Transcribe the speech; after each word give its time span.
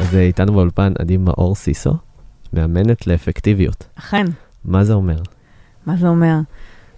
אז 0.00 0.14
אה, 0.14 0.20
איתנו 0.20 0.52
באולפן 0.52 0.92
עדי 0.98 1.16
מאור 1.16 1.54
סיסו, 1.54 1.94
מאמנת 2.52 3.06
לאפקטיביות. 3.06 3.84
אכן. 3.98 4.26
מה 4.64 4.84
זה 4.84 4.92
אומר? 4.92 5.18
מה 5.86 5.96
זה 5.96 6.08
אומר? 6.08 6.36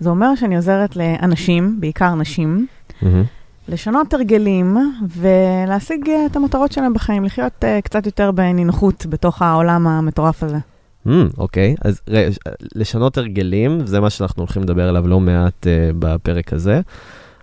זה 0.00 0.11
אומר 0.11 0.34
שאני 0.34 0.56
עוזרת 0.56 0.96
לאנשים, 0.96 1.80
בעיקר 1.80 2.14
נשים, 2.14 2.66
מהמם. 3.02 3.25
לשנות 3.68 4.14
הרגלים 4.14 4.76
ולהשיג 5.08 6.08
אה, 6.08 6.26
את 6.26 6.36
המטרות 6.36 6.72
שלהם 6.72 6.94
בחיים, 6.94 7.25
לחיות 7.25 7.52
uh, 7.61 7.82
קצת 7.84 8.06
יותר 8.06 8.30
בנינוחות 8.30 9.06
בתוך 9.06 9.43
העולם 9.43 9.86
המטורף 9.86 10.43
הזה. 10.43 10.58
Mm, 11.06 11.11
אוקיי, 11.39 11.75
אז 11.84 12.00
ראה, 12.08 12.32
ש- 12.32 12.39
לשנות 12.75 13.18
הרגלים, 13.18 13.86
זה 13.86 14.00
מה 14.00 14.11
שאנחנו 14.11 14.42
הולכים 14.42 14.62
לדבר 14.62 14.89
עליו 14.89 15.08
לא 15.08 15.20
מעט 15.20 15.66
uh, 15.66 15.94
בפרק 15.98 16.53
הזה. 16.53 16.80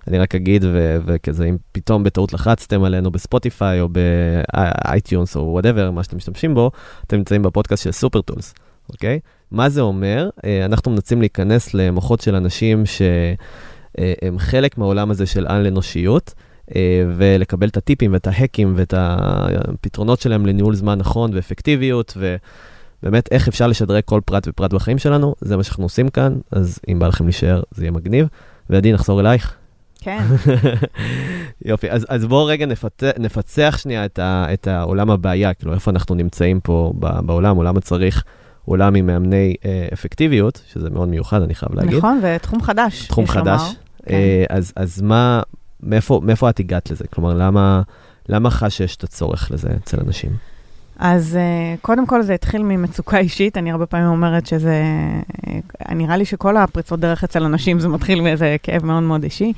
אני 0.07 0.19
רק 0.19 0.35
אגיד, 0.35 0.65
ו- 0.65 0.97
וכזה, 1.05 1.45
אם 1.45 1.57
פתאום 1.71 2.03
בטעות 2.03 2.33
לחצתם 2.33 2.83
עלינו 2.83 3.11
בספוטיפיי 3.11 3.81
או 3.81 3.89
ב 3.89 4.10
iTunes 4.10 5.35
או 5.35 5.41
whatever, 5.41 5.91
מה 5.91 6.03
שאתם 6.03 6.17
משתמשים 6.17 6.53
בו, 6.53 6.71
אתם 7.07 7.17
נמצאים 7.17 7.41
בפודקאסט 7.41 7.83
של 7.83 7.91
סופר 7.91 8.21
טולס, 8.21 8.53
אוקיי? 8.89 9.19
מה 9.51 9.69
זה 9.69 9.81
אומר? 9.81 10.29
Uh, 10.37 10.43
אנחנו 10.65 10.91
מנסים 10.91 11.19
להיכנס 11.19 11.73
למוחות 11.73 12.21
של 12.21 12.35
אנשים 12.35 12.83
שהם 13.97 14.39
חלק 14.39 14.77
מהעולם 14.77 15.11
הזה 15.11 15.25
של 15.25 15.47
על-אנושיות. 15.47 16.33
אה, 16.75 17.03
ולקבל 17.17 17.67
את 17.67 17.77
הטיפים 17.77 18.13
ואת 18.13 18.27
ההקים 18.27 18.73
ואת 18.75 18.93
הפתרונות 18.97 20.19
שלהם 20.21 20.45
לניהול 20.45 20.75
זמן 20.75 20.99
נכון 20.99 21.31
ואפקטיביות, 21.33 22.17
ובאמת 22.17 23.31
איך 23.31 23.47
אפשר 23.47 23.67
לשדרג 23.67 24.03
כל 24.05 24.21
פרט 24.25 24.47
ופרט 24.47 24.73
בחיים 24.73 24.97
שלנו, 24.97 25.35
זה 25.41 25.57
מה 25.57 25.63
שאנחנו 25.63 25.83
עושים 25.83 26.09
כאן, 26.09 26.35
אז 26.51 26.79
אם 26.87 26.99
בא 26.99 27.07
לכם 27.07 27.23
להישאר 27.23 27.61
זה 27.71 27.83
יהיה 27.83 27.91
מגניב. 27.91 28.27
ועדי, 28.69 28.93
נחזור 28.93 29.19
אלייך. 29.19 29.55
כן. 30.01 30.23
יופי, 31.65 31.91
אז, 31.91 32.05
אז 32.09 32.25
בואו 32.25 32.45
רגע 32.45 32.65
נפת, 32.65 33.03
נפצח 33.19 33.77
שנייה 33.81 34.05
את, 34.05 34.19
ה, 34.19 34.45
את 34.53 34.67
העולם 34.67 35.11
הבעיה, 35.11 35.53
כאילו 35.53 35.73
איפה 35.73 35.91
אנחנו 35.91 36.15
נמצאים 36.15 36.59
פה 36.59 36.93
בעולם, 36.99 37.57
עולם 37.57 37.77
הצריך, 37.77 38.23
עולם 38.65 38.95
עם 38.95 39.05
מאמני 39.05 39.55
אה, 39.65 39.87
אפקטיביות, 39.93 40.61
שזה 40.73 40.89
מאוד 40.89 41.09
מיוחד, 41.09 41.41
אני 41.41 41.55
חייב 41.55 41.75
להגיד. 41.75 41.97
נכון, 41.97 42.19
ותחום 42.23 42.61
חדש. 42.61 43.07
תחום 43.07 43.27
חדש. 43.27 43.61
לומר. 43.61 43.73
כן. 44.05 44.13
אה, 44.13 44.43
אז, 44.49 44.73
אז 44.75 45.01
מה, 45.01 45.41
מאיפה, 45.83 46.21
מאיפה 46.23 46.49
את 46.49 46.59
הגעת 46.59 46.91
לזה? 46.91 47.03
כלומר, 47.07 47.33
למה, 47.33 47.81
למה 48.29 48.49
חש 48.49 48.77
שיש 48.77 48.95
את 48.95 49.03
הצורך 49.03 49.51
לזה 49.51 49.69
אצל 49.83 49.97
אנשים? 50.07 50.31
אז 50.99 51.37
uh, 51.37 51.81
קודם 51.81 52.07
כל 52.07 52.21
זה 52.21 52.33
התחיל 52.33 52.63
ממצוקה 52.63 53.17
אישית, 53.17 53.57
אני 53.57 53.71
הרבה 53.71 53.85
פעמים 53.85 54.07
אומרת 54.07 54.45
שזה, 54.45 54.83
uh, 55.31 55.93
נראה 55.93 56.17
לי 56.17 56.25
שכל 56.25 56.57
הפריצות 56.57 56.99
דרך 56.99 57.23
אצל 57.23 57.43
אנשים 57.43 57.79
זה 57.79 57.87
מתחיל 57.87 58.21
מאיזה 58.21 58.55
כאב 58.63 58.85
מאוד 58.85 59.03
מאוד 59.03 59.23
אישי. 59.23 59.53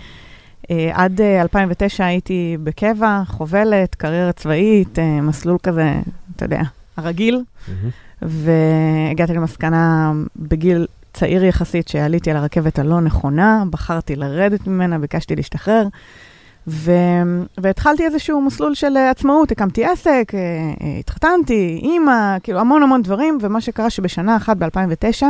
עד 0.94 1.20
uh, 1.20 1.42
2009 1.42 2.06
הייתי 2.06 2.58
בקבע, 2.64 3.22
חובלת, 3.28 3.96
קריירה 3.96 4.32
צבאית, 4.32 5.00
מסלול 5.22 5.58
כזה, 5.64 5.94
אתה 6.36 6.46
יודע, 6.46 6.62
הרגיל, 6.98 7.42
והגעתי 8.22 9.34
למסקנה 9.34 10.12
בגיל 10.36 10.88
צעיר 11.14 11.44
יחסית 11.44 11.88
שעליתי 11.88 12.32
על 12.32 12.38
הרכבת 12.38 12.80
הלא 12.80 13.02
נכונה, 13.02 13.64
בחרתי 13.70 14.16
לרדת 14.16 14.68
ממנה, 14.68 15.00
ביקשתי 15.00 15.36
להשתחרר. 15.36 15.88
ו... 16.68 16.92
והתחלתי 17.58 18.06
איזשהו 18.06 18.42
מסלול 18.42 18.76
של 18.76 18.98
אה, 18.98 19.10
עצמאות, 19.10 19.52
הקמתי 19.52 19.86
עסק, 19.86 20.32
אה, 20.34 20.40
אה, 20.40 21.00
התחתנתי, 21.00 21.80
אימא, 21.84 22.38
כאילו 22.44 22.60
המון 22.60 22.84
המון 22.84 23.02
דברים, 23.02 23.38
ומה 23.42 23.62
שקרה 23.62 23.90
שבשנה 23.90 24.38
אחת, 24.38 24.58
ב-2009, 24.58 25.24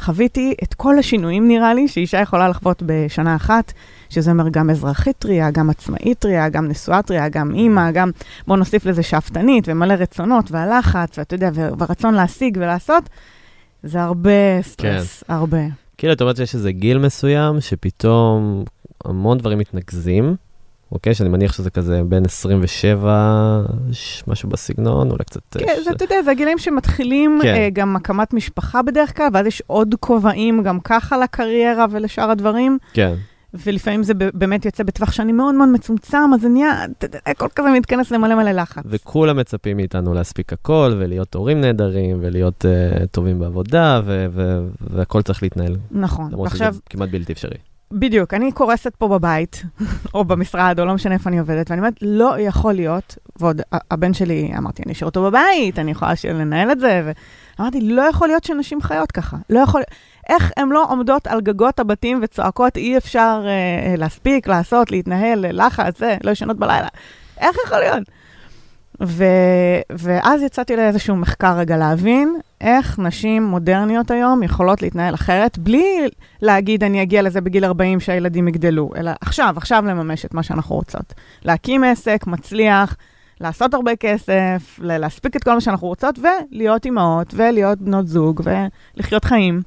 חוויתי 0.00 0.54
את 0.62 0.74
כל 0.74 0.98
השינויים, 0.98 1.48
נראה 1.48 1.74
לי, 1.74 1.88
שאישה 1.88 2.20
יכולה 2.20 2.48
לחוות 2.48 2.82
בשנה 2.86 3.36
אחת, 3.36 3.72
שזה 4.12 4.30
אומר 4.30 4.48
גם 4.48 4.70
אזרחית 4.70 5.16
טריה, 5.18 5.50
גם 5.50 5.70
עצמאית 5.70 6.18
טריה, 6.18 6.48
גם 6.48 6.68
נשואה 6.68 7.02
טריה, 7.02 7.28
גם 7.28 7.54
אימא, 7.54 7.90
גם, 7.90 8.10
בוא 8.46 8.56
נוסיף 8.56 8.86
לזה 8.86 9.02
שאפתנית, 9.02 9.64
ומלא 9.68 9.92
רצונות, 9.94 10.50
והלחץ, 10.50 11.18
ואתה 11.18 11.34
יודע, 11.34 11.50
והרצון 11.54 12.14
להשיג 12.14 12.56
ולעשות, 12.60 13.08
זה 13.82 14.02
הרבה 14.02 14.62
סטרס, 14.62 15.22
כן. 15.26 15.32
הרבה. 15.34 15.58
כאילו, 15.98 16.12
את 16.12 16.20
אומרת 16.20 16.36
שיש 16.36 16.54
איזה 16.54 16.72
גיל 16.72 16.98
מסוים, 16.98 17.60
שפתאום 17.60 18.64
המון 19.04 19.38
דברים 19.38 19.58
מתנקזים, 19.58 20.36
אוקיי? 20.92 21.14
שאני 21.14 21.28
מניח 21.28 21.52
שזה 21.52 21.70
כזה 21.70 22.00
בין 22.04 22.24
27, 22.24 23.60
ש- 23.92 24.22
משהו 24.26 24.48
בסגנון, 24.48 25.10
אולי 25.10 25.24
קצת... 25.24 25.56
אה, 25.56 25.60
כן, 25.66 25.74
ש- 25.80 25.84
זה, 25.84 25.90
אתה 25.90 26.04
יודע, 26.04 26.22
זה 26.24 26.30
הגילים 26.30 26.58
שמתחילים 26.58 27.38
כן. 27.42 27.54
כן. 27.54 27.68
גם 27.72 27.96
הקמת 27.96 28.32
משפחה 28.32 28.82
בדרך 28.82 29.16
כלל, 29.16 29.28
ואז 29.32 29.46
יש 29.46 29.62
עוד 29.66 29.94
כובעים 30.00 30.62
גם 30.62 30.80
ככה 30.80 31.18
לקריירה 31.18 31.86
ולשאר 31.90 32.30
הדברים, 32.30 32.78
כן. 32.92 33.14
ולפעמים 33.54 34.02
זה 34.02 34.14
באמת 34.14 34.64
יוצא 34.64 34.82
בטווח 34.82 35.12
שנים 35.12 35.36
מאוד 35.36 35.54
מאוד 35.54 35.68
מצומצם, 35.68 36.30
אז 36.34 36.40
זה 36.40 36.48
נהיה, 36.48 36.84
אתה 36.84 37.06
יודע, 37.06 37.18
הכל 37.26 37.46
כזה 37.54 37.68
מתכנס 37.70 38.10
למלא 38.10 38.34
מלא 38.34 38.50
לחץ. 38.52 38.82
וכולם 38.86 39.36
מצפים 39.36 39.76
מאיתנו 39.76 40.14
להספיק 40.14 40.52
הכל, 40.52 40.96
ולהיות 40.98 41.34
הורים 41.34 41.60
נהדרים, 41.60 42.18
ולהיות 42.20 42.64
uh, 42.64 43.06
טובים 43.06 43.38
בעבודה, 43.38 44.00
ו- 44.04 44.26
ו- 44.32 44.68
והכל 44.80 45.22
צריך 45.22 45.42
להתנהל. 45.42 45.76
נכון, 45.90 46.30
למרות 46.32 46.48
ועכשיו, 46.48 46.72
שזה 46.72 46.80
כמעט 46.90 47.08
בלתי 47.08 47.32
אפשרי. 47.32 47.56
בדיוק, 47.92 48.34
אני 48.34 48.52
קורסת 48.52 48.96
פה 48.96 49.08
בבית, 49.08 49.62
או 50.14 50.24
במשרד, 50.24 50.80
או 50.80 50.84
לא 50.84 50.94
משנה 50.94 51.14
איפה 51.14 51.30
אני 51.30 51.38
עובדת, 51.38 51.70
ואני 51.70 51.80
אומרת, 51.80 51.94
לא 52.02 52.34
יכול 52.38 52.72
להיות, 52.72 53.18
ועוד 53.40 53.60
הבן 53.90 54.14
שלי, 54.14 54.52
אמרתי, 54.58 54.82
אני 54.86 54.92
אשאיר 54.92 55.08
אותו 55.08 55.22
בבית, 55.22 55.78
אני 55.78 55.90
יכולה 55.90 56.12
לנהל 56.34 56.70
את 56.72 56.80
זה, 56.80 57.12
ואמרתי, 57.58 57.80
לא 57.80 58.02
יכול 58.02 58.28
להיות 58.28 58.44
שנשים 58.44 58.82
חיות 58.82 59.12
ככה, 59.12 59.36
לא 59.50 59.60
יכול, 59.60 59.82
איך 60.28 60.52
הן 60.56 60.68
לא 60.68 60.86
עומדות 60.88 61.26
על 61.26 61.40
גגות 61.40 61.80
הבתים 61.80 62.20
וצועקות, 62.22 62.76
אי 62.76 62.96
אפשר 62.96 63.44
אה, 63.46 63.94
להספיק, 63.96 64.48
לעשות, 64.48 64.90
להתנהל, 64.90 65.64
לחץ, 65.66 65.98
זה, 65.98 66.16
לא 66.24 66.30
ישנות 66.30 66.56
בלילה, 66.56 66.88
איך 67.38 67.56
יכול 67.66 67.78
להיות? 67.78 68.02
ו, 69.00 69.24
ואז 69.90 70.42
יצאתי 70.42 70.76
לאיזשהו 70.76 71.16
מחקר 71.16 71.56
רגע 71.58 71.76
להבין 71.76 72.36
איך 72.60 72.98
נשים 72.98 73.44
מודרניות 73.44 74.10
היום 74.10 74.42
יכולות 74.42 74.82
להתנהל 74.82 75.14
אחרת, 75.14 75.58
בלי 75.58 76.08
להגיד 76.42 76.84
אני 76.84 77.02
אגיע 77.02 77.22
לזה 77.22 77.40
בגיל 77.40 77.64
40 77.64 78.00
שהילדים 78.00 78.48
יגדלו, 78.48 78.90
אלא 78.96 79.10
עכשיו, 79.20 79.54
עכשיו 79.56 79.84
לממש 79.86 80.24
את 80.24 80.34
מה 80.34 80.42
שאנחנו 80.42 80.74
רוצות. 80.74 81.14
להקים 81.44 81.84
עסק, 81.84 82.26
מצליח, 82.26 82.96
לעשות 83.42 83.74
הרבה 83.74 83.96
כסף, 83.96 84.78
להספיק 84.82 85.36
את 85.36 85.44
כל 85.44 85.54
מה 85.54 85.60
שאנחנו 85.60 85.88
רוצות, 85.88 86.18
ולהיות 86.18 86.84
אימהות, 86.84 87.34
ולהיות 87.36 87.78
בנות 87.78 88.08
זוג, 88.08 88.42
ולחיות 88.44 89.24
חיים. 89.24 89.62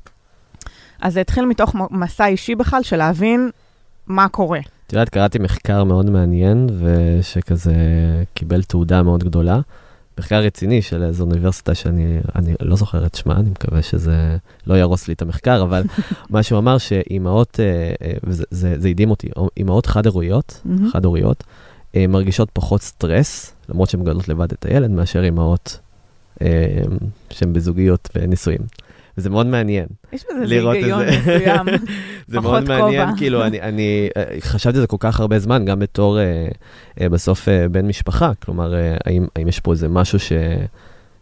אז 1.02 1.14
זה 1.14 1.22
התחיל 1.22 1.46
מתוך 1.46 1.76
מסע 1.92 2.26
אישי 2.26 2.56
בכלל, 2.56 2.84
של 2.84 2.98
להבין 2.98 3.50
מה 4.08 4.30
קורה. 4.30 4.60
את 4.88 4.94
יודעת, 4.94 5.10
קראתי 5.10 5.40
מחקר 5.40 5.84
מאוד 5.84 6.10
מעניין, 6.10 6.68
ושכזה 6.80 7.74
קיבל 8.34 8.64
תעודה 8.64 9.04
מאוד 9.04 9.24
גדולה. 9.24 9.60
מחקר 10.20 10.40
רציני 10.40 10.82
של 10.82 11.04
איזו 11.04 11.24
אוניברסיטה 11.24 11.76
שאני 11.76 12.20
אני 12.36 12.54
לא 12.62 12.76
זוכר 12.76 13.06
את 13.06 13.16
שמה, 13.16 13.36
אני 13.36 13.50
מקווה 13.50 13.82
שזה 13.82 14.38
לא 14.68 14.74
יהרוס 14.74 15.08
לי 15.08 15.14
את 15.14 15.22
המחקר, 15.22 15.64
אבל 15.64 15.84
מה 16.30 16.44
שהוא 16.44 16.60
אמר 16.60 16.78
שאימהות, 16.78 17.60
אה, 17.60 17.94
אה, 18.08 18.14
וזה 18.24 18.44
זה, 18.52 18.76
זה 18.78 18.88
הדהים 18.88 19.10
אותי, 19.10 19.30
אימהות 19.58 19.86
חד-הוריות. 19.86 20.62
חד-הוריות, 20.92 21.44
אה, 21.96 22.08
מרגישות 22.08 22.50
פחות 22.54 22.82
סטרס, 22.82 23.55
למרות 23.70 23.90
שהן 23.90 24.00
מגדלות 24.00 24.30
לבד 24.30 24.52
את 24.52 24.66
הילד, 24.66 24.92
מאשר 24.92 25.24
אימהות 25.24 25.80
אה, 26.42 26.48
שהן 27.30 27.54
בזוגיות 27.54 28.10
ונישואים. 28.16 28.62
וזה 29.18 29.30
מאוד 29.30 29.46
מעניין. 29.48 29.86
יש 30.14 30.24
בזה 30.32 30.46
לראות 30.46 30.76
היגיון 30.76 31.00
זה. 31.00 31.18
מסוים. 31.20 31.66
זה 32.28 32.38
פחות 32.38 32.50
מאוד 32.50 32.64
מעניין, 32.64 33.06
כובע. 33.06 33.18
כאילו, 33.18 33.46
אני, 33.46 33.62
אני 33.62 34.10
אה, 34.18 34.24
חשבתי 34.40 34.78
על 34.78 34.82
זה 34.82 34.88
כל 34.88 34.98
כך 35.00 35.20
הרבה 35.20 35.40
זמן, 35.40 35.66
גם 35.66 35.80
בתור 35.80 36.20
אה, 36.20 36.48
אה, 37.02 37.10
בסוף 37.10 37.50
אה, 37.50 37.70
בן 37.70 37.88
משפחה, 37.88 38.32
כלומר, 38.46 38.74
אה, 38.76 38.98
האם, 39.06 39.28
האם 39.36 39.48
יש 39.48 39.60
פה 39.60 39.72
איזה 39.72 39.90
משהו 39.90 40.20
ש, 40.20 40.32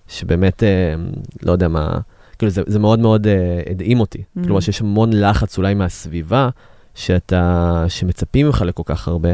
שבאמת, 0.07 0.63
אה, 0.63 0.95
לא 1.43 1.51
יודע 1.51 1.67
מה, 1.67 1.97
כאילו, 2.37 2.49
זה, 2.49 2.61
זה 2.67 2.79
מאוד 2.79 2.99
מאוד 2.99 3.27
אה, 3.27 3.61
הדהים 3.69 3.99
אותי. 3.99 4.19
Mm. 4.19 4.43
כלומר, 4.43 4.59
שיש 4.59 4.81
המון 4.81 5.13
לחץ 5.13 5.57
אולי 5.57 5.73
מהסביבה, 5.73 6.49
שאתה, 6.95 7.85
שמצפים 7.87 8.45
ממך 8.45 8.63
לכל 8.65 8.83
כך 8.85 9.07
הרבה, 9.07 9.29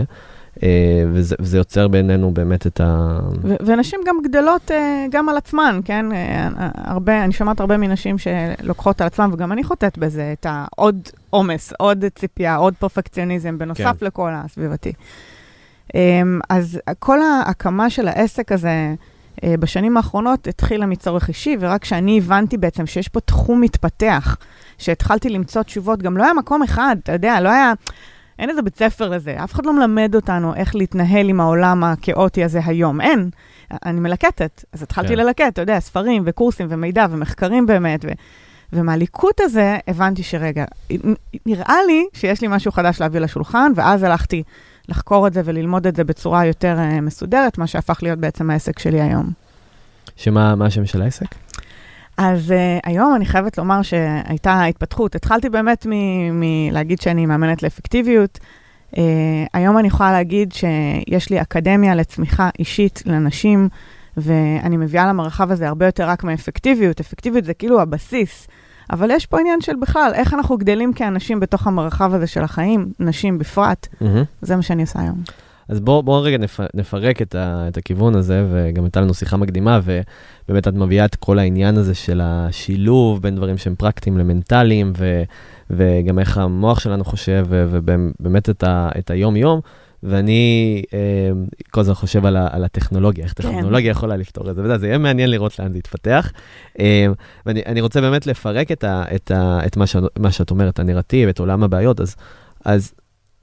וזה, 1.14 1.36
וזה 1.40 1.58
יוצר 1.58 1.88
בינינו 1.88 2.32
באמת 2.32 2.68
את 2.68 2.82
ה... 2.82 3.20
ו- 3.44 3.56
ונשים 3.66 4.00
גם 4.08 4.16
גדלות 4.24 4.72
אה, 4.72 5.06
גם 5.12 5.30
על 5.30 5.38
עצמן, 5.38 5.80
כן? 5.86 6.12
אה, 6.12 6.48
הרבה, 6.74 7.24
אני 7.24 7.34
שומעת 7.34 7.60
הרבה 7.60 7.78
מנשים 7.78 8.16
שלוקחות 8.18 9.02
על 9.02 9.08
עצמן, 9.08 9.30
וגם 9.34 9.52
אני 9.52 9.64
חוטאת 9.64 9.98
בזה, 9.98 10.34
את 10.40 10.46
העוד 10.50 11.10
עומס, 11.30 11.74
עוד 11.80 12.06
ציפייה, 12.16 12.56
עוד 12.56 12.74
פרפקציוניזם, 12.80 13.58
בנוסף 13.58 13.98
כן. 14.00 14.06
לכל 14.06 14.30
הסביבתי. 14.34 14.94
אה, 15.96 16.22
אז 16.50 16.80
כל 17.00 17.20
ההקמה 17.22 17.90
של 17.90 18.08
העסק 18.08 18.52
הזה 18.52 18.94
אה, 19.44 19.56
בשנים 19.60 19.98
האחרונות 19.98 20.48
התחילה 20.48 20.86
מצורך 20.86 21.28
אישי, 21.28 21.58
ורק 21.60 21.82
כשאני 21.82 22.18
הבנתי 22.18 22.58
בעצם 22.58 22.86
שיש 22.86 23.08
פה 23.08 23.20
תחום 23.20 23.62
מתפתח, 23.62 24.38
שהתחלתי 24.78 25.30
למצוא 25.30 25.64
תשובות, 25.64 26.04
גם 26.04 26.18
לא 26.18 26.24
היה 26.24 26.34
מקום 26.34 26.64
אחד, 26.64 26.96
אתה 27.04 27.12
יודע, 27.12 27.42
לא 27.42 27.50
היה... 27.50 27.74
אין 28.40 28.50
איזה 28.50 28.62
בית 28.62 28.78
ספר 28.78 29.10
לזה, 29.10 29.36
אף 29.44 29.54
אחד 29.54 29.66
לא 29.66 29.74
מלמד 29.74 30.16
אותנו 30.16 30.56
איך 30.56 30.76
להתנהל 30.76 31.30
עם 31.30 31.40
העולם 31.40 31.84
הכאוטי 31.84 32.44
הזה 32.44 32.60
היום, 32.66 33.02
אין. 33.02 33.30
אני 33.86 34.00
מלקטת, 34.00 34.64
אז 34.74 34.84
התחלתי 34.84 35.08
כן. 35.08 35.16
ללקט, 35.16 35.48
אתה 35.48 35.62
יודע, 35.62 35.80
ספרים 35.80 36.24
וקורסים 36.26 36.68
ומידע 36.70 37.06
ומחקרים 37.10 37.66
באמת, 37.66 38.06
ו... 38.06 38.08
ומהליקוט 38.74 39.42
הזה 39.42 39.78
הבנתי 39.88 40.24
שרגע, 40.24 40.66
נראה 41.46 41.78
לי 41.88 42.06
שיש 42.14 42.42
לי 42.42 42.48
משהו 42.48 42.72
חדש 42.72 43.02
להביא 43.02 43.20
לשולחן, 43.20 43.72
ואז 43.76 44.04
הלכתי 44.04 44.44
לחקור 44.90 45.28
את 45.28 45.34
זה 45.34 45.42
וללמוד 45.46 45.88
את 45.88 45.96
זה 45.96 46.04
בצורה 46.04 46.46
יותר 46.46 46.78
uh, 46.78 47.02
מסודרת, 47.02 47.58
מה 47.58 47.68
שהפך 47.68 48.00
להיות 48.04 48.20
בעצם 48.20 48.50
העסק 48.50 48.80
שלי 48.80 49.02
היום. 49.02 49.32
שמה 50.16 50.56
מה 50.56 50.66
השם 50.66 50.86
של 50.86 51.02
העסק? 51.02 51.36
אז 52.22 52.52
uh, 52.52 52.54
היום 52.84 53.16
אני 53.16 53.26
חייבת 53.26 53.58
לומר 53.58 53.82
שהייתה 53.82 54.66
התפתחות. 54.66 55.16
התחלתי 55.16 55.50
באמת 55.50 55.88
מלהגיד 56.32 57.02
שאני 57.02 57.26
מאמנת 57.26 57.64
לאפקטיביות. 57.64 58.40
Uh, 58.92 58.98
היום 59.54 59.78
אני 59.78 59.88
יכולה 59.88 60.12
להגיד 60.12 60.54
שיש 60.54 61.30
לי 61.30 61.42
אקדמיה 61.42 61.96
לצמיחה 61.96 62.50
אישית 62.60 63.04
לנשים, 63.06 63.70
ואני 64.18 64.78
מביאה 64.78 65.08
למרחב 65.08 65.52
הזה 65.52 65.68
הרבה 65.68 65.86
יותר 65.86 66.10
רק 66.10 66.24
מאפקטיביות. 66.24 67.00
אפקטיביות 67.00 67.46
זה 67.46 67.54
כאילו 67.54 67.82
הבסיס. 67.82 68.48
אבל 68.92 69.12
יש 69.12 69.26
פה 69.26 69.40
עניין 69.40 69.62
של 69.62 69.76
בכלל, 69.82 70.12
איך 70.14 70.34
אנחנו 70.34 70.58
גדלים 70.58 70.94
כאנשים 70.94 71.40
בתוך 71.40 71.68
המרחב 71.68 72.14
הזה 72.14 72.28
של 72.28 72.44
החיים, 72.44 72.92
נשים 73.00 73.38
בפרט. 73.38 73.88
Mm-hmm. 73.94 74.06
זה 74.42 74.56
מה 74.56 74.62
שאני 74.62 74.82
עושה 74.82 75.00
היום. 75.00 75.24
אז 75.70 75.80
בואו 75.80 76.04
בוא 76.04 76.22
רגע 76.26 76.38
נפ, 76.38 76.60
נפרק 76.74 77.22
את, 77.22 77.36
ה, 77.36 77.66
את 77.68 77.78
הכיוון 77.78 78.16
הזה, 78.16 78.46
וגם 78.52 78.84
הייתה 78.84 79.02
לנו 79.02 79.14
שיחה 79.14 79.38
מקדימה, 79.38 79.80
ובאמת 80.50 80.68
את 80.68 80.74
מביאה 80.74 81.06
את 81.06 81.16
כל 81.16 81.40
העניין 81.40 81.78
הזה 81.78 81.96
של 81.96 82.22
השילוב 82.24 83.22
בין 83.22 83.36
דברים 83.36 83.58
שהם 83.58 83.76
פרקטיים 83.76 84.18
למנטליים, 84.18 84.94
ו, 84.98 85.24
וגם 85.70 86.20
איך 86.20 86.38
המוח 86.38 86.80
שלנו 86.80 87.06
חושב, 87.06 87.46
ו, 87.50 87.66
ובאמת 87.70 88.50
את, 88.50 88.64
ה, 88.64 88.90
את 89.00 89.12
היום-יום. 89.12 89.62
ואני 90.04 90.84
אה, 90.94 91.30
כל 91.72 91.82
הזמן 91.82 91.94
חושב 91.94 92.26
על, 92.26 92.36
ה, 92.38 92.48
על 92.52 92.64
הטכנולוגיה, 92.64 93.24
איך 93.24 93.34
טכנולוגיה 93.34 93.92
יכולה 93.92 94.18
לפתור 94.18 94.50
את 94.50 94.56
זה, 94.56 94.62
וזה 94.64 94.88
יהיה 94.88 94.98
מעניין 94.98 95.32
לראות 95.32 95.60
לאן 95.60 95.72
זה 95.72 95.78
יתפתח. 95.78 96.32
אה, 96.80 97.08
ואני 97.46 97.82
רוצה 97.82 98.02
באמת 98.02 98.28
לפרק 98.28 98.72
את, 98.72 98.84
ה, 98.84 99.04
את, 99.16 99.32
ה, 99.32 99.60
את 99.66 99.78
מה, 99.78 99.88
ש, 99.88 99.96
מה 100.20 100.32
שאת 100.32 100.52
אומרת, 100.52 100.80
הנרטיב, 100.80 101.30
את 101.30 101.40
עולם 101.40 101.64
הבעיות, 101.64 102.02
אז, 102.02 102.16
אז 102.66 102.94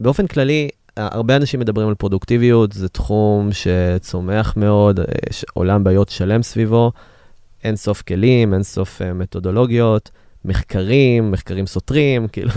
באופן 0.00 0.26
כללי, 0.26 0.68
הרבה 0.96 1.36
אנשים 1.36 1.60
מדברים 1.60 1.88
על 1.88 1.94
פרודוקטיביות, 1.94 2.72
זה 2.72 2.88
תחום 2.88 3.48
שצומח 3.52 4.54
מאוד, 4.56 5.00
יש 5.30 5.44
עולם 5.54 5.84
בעיות 5.84 6.08
שלם 6.08 6.42
סביבו, 6.42 6.92
אין 7.64 7.76
סוף 7.76 8.02
כלים, 8.02 8.54
אין 8.54 8.62
סוף 8.62 9.00
uh, 9.00 9.14
מתודולוגיות, 9.14 10.10
מחקרים, 10.44 11.30
מחקרים 11.30 11.66
סותרים, 11.66 12.28
כאילו, 12.32 12.50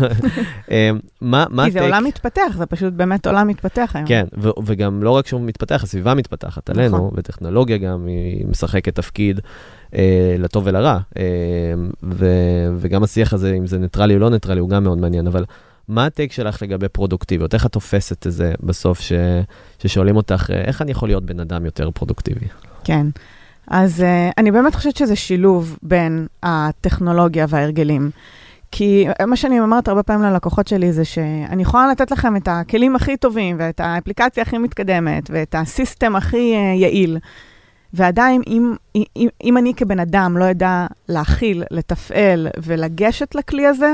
מה, 1.22 1.46
מה 1.50 1.66
כי 1.66 1.72
זה 1.72 1.82
עולם 1.82 2.04
מתפתח, 2.04 2.52
זה 2.58 2.66
פשוט 2.66 2.94
באמת 2.94 3.28
עולם 3.28 3.48
מתפתח 3.48 3.92
היום. 3.94 4.08
כן, 4.08 4.26
ו- 4.38 4.50
וגם 4.66 5.04
לא 5.04 5.10
רק 5.10 5.28
שהוא 5.28 5.42
מתפתח, 5.42 5.84
הסביבה 5.84 6.14
מתפתחת 6.14 6.70
עלינו, 6.70 6.98
נכון. 6.98 7.12
וטכנולוגיה 7.14 7.78
גם, 7.78 8.06
היא 8.08 8.46
משחקת 8.48 8.96
תפקיד 8.96 9.40
אה, 9.96 10.36
לטוב 10.40 10.64
ולרע, 10.68 10.98
אה, 11.18 11.24
ו- 12.04 12.70
וגם 12.78 13.04
השיח 13.04 13.34
הזה, 13.34 13.54
אם 13.54 13.68
זה 13.68 13.78
ניטרלי 13.78 14.14
או 14.14 14.20
לא 14.20 14.30
ניטרלי, 14.30 14.60
הוא 14.60 14.70
גם 14.70 14.84
מאוד 14.84 14.98
מעניין, 14.98 15.28
אבל... 15.28 15.46
מה 15.90 16.06
ה 16.06 16.11
take 16.11 16.32
שלך 16.32 16.62
לגבי 16.62 16.88
פרודוקטיביות? 16.90 17.54
איך 17.54 17.66
את 17.66 17.72
תופסת 17.72 18.28
את 18.28 18.32
זה 18.32 18.54
בסוף, 18.60 19.00
ש... 19.00 19.12
ששואלים 19.80 20.16
אותך, 20.16 20.50
איך 20.54 20.82
אני 20.82 20.92
יכול 20.92 21.10
להיות 21.10 21.26
בן 21.26 21.40
אדם 21.40 21.66
יותר 21.66 21.92
פרודוקטיבי? 21.92 22.46
כן, 22.84 23.08
אז 23.68 24.00
uh, 24.00 24.34
אני 24.38 24.52
באמת 24.52 24.76
חושבת 24.76 24.96
שזה 24.96 25.16
שילוב 25.16 25.78
בין 25.84 26.28
הטכנולוגיה 26.44 27.46
וההרגלים. 27.50 28.10
כי 28.72 29.08
מה 29.28 29.36
שאני 29.36 29.60
אומרת 29.60 29.88
הרבה 29.88 30.04
פעמים 30.04 30.24
ללקוחות 30.24 30.68
שלי 30.68 30.94
זה 30.94 31.06
שאני 31.06 31.62
יכולה 31.62 31.88
לתת 31.92 32.12
לכם 32.12 32.36
את 32.36 32.48
הכלים 32.48 32.96
הכי 32.96 33.18
טובים 33.18 33.56
ואת 33.60 33.80
האפליקציה 33.80 34.44
הכי 34.44 34.58
מתקדמת 34.58 35.30
ואת 35.34 35.56
הסיסטם 35.58 36.16
הכי 36.16 36.56
uh, 36.56 36.80
יעיל. 36.82 37.18
ועדיין, 37.94 38.42
אם, 38.48 38.74
אם, 38.96 39.28
אם 39.44 39.58
אני 39.58 39.74
כבן 39.74 40.00
אדם 40.00 40.38
לא 40.38 40.52
אדע 40.52 40.88
להכיל, 41.08 41.64
לתפעל 41.72 42.48
ולגשת 42.64 43.36
לכלי 43.36 43.66
הזה, 43.66 43.94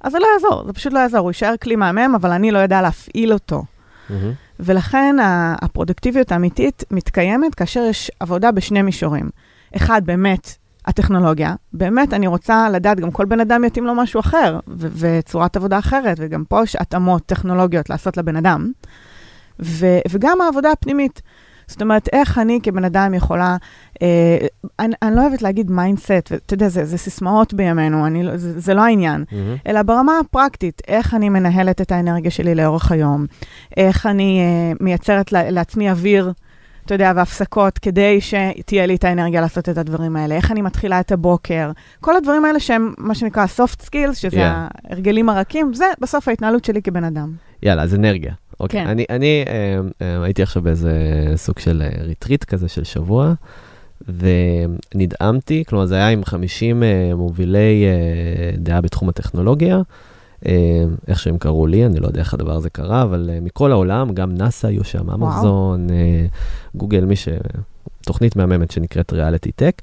אז 0.00 0.12
זה 0.12 0.18
לא 0.18 0.26
יעזור, 0.34 0.66
זה 0.66 0.72
פשוט 0.72 0.92
לא 0.92 0.98
יעזור, 0.98 1.20
הוא 1.20 1.30
יישאר 1.30 1.54
כלי 1.62 1.76
מהמם, 1.76 2.14
אבל 2.14 2.30
אני 2.30 2.50
לא 2.50 2.58
יודע 2.58 2.82
להפעיל 2.82 3.32
אותו. 3.32 3.62
Mm-hmm. 3.62 4.12
ולכן 4.60 5.16
הפרודוקטיביות 5.62 6.32
האמיתית 6.32 6.84
מתקיימת 6.90 7.54
כאשר 7.54 7.80
יש 7.80 8.10
עבודה 8.20 8.50
בשני 8.52 8.82
מישורים. 8.82 9.30
אחד, 9.76 10.02
באמת, 10.04 10.56
הטכנולוגיה. 10.86 11.54
באמת, 11.72 12.14
אני 12.14 12.26
רוצה 12.26 12.68
לדעת, 12.68 13.00
גם 13.00 13.10
כל 13.10 13.24
בן 13.24 13.40
אדם 13.40 13.64
יתאים 13.64 13.86
לו 13.86 13.94
משהו 13.94 14.20
אחר, 14.20 14.58
ו- 14.68 14.88
וצורת 14.96 15.56
עבודה 15.56 15.78
אחרת, 15.78 16.16
וגם 16.20 16.44
פה 16.44 16.62
יש 16.62 16.76
התאמות 16.76 17.26
טכנולוגיות 17.26 17.90
לעשות 17.90 18.16
לבן 18.16 18.36
אדם. 18.36 18.72
ו- 19.62 19.98
וגם 20.10 20.40
העבודה 20.40 20.72
הפנימית. 20.72 21.22
זאת 21.70 21.82
אומרת, 21.82 22.08
איך 22.12 22.38
אני 22.38 22.58
כבן 22.62 22.84
אדם 22.84 23.14
יכולה, 23.14 23.56
אה, 24.02 24.38
אני, 24.78 24.94
אני 25.02 25.16
לא 25.16 25.20
אוהבת 25.20 25.42
להגיד 25.42 25.70
mindset, 25.70 26.28
ואתה 26.30 26.54
יודע, 26.54 26.68
זה, 26.68 26.84
זה 26.84 26.98
סיסמאות 26.98 27.54
בימינו, 27.54 28.06
אני, 28.06 28.22
לא, 28.22 28.36
זה, 28.36 28.60
זה 28.60 28.74
לא 28.74 28.80
העניין, 28.80 29.24
mm-hmm. 29.28 29.34
אלא 29.66 29.82
ברמה 29.82 30.12
הפרקטית, 30.18 30.82
איך 30.88 31.14
אני 31.14 31.28
מנהלת 31.28 31.80
את 31.80 31.92
האנרגיה 31.92 32.30
שלי 32.30 32.54
לאורך 32.54 32.92
היום, 32.92 33.26
איך 33.76 34.06
אני 34.06 34.40
אה, 34.40 34.72
מייצרת 34.80 35.32
לעצמי 35.32 35.90
אוויר. 35.90 36.32
אתה 36.86 36.94
יודע, 36.94 37.12
והפסקות, 37.16 37.78
כדי 37.78 38.20
שתהיה 38.20 38.86
לי 38.86 38.94
את 38.94 39.04
האנרגיה 39.04 39.40
לעשות 39.40 39.68
את 39.68 39.78
הדברים 39.78 40.16
האלה. 40.16 40.34
איך 40.34 40.50
אני 40.50 40.62
מתחילה 40.62 41.00
את 41.00 41.12
הבוקר. 41.12 41.70
כל 42.00 42.16
הדברים 42.16 42.44
האלה 42.44 42.60
שהם 42.60 42.94
מה 42.98 43.14
שנקרא 43.14 43.46
soft 43.56 43.82
skills, 43.84 44.14
שזה 44.14 44.36
yeah. 44.36 44.88
ההרגלים 44.88 45.28
הרכים, 45.28 45.74
זה 45.74 45.84
בסוף 46.00 46.28
ההתנהלות 46.28 46.64
שלי 46.64 46.82
כבן 46.82 47.04
אדם. 47.04 47.32
יאללה, 47.62 47.82
אז 47.82 47.94
אנרגיה. 47.94 48.32
אוקיי, 48.60 48.84
כן. 48.84 48.86
אני, 48.86 49.04
אני 49.10 49.44
אה, 49.46 49.80
אה, 50.02 50.22
הייתי 50.24 50.42
עכשיו 50.42 50.62
באיזה 50.62 50.92
סוג 51.36 51.58
של 51.58 51.82
ריטריט 52.00 52.44
כזה 52.44 52.68
של 52.68 52.84
שבוע, 52.84 53.34
ונדהמתי, 54.08 55.64
כלומר 55.68 55.86
זה 55.86 55.94
היה 55.94 56.08
עם 56.08 56.24
50 56.24 56.82
אה, 56.82 57.12
מובילי 57.14 57.84
אה, 57.84 58.56
דעה 58.56 58.80
בתחום 58.80 59.08
הטכנולוגיה, 59.08 59.80
אה, 60.46 60.84
איך 61.08 61.18
שהם 61.18 61.38
קראו 61.38 61.66
לי, 61.66 61.86
אני 61.86 62.00
לא 62.00 62.06
יודע 62.06 62.20
איך 62.20 62.34
הדבר 62.34 62.52
הזה 62.52 62.70
קרה, 62.70 63.02
אבל 63.02 63.30
אה, 63.32 63.40
מכל 63.40 63.72
העולם, 63.72 64.12
גם 64.12 64.34
נאסא 64.34 64.66
היו 64.66 64.84
שם, 64.84 65.10
אמזון, 65.10 65.90
אה, 65.90 66.26
גוגל, 66.74 67.04
מי 67.04 67.16
ש... 67.16 67.28
תוכנית 68.06 68.36
מהממת 68.36 68.70
שנקראת 68.70 69.12
ריאליטי 69.12 69.52
טק. 69.52 69.82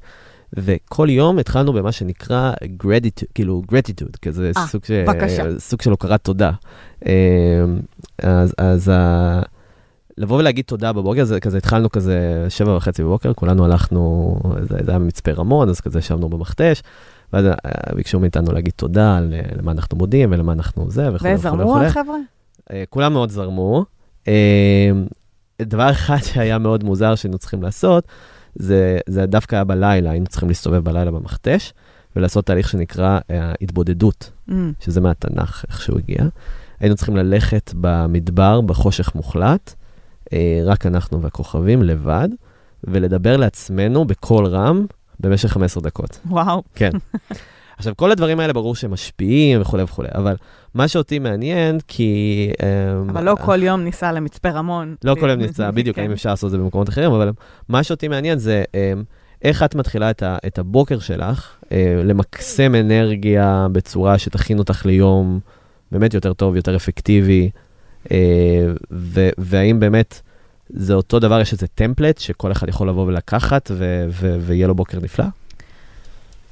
וכל 0.54 1.08
יום 1.10 1.40
התחלנו 1.40 1.74
במה 1.74 1.92
שנקרא 1.92 2.54
gratitude, 2.84 3.26
כאילו 3.36 3.62
gratitude, 3.72 4.18
כזה 4.22 4.52
아, 4.58 4.60
סוג, 4.60 4.86
ש... 4.86 4.92
סוג 5.58 5.82
של 5.82 5.92
הוקרת 5.92 6.24
תודה. 6.24 6.52
אז, 8.24 8.54
אז 8.58 8.90
ה... 8.90 9.42
לבוא 10.18 10.38
ולהגיד 10.38 10.66
תודה 10.66 10.94
בבוקר, 10.94 11.24
זה 11.24 11.40
כזה 11.40 11.58
התחלנו 11.58 11.90
כזה 11.90 12.46
שבע 12.50 12.76
וחצי 12.76 13.04
בבוקר, 13.04 13.34
כולנו 13.34 13.66
הלכנו, 13.66 14.36
זה, 14.62 14.78
זה 14.86 14.92
היה 14.92 15.00
במצפה 15.00 15.32
רמון, 15.32 15.70
אז 15.70 15.82
כזה 15.82 16.00
ישבנו 16.00 16.30
במכתש, 16.30 16.84
ואז 17.34 17.46
ביקשו 17.96 18.20
מאיתנו 18.20 18.52
להגיד 18.52 18.74
תודה 18.76 19.20
למה 19.58 19.72
אנחנו 19.72 19.98
מודים 19.98 20.32
ולמה 20.32 20.54
אנחנו 20.54 20.92
זה 20.92 21.14
וכו'. 21.14 21.28
וזרמו 21.34 21.82
החבר'ה? 21.82 22.18
כולם 22.90 23.14
מאוד 23.14 23.30
זרמו. 23.30 23.86
דבר 25.62 25.92
אחד 25.92 26.18
שהיה 26.24 26.58
מאוד 26.58 26.84
מוזר 26.84 27.16
שהיינו 27.16 27.38
צריכים 27.38 27.64
לעשות, 27.64 28.08
זה, 28.60 29.00
זה 29.08 29.26
דווקא 29.26 29.56
היה 29.56 29.64
בלילה, 29.64 30.12
היינו 30.12 30.28
צריכים 30.28 30.50
להסתובב 30.50 30.84
בלילה 30.84 31.12
במכתש, 31.12 31.74
ולעשות 32.16 32.46
תהליך 32.46 32.70
שנקרא 32.70 33.20
אה, 33.32 33.54
התבודדות, 33.62 34.32
mm. 34.50 34.54
שזה 34.80 35.02
מהתנ"ך, 35.02 35.66
איך 35.68 35.82
שהוא 35.82 36.00
הגיע. 36.00 36.24
היינו 36.80 36.96
צריכים 36.96 37.16
ללכת 37.18 37.72
במדבר, 37.76 38.62
בחושך 38.62 39.16
מוחלט, 39.16 39.74
אה, 40.34 40.62
רק 40.64 40.86
אנחנו 40.86 41.22
והכוכבים, 41.22 41.84
לבד, 41.84 42.30
ולדבר 42.84 43.38
לעצמנו 43.38 44.06
בקול 44.06 44.46
רם 44.46 44.86
במשך 45.20 45.50
15 45.50 45.84
דקות. 45.84 46.20
וואו. 46.26 46.64
כן. 46.76 46.92
עכשיו, 47.78 47.94
כל 47.96 48.12
הדברים 48.12 48.40
האלה 48.40 48.54
ברור 48.54 48.76
שהם 48.76 48.92
משפיעים 48.92 49.62
וכולי 49.62 49.84
וכולי, 49.84 50.10
אבל 50.16 50.36
מה 50.74 50.88
שאותי 50.88 51.20
מעניין, 51.20 51.80
כי... 51.88 52.50
אמ, 52.64 53.10
אבל 53.10 53.24
לא 53.24 53.36
כל 53.46 53.64
יום 53.64 53.82
ניסע 53.82 54.12
למצפה 54.12 54.50
רמון. 54.50 54.96
לא 55.04 55.16
כל 55.20 55.30
יום 55.30 55.40
ניסע, 55.40 55.72
בדיוק, 55.76 55.96
כן. 55.96 56.02
האם 56.02 56.12
אפשר 56.12 56.30
לעשות 56.30 56.48
את 56.48 56.52
זה 56.52 56.58
במקומות 56.58 56.90
אחרים, 56.90 57.12
אבל 57.12 57.32
מה 57.70 57.84
שאותי 57.84 58.08
מעניין 58.08 58.38
זה 58.40 58.64
אמ, 58.74 59.04
איך 59.42 59.64
את 59.64 59.76
מתחילה 59.76 60.12
את 60.22 60.60
הבוקר 60.60 61.00
שלך, 61.00 61.56
אה, 61.72 62.02
למקסם 62.04 62.76
אנרגיה 62.76 63.68
בצורה 63.72 64.18
שתכין 64.18 64.60
אותך 64.60 64.86
ליום 64.86 65.40
באמת 65.92 66.14
יותר 66.14 66.34
טוב, 66.34 66.56
יותר 66.56 66.76
אפקטיבי, 66.76 67.50
אה, 68.12 68.18
והאם 69.38 69.80
באמת... 69.80 70.22
זה 70.70 70.94
אותו 70.94 71.20
דבר, 71.20 71.42
יש 71.42 71.54
איזה 71.54 71.68
טמפלט 71.68 72.18
שכל 72.18 72.52
אחד 72.52 72.70
יכול 72.70 72.90
לבוא 72.90 73.06
ולקחת 73.06 73.72
ויהיה 74.40 74.68
לו 74.68 74.76
בוקר 74.76 75.00
נפלא? 75.02 75.26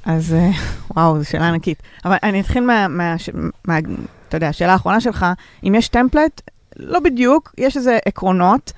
אז 0.06 0.34
אה, 0.34 0.50
וואו, 0.96 1.20
זו 1.20 1.30
שאלה 1.30 1.48
ענקית. 1.48 1.84
אבל 2.06 2.16
אני 2.24 2.42
אתחיל 2.42 2.66
מה, 2.66 2.88
מה, 2.88 3.16
מה, 3.66 3.78
אתה 4.28 4.38
יודע, 4.38 4.48
השאלה 4.48 4.74
האחרונה 4.74 5.02
שלך, 5.02 5.26
אם 5.64 5.76
יש 5.76 5.88
טמפלט, 5.88 6.42
לא 6.76 7.00
בדיוק, 7.00 7.54
יש 7.58 7.78
איזה 7.78 7.98
עקרונות. 8.06 8.74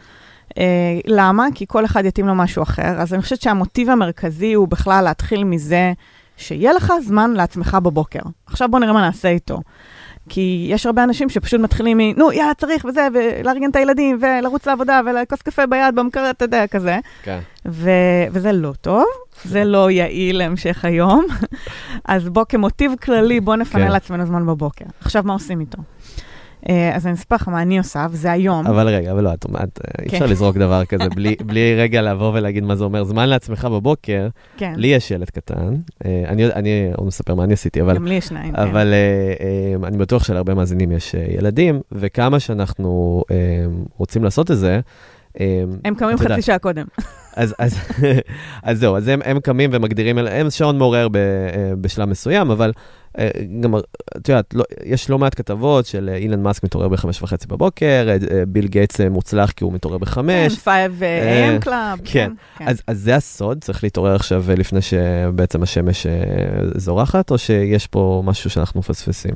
אה, 0.58 0.64
למה? 1.06 1.48
כי 1.56 1.66
כל 1.68 1.86
אחד 1.86 2.06
יתאים 2.06 2.28
לו 2.28 2.36
משהו 2.36 2.64
אחר. 2.64 3.02
אז 3.02 3.14
אני 3.14 3.22
חושבת 3.22 3.42
שהמוטיב 3.42 3.90
המרכזי 3.90 4.54
הוא 4.54 4.68
בכלל 4.68 5.04
להתחיל 5.04 5.44
מזה 5.44 5.94
שיהיה 6.38 6.74
לך 6.74 6.94
זמן 7.02 7.32
לעצמך 7.32 7.78
בבוקר. 7.84 8.20
עכשיו 8.46 8.70
בוא 8.72 8.80
נראה 8.80 8.94
מה 8.94 9.02
נעשה 9.02 9.30
איתו. 9.30 9.60
כי 10.30 10.68
יש 10.70 10.86
הרבה 10.86 11.04
אנשים 11.04 11.30
שפשוט 11.30 11.60
מתחילים 11.62 11.98
מ, 11.98 12.02
נו, 12.18 12.32
יאללה, 12.32 12.54
צריך 12.54 12.86
וזה, 12.86 13.08
ולארגן 13.14 13.70
את 13.70 13.76
הילדים, 13.76 14.20
ולרוץ 14.22 14.68
לעבודה, 14.68 15.02
ולכוס 15.06 15.42
קפה 15.42 15.66
ביד 15.66 15.96
במקרר, 15.96 16.30
אתה 16.30 16.46
יודע, 16.46 16.68
כזה. 16.68 17.00
כן. 17.24 17.40
ו- 17.66 18.26
וזה 18.32 18.52
לא 18.52 18.74
טוב, 18.82 19.06
זה 19.44 19.64
לא 19.64 19.92
יעיל 19.92 20.38
להמשך 20.38 20.86
היום. 20.86 21.26
אז 22.06 22.30
בוא, 22.30 22.44
כמוטיב 22.50 22.92
כללי, 23.04 23.40
בוא 23.40 23.56
נפנה 23.56 23.86
כן. 23.86 23.92
לעצמנו 23.92 24.26
זמן 24.26 24.46
בבוקר. 24.46 24.86
עכשיו, 25.02 25.24
מה 25.26 25.34
עושים 25.34 25.60
איתו? 25.60 25.78
אה, 26.70 26.96
אז 26.96 27.06
אני 27.08 27.14
אספר 27.16 27.36
לך 27.36 27.48
מה 27.48 27.62
אני 27.62 27.78
עושה, 27.78 28.08
וזה 28.12 28.32
היום. 28.32 28.68
אבל 28.68 28.88
רגע, 28.88 29.12
אבל 29.12 29.24
לא, 29.24 29.34
את 29.34 29.46
אומרת, 29.46 29.80
אה, 29.86 30.04
אי 30.04 30.10
כן. 30.10 30.16
אפשר 30.16 30.26
לזרוק 30.26 30.58
דבר 30.58 30.86
כזה 30.86 31.10
בלי- 31.16 31.36
בלי 31.48 31.76
רגע 31.76 32.02
לבוא 32.02 32.32
ולהגיד 32.34 32.64
מה 32.64 32.76
זה 32.76 32.84
אומר. 32.84 33.04
זמן 33.04 33.30
לעצמך 33.30 33.66
בבוקר, 33.66 34.28
כן, 34.58 34.74
לי 34.78 34.88
יש 34.88 35.12
ילד 35.12 35.30
קטן, 35.30 35.76
אה, 36.06 36.24
אני, 36.28 36.46
אני 36.46 36.70
עוד 36.96 37.08
אספר 37.08 37.36
מה 37.36 37.44
אני 37.44 37.54
עשיתי, 37.54 37.82
אבל 37.82 37.96
גם 37.96 38.08
לי 38.08 38.14
יש 38.14 38.26
שניים. 38.28 38.54
כן. 38.56 38.62
אבל 38.62 38.94
אני 39.84 39.98
בטוח 39.98 40.24
שלהרבה 40.24 40.54
מאזינים 40.54 40.92
יש 40.92 41.14
ילדים, 41.30 41.82
וכמה 41.92 42.40
שאנחנו 42.40 43.24
רוצים 43.98 44.24
לעשות 44.24 44.52
את 44.52 44.58
זה, 44.58 44.80
הם 45.86 45.96
קמים. 45.98 46.18
חצי 46.18 46.42
שעה 46.42 46.58
קודם. 46.60 46.86
אז, 47.36 47.56
אז, 47.60 47.78
אז 48.64 48.80
זהו, 48.80 48.98
אז 48.98 49.08
הם, 49.08 49.20
הם 49.26 49.40
קמים 49.40 49.70
ומגדירים, 49.74 50.18
הם 50.18 50.50
שעון 50.50 50.78
מעורר 50.78 51.08
ב, 51.12 51.18
בשלב 51.82 52.10
מסוים, 52.10 52.52
אבל 52.52 52.72
גם, 53.60 53.76
את 54.18 54.30
יודעת, 54.30 54.54
לא, 54.54 54.64
יש 54.84 55.10
לא 55.10 55.20
מעט 55.20 55.36
כתבות 55.36 55.86
של 55.86 56.10
אה, 56.10 56.18
אילון 56.18 56.44
מאסק 56.44 56.64
מתעורר 56.64 56.88
בחמש 56.88 57.22
וחצי 57.22 57.48
בבוקר, 57.48 58.08
אה, 58.10 58.38
אה, 58.38 58.46
ביל 58.48 58.68
גייטס 58.68 59.02
אה, 59.02 59.10
מוצלח 59.10 59.52
כי 59.52 59.64
הוא 59.64 59.74
מתעורר 59.74 59.98
בחמש. 59.98 60.54
כן, 60.54 60.72
5 60.90 61.02
אה, 61.02 61.58
AM 61.58 61.62
Club. 61.62 62.00
כן. 62.04 62.32
אז, 62.60 62.82
אז 62.88 63.00
זה 63.00 63.16
הסוד, 63.16 63.64
צריך 63.64 63.84
להתעורר 63.84 64.16
עכשיו 64.16 64.44
אה, 64.50 64.56
לפני 64.56 64.82
שבעצם 64.82 65.64
השמש 65.64 66.06
אה, 66.06 66.14
זורחת, 66.76 67.32
או 67.32 67.38
שיש 67.38 67.88
פה 67.88 68.22
משהו 68.26 68.50
שאנחנו 68.50 68.80
מפספסים? 68.80 69.36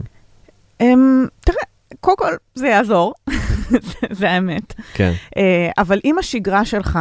אמ, 0.82 1.26
תראה, 1.40 1.64
קודם 2.00 2.18
כל, 2.18 2.34
זה 2.56 2.68
יעזור, 2.68 3.14
זה 4.20 4.30
האמת. 4.30 4.74
כן, 4.94 5.14
אה, 5.38 5.70
אבל 5.78 6.00
אם 6.06 6.18
השגרה 6.20 6.66
שלך 6.66 7.00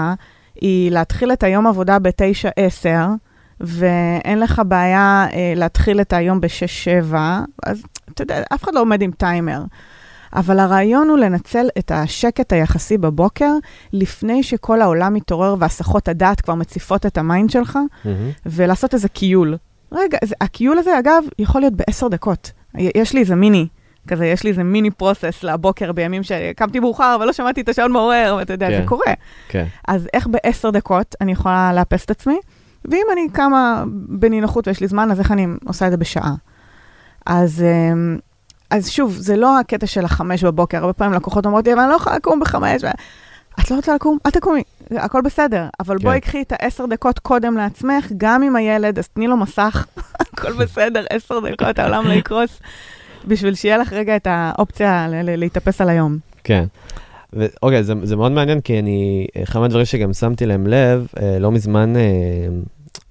היא 0.61 0.91
להתחיל 0.91 1.33
את 1.33 1.43
היום 1.43 1.67
עבודה 1.67 1.99
ב-9-10, 1.99 2.87
ואין 3.61 4.41
לך 4.41 4.63
בעיה 4.67 5.27
אה, 5.33 5.53
להתחיל 5.57 6.01
את 6.01 6.13
היום 6.13 6.41
ב-6-7, 6.41 7.15
אז 7.67 7.83
אתה 8.13 8.23
יודע, 8.23 8.43
אף 8.55 8.65
אחד 8.65 8.75
לא 8.75 8.81
עומד 8.81 9.03
עם 9.03 9.11
טיימר. 9.11 9.63
אבל 10.37 10.59
הרעיון 10.59 11.09
הוא 11.09 11.19
לנצל 11.19 11.67
את 11.79 11.91
השקט 11.95 12.53
היחסי 12.53 12.99
בבוקר, 12.99 13.53
לפני 13.93 14.43
שכל 14.43 14.83
העולם 14.83 15.15
מתעורר 15.15 15.55
והסחות 15.59 16.09
הדעת 16.09 16.41
כבר 16.41 16.55
מציפות 16.55 17.07
את 17.07 17.19
ה 17.19 17.25
mind 17.25 17.51
שלך, 17.51 17.79
מהמם. 18.05 18.31
ולעשות 18.47 18.95
איזה 18.95 19.09
כיול. 19.09 19.57
רגע, 19.93 20.19
זה, 20.25 20.35
הכיול 20.41 20.79
הזה, 20.79 20.99
אגב, 20.99 21.25
יכול 21.39 21.61
להיות 21.61 21.75
בעשר 21.75 22.09
דקות. 22.09 22.53
יש 22.75 23.13
לי 23.13 23.21
איזה 23.21 23.35
מיני, 23.35 23.67
כזה, 24.09 24.27
יש 24.27 24.45
לי 24.45 24.51
איזה 24.51 24.63
mini 24.63 24.91
process 24.91 25.43
לבוקר 25.43 25.93
בימים 25.93 26.23
שקמתי 26.23 26.81
מאוחר 26.81 27.17
ולא 27.21 27.33
שמעתי 27.33 27.61
את 27.61 27.69
השעון 27.69 27.93
מעורר, 27.93 28.35
ואתה 28.39 28.53
יודע, 28.53 28.69
כן. 28.69 28.81
זה 28.81 28.87
קורה. 28.87 29.13
כן. 29.49 29.65
אז 29.89 30.09
איך 30.13 30.27
בעשר 30.27 30.71
דקות 30.71 31.15
אני 31.21 31.33
יכולה 31.33 31.73
לאפס 31.75 32.05
את 32.05 32.11
עצמי? 32.11 32.39
ואם 32.85 33.07
אני 33.13 33.29
קמה 33.33 33.85
בנינוחות 34.09 34.69
ויש 34.69 34.81
לי 34.81 34.89
זמן, 34.89 35.11
אז 35.11 35.19
איך 35.19 35.33
אני 35.33 35.47
עושה 35.65 35.87
את 35.87 35.91
זה 35.91 35.97
בשעה? 35.97 36.35
אז, 37.27 37.63
אמ, 37.63 38.19
אז 38.71 38.89
שוב, 38.89 39.17
זה 39.17 39.37
לא 39.37 39.59
הקטע 39.59 39.87
של 39.87 40.05
החמש 40.05 40.45
בבוקר, 40.45 40.79
הרבה 40.79 40.93
פעמים 40.93 41.15
לקוחות 41.15 41.47
אומרות 41.47 41.67
לי, 41.67 41.73
אבל 41.73 41.83
אני 41.83 41.91
לא 41.91 41.97
יכולה 41.97 42.17
לקום 42.17 42.41
בחמש. 42.41 42.83
את 43.61 43.71
לא 43.71 43.77
רוצה 43.77 43.95
לקום? 43.95 44.19
אל 44.27 44.31
תקומי, 44.31 44.63
הכל 44.91 45.21
בסדר. 45.21 45.67
אבל 45.81 45.99
כן. 45.99 46.05
בואי 46.05 46.21
קחי 46.21 46.43
את 46.43 46.53
העשר 46.53 46.87
דקות 46.87 47.19
קודם 47.19 47.57
לעצמך, 47.57 48.07
גם 48.17 48.43
עם 48.43 48.57
הילד, 48.57 48.99
אז 48.99 49.09
תני 49.09 49.27
לו 49.27 49.37
מסך, 49.37 49.87
הכל 50.21 50.53
בסדר, 50.53 51.05
עשר 51.11 51.41
דקות, 51.41 51.79
העולם 51.79 52.07
לא 52.07 52.13
יקרוס, 52.13 52.61
בשביל 53.25 53.55
שיהיה 53.55 53.77
לך 53.79 53.93
רגע 53.93 54.17
את 54.17 54.27
האופציה 54.31 55.07
להתאפס 55.11 55.81
על 55.81 55.89
היום. 55.89 56.19
כן. 56.45 56.65
ו- 57.37 57.47
אוקיי, 57.63 57.85
זה, 57.85 57.95
זה 58.03 58.17
מאוד 58.17 58.33
מעניין, 58.33 58.61
כי 58.61 58.79
אני, 58.79 59.27
אחד 59.43 59.61
מהדברים 59.61 59.85
שגם 59.85 60.13
שמתי 60.13 60.47
להם 60.47 60.67
לב, 60.67 61.07
אה, 61.21 61.39
לא 61.39 61.51
מזמן, 61.51 61.97
אה, 61.97 62.03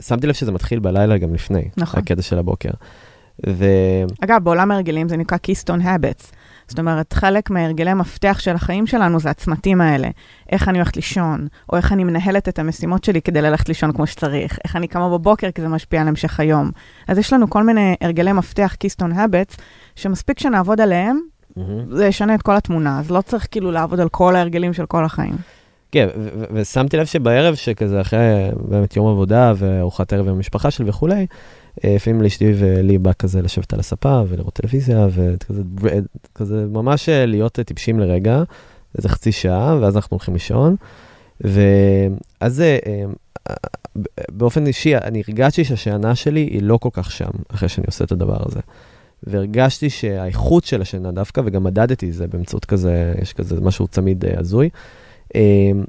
שמתי 0.01 0.27
לב 0.27 0.33
שזה 0.33 0.51
מתחיל 0.51 0.79
בלילה 0.79 1.17
גם 1.17 1.33
לפני, 1.33 1.69
נכון. 1.77 1.99
הקטע 1.99 2.21
של 2.21 2.38
הבוקר. 2.38 2.69
ו... 3.47 3.65
אגב, 4.23 4.43
בעולם 4.43 4.71
ההרגלים 4.71 5.09
זה 5.09 5.17
נקרא 5.17 5.38
Keystone 5.47 5.83
Habits. 5.83 6.33
זאת 6.67 6.79
אומרת, 6.79 7.13
חלק 7.13 7.49
מההרגלי 7.49 7.93
מפתח 7.93 8.38
של 8.39 8.55
החיים 8.55 8.88
שלנו 8.88 9.19
זה 9.19 9.29
הצמתים 9.29 9.81
האלה. 9.81 10.09
איך 10.51 10.67
אני 10.67 10.77
הולכת 10.77 10.95
לישון, 10.95 11.47
או 11.71 11.77
איך 11.77 11.93
אני 11.93 12.03
מנהלת 12.03 12.49
את 12.49 12.59
המשימות 12.59 13.03
שלי 13.03 13.21
כדי 13.21 13.41
ללכת 13.41 13.67
לישון 13.67 13.91
כמו 13.93 14.07
שצריך, 14.07 14.59
איך 14.63 14.75
אני 14.75 14.88
קמה 14.88 15.09
בבוקר 15.09 15.51
כי 15.51 15.61
זה 15.61 15.67
משפיע 15.67 16.01
על 16.01 16.07
המשך 16.07 16.39
היום. 16.39 16.71
אז 17.07 17.17
יש 17.17 17.33
לנו 17.33 17.49
כל 17.49 17.63
מיני 17.63 17.95
הרגלי 18.01 18.31
מפתח 18.33 18.75
Keystone 18.83 19.13
Habits, 19.13 19.61
שמספיק 19.95 20.39
שנעבוד 20.39 20.81
עליהם, 20.81 21.19
מהמם. 21.57 21.95
זה 21.95 22.05
ישנה 22.05 22.35
את 22.35 22.41
כל 22.41 22.55
התמונה. 22.55 22.99
אז 22.99 23.11
לא 23.11 23.21
צריך 23.21 23.47
כאילו 23.51 23.71
לעבוד 23.71 23.99
על 23.99 24.09
כל 24.09 24.35
ההרגלים 24.35 24.73
של 24.73 24.85
כל 24.85 25.05
החיים. 25.05 25.35
כן, 25.91 26.07
ו- 26.17 26.29
ו- 26.39 26.45
ושמתי 26.53 26.97
לב 26.97 27.05
שבערב, 27.05 27.55
שכזה 27.55 28.01
אחרי 28.01 28.19
באמת 28.69 28.95
יום 28.95 29.07
עבודה 29.07 29.53
וארוחת 29.57 30.13
ערב 30.13 30.27
עם 30.27 30.35
המשפחה 30.35 30.71
שלי 30.71 30.89
וכולי, 30.89 31.25
אה, 31.85 31.95
לפעמים 31.95 32.21
לאשתי 32.21 32.53
ולי 32.55 32.97
בא 32.97 33.11
כזה 33.19 33.41
לשבת 33.41 33.73
על 33.73 33.79
הספה 33.79 34.21
ולראות 34.27 34.53
טלוויזיה, 34.53 35.07
וכזה 35.11 35.61
כזה 36.35 36.65
ממש 36.71 37.09
אה, 37.09 37.25
להיות 37.25 37.59
טיפשים 37.59 37.99
לרגע, 37.99 38.43
איזה 38.97 39.09
חצי 39.09 39.31
שעה, 39.31 39.77
ואז 39.81 39.95
אנחנו 39.95 40.15
הולכים 40.15 40.33
לישון. 40.33 40.75
ואז 41.41 42.61
אה, 42.61 43.05
באופן 44.31 44.67
אישי, 44.67 44.97
אני 44.97 45.23
הרגשתי 45.27 45.63
שהשינה 45.63 46.15
שלי 46.15 46.39
היא 46.39 46.61
לא 46.63 46.77
כל 46.77 46.89
כך 46.93 47.11
שם, 47.11 47.29
אחרי 47.53 47.69
שאני 47.69 47.85
עושה 47.87 48.05
את 48.05 48.11
הדבר 48.11 48.37
הזה. 48.45 48.59
והרגשתי 49.23 49.89
שהאיכות 49.89 50.63
של 50.63 50.81
השינה 50.81 51.11
דווקא, 51.11 51.41
וגם 51.45 51.63
מדדתי 51.63 52.09
את 52.09 52.13
זה 52.13 52.27
באמצעות 52.27 52.65
כזה, 52.65 53.13
יש 53.21 53.33
כזה 53.33 53.61
משהו 53.61 53.88
צמיד 53.88 54.25
אה, 54.25 54.39
הזוי. 54.39 54.69
אמ, 55.35 55.83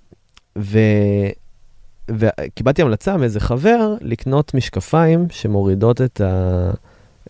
ו... 0.58 0.78
וקיבלתי 2.10 2.82
המלצה 2.82 3.16
מאיזה 3.16 3.40
חבר 3.40 3.94
לקנות 4.00 4.54
משקפיים 4.54 5.26
שמורידות 5.30 6.00
את, 6.00 6.20
ה... 6.20 6.70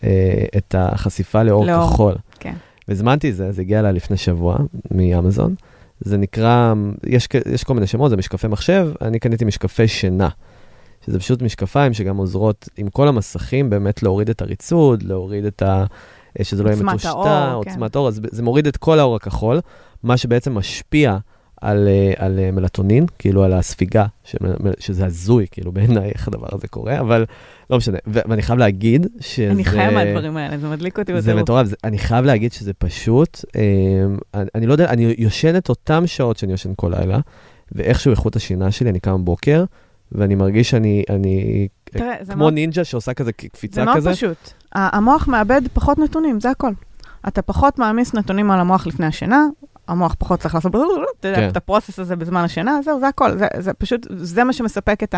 אה, 0.03 0.45
את 0.57 0.75
החשיפה 0.77 1.43
לאור 1.43 1.65
לאור, 1.65 1.89
כחול. 1.89 2.15
כן. 2.39 2.53
והזמנתי 2.87 3.29
את 3.29 3.35
זה, 3.35 3.51
זה 3.51 3.61
הגיע 3.61 3.79
אליי 3.79 3.93
לפני 3.93 4.17
שבוע 4.17 4.57
מאמזון. 4.91 5.55
זה 5.99 6.17
נקרא, 6.17 6.73
יש, 7.05 7.27
יש 7.51 7.63
כל 7.63 7.73
מיני 7.73 7.87
שמות, 7.87 8.09
זה 8.09 8.17
משקפי 8.17 8.47
מחשב, 8.47 8.91
אני 9.01 9.19
קניתי 9.19 9.45
משקפי 9.45 9.87
שינה. 9.87 10.29
שזה 11.05 11.19
פשוט 11.19 11.41
משקפיים 11.41 11.93
שגם 11.93 12.17
עוזרות 12.17 12.69
עם 12.77 12.89
כל 12.89 13.07
המסכים 13.07 13.69
באמת 13.69 14.03
להוריד 14.03 14.29
את 14.29 14.41
הריצוד, 14.41 15.03
להוריד 15.03 15.45
את 15.45 15.61
ה... 15.61 15.85
אה, 16.39 16.43
שזה 16.43 16.63
לא 16.63 16.69
יהיה 16.69 16.77
עוצמת 16.77 16.93
מטושטע, 16.93 17.47
כן. 17.49 17.53
עוצמת 17.53 17.95
האור, 17.95 18.07
אז 18.07 18.21
זה 18.31 18.43
מוריד 18.43 18.67
את 18.67 18.77
כל 18.77 18.99
האור 18.99 19.15
הכחול, 19.15 19.59
מה 20.03 20.17
שבעצם 20.17 20.57
משפיע 20.57 21.17
על, 21.61 21.87
אה, 21.87 22.25
על 22.25 22.39
אה, 22.39 22.51
מלטונין, 22.51 23.05
כאילו 23.19 23.43
על 23.43 23.53
הספיגה, 23.53 24.05
שזה 24.79 25.05
הזוי, 25.05 25.45
כאילו 25.51 25.71
בעיניי 25.71 26.09
איך 26.09 26.27
הדבר 26.27 26.47
הזה 26.51 26.67
קורה, 26.67 26.99
אבל 26.99 27.25
לא 27.69 27.77
משנה. 27.77 27.97
ו- 28.07 28.19
ואני 28.29 28.41
חייב 28.41 28.59
להגיד 28.59 29.07
שזה... 29.19 29.51
אני 29.51 29.65
חיה 29.65 29.91
מהדברים 29.91 30.37
האלה, 30.37 30.57
זה 30.57 30.69
מדליק 30.69 30.99
אותי 30.99 31.13
זה 31.13 31.19
בטירוף. 31.19 31.41
מטורף, 31.41 31.67
זה, 31.67 31.75
אני 31.83 31.97
חייב 31.97 32.25
להגיד 32.25 32.51
שזה 32.51 32.73
פשוט, 32.73 33.45
אה, 33.55 33.61
אני, 34.33 34.49
אני 34.55 34.65
לא 34.65 34.73
יודע, 34.73 34.89
אני 34.89 35.15
יושן 35.17 35.57
את 35.57 35.69
אותן 35.69 36.07
שעות 36.07 36.37
שאני 36.37 36.51
יושן 36.51 36.71
כל 36.75 36.91
לילה, 36.99 37.19
ואיכשהו 37.71 38.11
איכות 38.11 38.35
השינה 38.35 38.71
שלי, 38.71 38.89
אני 38.89 38.99
קם 38.99 39.21
בבוקר, 39.21 39.63
ואני 40.11 40.35
מרגיש 40.35 40.69
שאני 40.69 41.03
אני, 41.09 41.67
תראה, 41.83 42.15
כמו 42.25 42.35
מאוד- 42.35 42.53
נינג'ה 42.53 42.83
שעושה 42.83 43.13
כזה 43.13 43.31
קפיצה 43.31 43.75
זה 43.81 43.85
מאוד 43.85 43.97
כזה. 43.97 44.11
פשוט. 44.11 44.37
המוח 44.71 45.27
מאבד 45.27 45.61
פחות 45.73 45.97
נתונים, 45.97 46.39
זה 46.39 46.49
הכל. 46.49 46.71
אתה 47.27 47.41
פחות 47.41 47.79
מעמיס 47.79 48.13
נתונים 48.13 48.51
על 48.51 48.59
המוח 48.59 48.87
לפני 48.87 49.05
השינה, 49.05 49.45
המוח 49.87 50.15
פחות 50.19 50.39
צריך 50.39 50.55
לעשות 50.55 50.71
כן. 51.21 51.49
את 51.51 51.57
הפרוסס 51.57 51.99
הזה 51.99 52.15
בזמן 52.15 52.43
השינה, 52.43 52.79
זהו, 52.85 52.99
זה 52.99 53.07
הכל. 53.07 53.37
זה, 53.37 53.47
זה 53.59 53.73
פשוט, 53.73 54.07
זה 54.17 54.43
מה 54.43 54.53
שמספק 54.53 55.03
את 55.03 55.15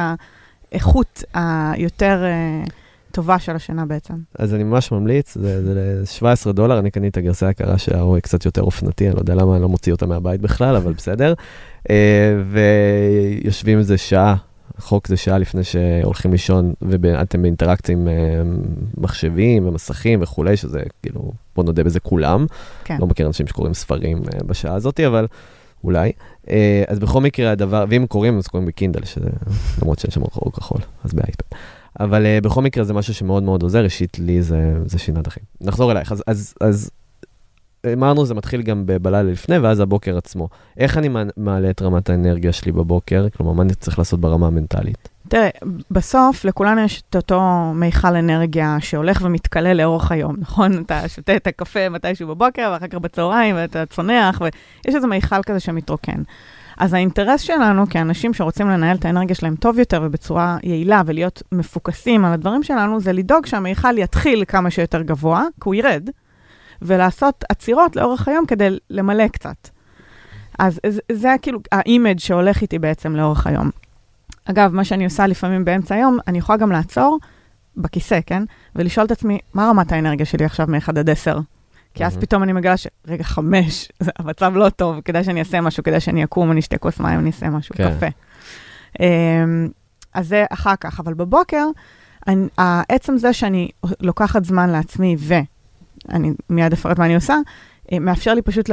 האיכות 0.71 1.23
היותר 1.33 2.23
אה, 2.23 2.63
טובה 3.11 3.39
של 3.39 3.55
השינה 3.55 3.85
בעצם. 3.85 4.13
אז 4.39 4.53
אני 4.53 4.63
ממש 4.63 4.91
ממליץ, 4.91 5.37
זה, 5.37 5.65
זה 5.65 5.73
ל-17 6.21 6.51
דולר, 6.51 6.79
אני 6.79 6.91
קניתי 6.91 7.09
את 7.09 7.17
הגרסה 7.17 7.47
היקרה 7.47 7.77
שהרואי 7.77 8.21
קצת 8.21 8.45
יותר 8.45 8.61
אופנתי, 8.61 9.07
אני 9.07 9.15
לא 9.15 9.19
יודע 9.19 9.35
למה 9.35 9.53
אני 9.53 9.61
לא 9.61 9.69
מוציא 9.69 9.93
אותה 9.93 10.05
מהבית 10.05 10.41
בכלל, 10.41 10.75
אבל 10.75 10.93
בסדר. 10.93 11.33
אה, 11.89 12.35
ויושבים 13.43 13.77
איזה 13.77 13.97
שעה, 13.97 14.35
חוק 14.77 15.07
זה 15.07 15.17
שעה 15.17 15.37
לפני 15.37 15.63
שהולכים 15.63 16.31
לישון, 16.31 16.73
ואתם 16.81 17.41
באינטראקציה 17.41 17.93
עם 17.93 18.07
אה, 18.07 18.13
מחשבים 18.97 19.67
ומסכים 19.67 20.21
וכולי, 20.21 20.57
שזה 20.57 20.83
כאילו, 21.01 21.31
בוא 21.55 21.63
נודה 21.63 21.83
בזה 21.83 21.99
כולם. 21.99 22.45
כן. 22.83 22.97
לא 22.99 23.07
מכיר 23.07 23.27
אנשים 23.27 23.47
שקוראים 23.47 23.73
ספרים 23.73 24.17
אה, 24.17 24.39
בשעה 24.45 24.75
הזאת, 24.75 24.99
אבל 24.99 25.27
אולי. 25.83 26.11
אה, 26.49 26.83
אז 26.87 26.99
בכל 26.99 27.21
מקרה 27.21 27.51
הדבר, 27.51 27.85
ואם 27.89 28.05
קוראים, 28.07 28.37
אז 28.37 28.47
קוראים 28.47 28.67
בקינדל, 28.67 29.05
שזה, 29.05 29.29
למרות 29.81 29.99
שאין 29.99 30.11
שם 30.11 30.21
אור 30.21 30.51
כחול, 30.51 30.81
אז 31.03 31.13
באייפד. 31.13 31.55
אבל 31.99 32.39
בכל 32.43 32.61
מקרה 32.61 32.83
זה 32.83 32.93
משהו 32.93 33.13
שמאוד 33.13 33.43
מאוד 33.43 33.63
עוזר, 33.63 33.83
אישית 33.83 34.19
לי 34.19 34.41
זה, 34.41 34.73
זה 34.85 34.99
שינה 34.99 35.21
החיים. 35.25 35.45
נחזור 35.61 35.91
אלייך, 35.91 36.11
אז, 36.11 36.23
אז, 36.27 36.53
אז 36.61 36.89
אמרנו, 37.93 38.25
זה 38.25 38.33
מתחיל 38.33 38.61
גם 38.61 38.83
בלילה 38.85 39.23
לפני, 39.31 39.57
ואז 39.57 39.79
הבוקר 39.79 40.17
עצמו. 40.17 40.49
איך 40.77 40.97
אני 40.97 41.07
מע- 41.07 41.23
מעלה 41.37 41.69
את 41.69 41.81
רמת 41.81 42.09
האנרגיה 42.09 42.51
שלי 42.51 42.71
בבוקר? 42.71 43.27
כלומר, 43.37 43.53
מה 43.53 43.63
אני 43.63 43.73
צריך 43.73 43.99
לעשות 43.99 44.19
ברמה 44.19 44.47
המנטלית? 44.47 45.09
תראה, 45.27 45.49
בסוף 45.91 46.45
לכולנו 46.45 46.81
יש 46.81 47.03
את 47.09 47.15
אותו 47.15 47.41
מיכל 47.75 48.15
אנרגיה 48.15 48.77
שהולך 48.79 49.21
ומתכלה 49.25 49.73
לאורך 49.73 50.11
היום, 50.11 50.35
נכון? 50.39 50.77
אתה 50.85 51.07
שותה 51.07 51.35
את 51.35 51.47
הקפה 51.47 51.89
מתישהו 51.89 52.27
בבוקר, 52.27 52.69
ואחר 52.73 52.87
כך 52.87 52.97
בצהריים, 52.97 53.55
ואתה 53.55 53.85
צונח, 53.85 54.41
ויש 54.41 54.95
איזה 54.95 55.07
מיכל 55.07 55.43
כזה 55.45 55.59
שמתרוקן. 55.59 56.21
אז 56.77 56.93
האינטרס 56.93 57.41
שלנו, 57.41 57.89
כאנשים 57.89 58.33
שרוצים 58.33 58.69
לנהל 58.69 58.97
את 58.97 59.05
האנרגיה 59.05 59.35
שלהם 59.35 59.55
טוב 59.55 59.79
יותר 59.79 60.01
ובצורה 60.03 60.57
יעילה 60.63 61.01
ולהיות 61.05 61.43
מפוקסים 61.51 62.25
על 62.25 62.33
הדברים 62.33 62.63
שלנו, 62.63 62.99
זה 62.99 63.13
לדאוג 63.13 63.45
שהמיכל 63.45 63.97
יתחיל 63.97 64.43
כמה 64.47 64.69
שיותר 64.69 65.01
גבוה, 65.01 65.43
כי 65.43 65.61
הוא 65.63 65.75
ירד, 65.75 66.09
ולעשות 66.83 67.43
עצירות 67.49 67.95
לאורך 67.95 68.27
היום 68.27 68.45
כדי 68.45 68.77
למלא 68.89 69.27
קצת. 69.27 69.69
אז 70.59 70.79
זה, 70.87 70.99
זה 71.11 71.35
כאילו 71.41 71.59
האימג' 71.71 72.19
שהולך 72.19 72.61
איתי 72.61 72.79
בעצם 72.79 73.15
לאורך 73.15 73.47
היום. 73.47 73.69
אגב, 74.45 74.73
מה 74.73 74.83
שאני 74.83 75.03
עושה 75.05 75.27
לפעמים 75.27 75.65
באמצע 75.65 75.95
היום, 75.95 76.17
אני 76.27 76.37
יכולה 76.37 76.57
גם 76.57 76.71
לעצור 76.71 77.19
בכיסא, 77.77 78.19
כן? 78.25 78.43
ולשאול 78.75 79.05
את 79.05 79.11
עצמי, 79.11 79.39
מה 79.53 79.69
רמת 79.69 79.91
האנרגיה 79.91 80.25
שלי 80.25 80.45
עכשיו 80.45 80.67
מ-1 80.69 80.89
עד 80.99 81.09
10? 81.09 81.39
כי 81.93 82.05
אז. 82.05 82.17
פתאום 82.17 82.43
אני 82.43 82.53
מגלה 82.53 82.77
ש... 82.77 82.87
רגע, 83.07 83.23
חמש, 83.23 83.89
זה- 83.99 84.11
המצב 84.19 84.51
לא 84.55 84.69
טוב, 84.69 85.01
כדאי 85.01 85.23
שאני 85.23 85.39
אעשה 85.39 85.61
משהו, 85.61 85.83
כדאי 85.83 85.99
שאני 85.99 86.23
אקום, 86.23 86.51
אני 86.51 86.59
אשתה 86.59 86.77
כוס 86.77 86.99
מים, 86.99 87.19
אני 87.19 87.27
אעשה 87.29 87.49
משהו, 87.49 87.75
כן. 87.75 87.95
קפה. 87.95 88.05
אמ, 88.99 89.69
אז 90.13 90.27
זה 90.27 90.45
אחר 90.49 90.75
כך, 90.79 90.99
אבל 90.99 91.13
בבוקר, 91.13 91.65
אני, 92.27 92.47
עצם 92.89 93.17
זה 93.17 93.33
שאני 93.33 93.69
לוקחת 93.99 94.45
זמן 94.45 94.69
לעצמי, 94.69 95.15
ואני 96.05 96.31
מיד 96.49 96.73
אפרט 96.73 96.99
מה 96.99 97.05
אני 97.05 97.15
עושה, 97.15 97.35
אה, 97.91 97.99
מאפשר 97.99 98.33
לי 98.33 98.41
פשוט 98.41 98.69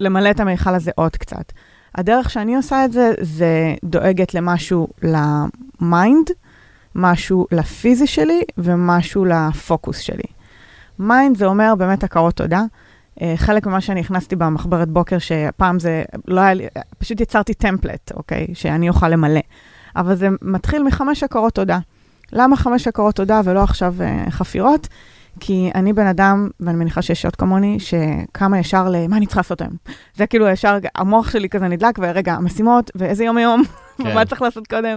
למלא 0.00 0.30
את 0.30 0.40
המיכל 0.40 0.74
הזה 0.74 0.90
עוד 0.94 1.16
קצת. 1.16 1.52
הדרך 1.94 2.30
שאני 2.30 2.56
עושה 2.56 2.84
את 2.84 2.92
זה, 2.92 3.12
זה 3.20 3.74
דואגת 3.84 4.34
למשהו 4.34 4.88
ל 5.02 5.23
mind, 5.23 6.30
משהו 6.94 7.46
לפיזי 7.52 8.06
שלי 8.06 8.42
ומשהו 8.58 9.24
לפוקוס 9.24 9.98
שלי. 9.98 10.22
mind 10.98 11.36
זה 11.36 11.46
אומר 11.46 11.74
באמת 11.78 12.04
הכרת 12.04 12.36
תודה. 12.36 12.62
אה, 13.22 13.34
חלק 13.36 13.66
ממה 13.66 13.80
שאני 13.80 14.00
הכנסתי 14.00 14.36
במחברת 14.36 14.88
בוקר, 14.88 15.18
שפעם 15.18 15.78
זה 15.78 16.02
לא 16.28 16.40
היה 16.40 16.54
לי, 16.54 16.66
פשוט 16.98 17.20
יצרתי 17.20 17.54
template, 17.54 18.12
אוקיי? 18.14 18.46
שאני 18.54 18.88
אוכל 18.88 19.08
למלא. 19.08 19.40
אבל 19.96 20.14
זה 20.14 20.28
מתחיל 20.42 20.82
מחמש 20.82 21.22
הכרות 21.22 21.54
תודה. 21.54 21.78
למה 22.32 22.56
חמש 22.56 22.88
הכרות 22.88 23.14
תודה 23.14 23.40
ולא 23.44 23.62
עכשיו 23.62 23.94
אה, 24.00 24.24
חפירות? 24.30 24.88
כי 25.40 25.70
אני 25.74 25.92
בן 25.92 26.06
אדם, 26.06 26.48
ואני 26.60 26.76
מניחה 26.76 27.02
שיש 27.02 27.24
עוד 27.24 27.36
כמוני, 27.36 27.78
שקמה 27.80 28.58
ישר 28.58 28.88
ל... 28.88 29.06
מה 29.08 29.16
אני 29.16 29.26
צריכה 29.26 29.40
לעשות 29.40 29.60
היום? 29.60 29.74
זה 30.16 30.26
כאילו 30.26 30.48
ישר, 30.48 30.78
המוח 30.94 31.30
שלי 31.30 31.48
כזה 31.48 31.68
נדלק, 31.68 31.98
ורגע, 32.02 32.34
המשימות, 32.34 32.90
ואיזה 32.94 33.24
יום 33.24 33.36
היום, 33.36 33.62
כן. 34.02 34.08
ומה 34.08 34.24
צריך 34.24 34.42
לעשות 34.42 34.66
קודם. 34.66 34.96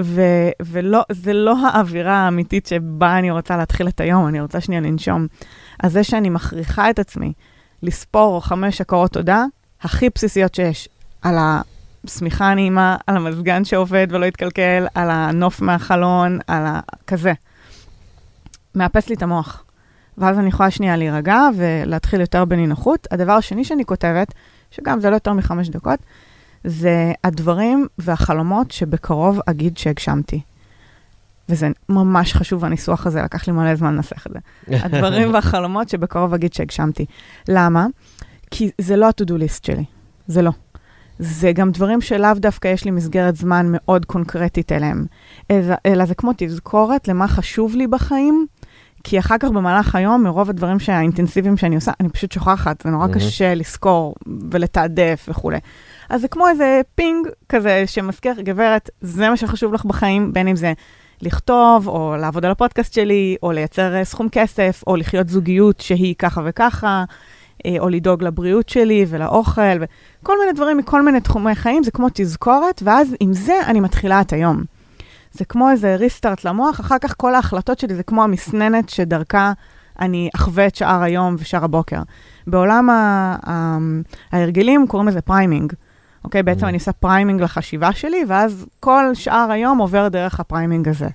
ו- 0.00 0.50
ולא, 0.60 1.02
זה 1.12 1.32
לא 1.32 1.54
האווירה 1.66 2.14
האמיתית 2.14 2.66
שבה 2.66 3.18
אני 3.18 3.30
רוצה 3.30 3.56
להתחיל 3.56 3.88
את 3.88 4.00
היום, 4.00 4.28
אני 4.28 4.40
רוצה 4.40 4.60
שנייה 4.60 4.80
לנשום. 4.80 5.26
אז 5.82 5.92
זה 5.92 6.04
שאני 6.04 6.30
מכריחה 6.30 6.90
את 6.90 6.98
עצמי 6.98 7.32
לספור 7.82 8.44
חמש 8.44 8.80
הכרות 8.80 9.12
תודה, 9.12 9.44
הכי 9.82 10.08
בסיסיות 10.14 10.54
שיש, 10.54 10.88
על 11.22 11.36
השמיכה 12.04 12.50
הנעימה, 12.50 12.96
על 13.06 13.16
המזגן 13.16 13.64
שעובד 13.64 14.06
ולא 14.10 14.26
יתקלקל, 14.26 14.86
על 14.94 15.10
הנוף 15.10 15.60
מהחלון, 15.60 16.38
על 16.46 16.66
ה... 16.66 16.80
כזה. 17.06 17.32
מאפס 18.74 19.08
לי 19.08 19.14
את 19.14 19.22
המוח. 19.22 19.64
ואז 20.18 20.38
אני 20.38 20.48
יכולה 20.48 20.70
שנייה 20.70 20.96
להירגע 20.96 21.40
ולהתחיל 21.56 22.20
יותר 22.20 22.44
בנינוחות. 22.44 23.06
הדבר 23.10 23.32
השני 23.32 23.64
שאני 23.64 23.84
כותבת, 23.84 24.34
שגם 24.70 25.00
זה 25.00 25.10
לא 25.10 25.16
יותר 25.16 25.32
מחמש 25.32 25.68
דקות, 25.68 26.00
זה 26.64 27.12
הדברים 27.24 27.86
והחלומות 27.98 28.70
שבקרוב 28.70 29.40
אגיד 29.46 29.78
שהגשמתי. 29.78 30.40
וזה 31.48 31.68
ממש 31.88 32.34
חשוב, 32.34 32.64
הניסוח 32.64 33.06
הזה, 33.06 33.22
לקח 33.22 33.46
לי 33.46 33.52
מלא 33.52 33.74
זמן 33.74 33.94
לנסח 33.94 34.26
את 34.26 34.32
זה. 34.32 34.38
הדברים 34.84 35.34
והחלומות 35.34 35.88
שבקרוב 35.88 36.34
אגיד 36.34 36.52
שהגשמתי. 36.52 37.06
למה? 37.48 37.86
כי 38.50 38.70
זה 38.78 38.96
לא 38.96 39.06
ה-to-do 39.06 39.32
list 39.32 39.66
שלי, 39.66 39.84
זה 40.26 40.42
לא. 40.42 40.50
זה 41.18 41.52
גם 41.52 41.70
דברים 41.70 42.00
שלאו 42.00 42.34
דווקא 42.36 42.68
יש 42.68 42.84
לי 42.84 42.90
מסגרת 42.90 43.36
זמן 43.36 43.66
מאוד 43.68 44.04
קונקרטית 44.04 44.72
אליהם, 44.72 45.04
אלא, 45.50 45.74
אלא 45.86 46.04
זה 46.06 46.14
כמו 46.14 46.30
תזכורת 46.36 47.08
למה 47.08 47.28
חשוב 47.28 47.76
לי 47.76 47.86
בחיים, 47.86 48.46
כי 49.04 49.18
אחר 49.18 49.38
כך 49.40 49.48
במהלך 49.48 49.94
היום, 49.94 50.22
מרוב 50.22 50.50
הדברים 50.50 50.76
האינטנסיביים 50.88 51.56
שאני 51.56 51.74
עושה, 51.74 51.92
אני 52.00 52.08
פשוט 52.08 52.32
שוכחת, 52.32 52.82
זה 52.82 52.90
נורא 52.90 53.06
מהמם. 53.06 53.14
קשה 53.14 53.54
לזכור 53.54 54.14
ולתעדף 54.50 55.26
וכולי. 55.28 55.58
אז 56.08 56.20
זה 56.20 56.28
כמו 56.28 56.48
איזה 56.48 56.80
פינג 56.94 57.28
כזה 57.48 57.84
שמזכיר, 57.86 58.40
גברת, 58.40 58.90
זה 59.00 59.30
מה 59.30 59.36
שחשוב 59.36 59.74
לך 59.74 59.84
בחיים, 59.84 60.32
בין 60.32 60.48
אם 60.48 60.56
זה 60.56 60.72
לכתוב, 61.22 61.88
או 61.88 62.16
לעבוד 62.20 62.44
על 62.44 62.50
הפודקאסט 62.50 62.94
שלי, 62.94 63.36
או 63.42 63.52
לייצר 63.52 63.94
אה, 63.94 64.04
סכום 64.04 64.28
כסף, 64.28 64.82
או 64.86 64.96
לחיות 64.96 65.28
זוגיות 65.28 65.80
שהיא 65.80 66.14
ככה 66.18 66.40
וככה, 66.44 67.04
אה, 67.66 67.76
או 67.78 67.88
לדאוג 67.88 68.22
לבריאות 68.22 68.68
שלי 68.68 69.06
ולאוכל, 69.08 69.78
וכל 69.80 70.38
מיני 70.40 70.52
דברים 70.52 70.76
מכל 70.76 71.02
מיני 71.02 71.20
תחומי 71.20 71.54
חיים, 71.54 71.82
זה 71.82 71.90
כמו 71.90 72.06
תזכורת, 72.14 72.82
ואז 72.84 73.16
עם 73.20 73.32
זה 73.32 73.54
אני 73.66 73.80
מתחילה 73.80 74.20
את 74.20 74.32
היום. 74.32 74.64
זה 75.32 75.44
כמו 75.44 75.70
איזה 75.70 75.96
restart 75.96 76.44
למוח, 76.44 76.80
אחר 76.80 76.98
כך 77.00 77.14
כל 77.16 77.34
ההחלטות 77.34 77.78
שלי 77.78 77.94
זה 77.94 78.02
כמו 78.02 78.24
המסננת 78.24 78.88
שדרכה 78.88 79.52
אני 80.00 80.30
אחווה 80.34 80.66
את 80.66 80.74
שאר 80.76 81.02
היום 81.02 81.36
ושאר 81.38 81.64
הבוקר. 81.64 82.02
בעולם 82.46 82.90
ה- 82.90 83.36
ה- 83.46 83.78
ההרגלים 84.32 84.86
קוראים 84.86 85.08
לזה 85.08 85.20
framing. 85.20 85.72
אוקיי? 86.24 86.42
בעצם 86.42 86.64
Mm. 86.64 86.68
אני 86.68 86.76
עושה 86.76 86.92
framing 86.92 87.40
לחשיבה 87.42 87.92
שלי, 87.92 88.24
ואז 88.28 88.66
כל 88.80 89.04
שאר 89.14 89.50
היום 89.50 89.78
עובר 89.78 90.08
דרך 90.08 90.40
ה 90.40 90.46
framing 90.46 90.88
הזה. 90.88 91.08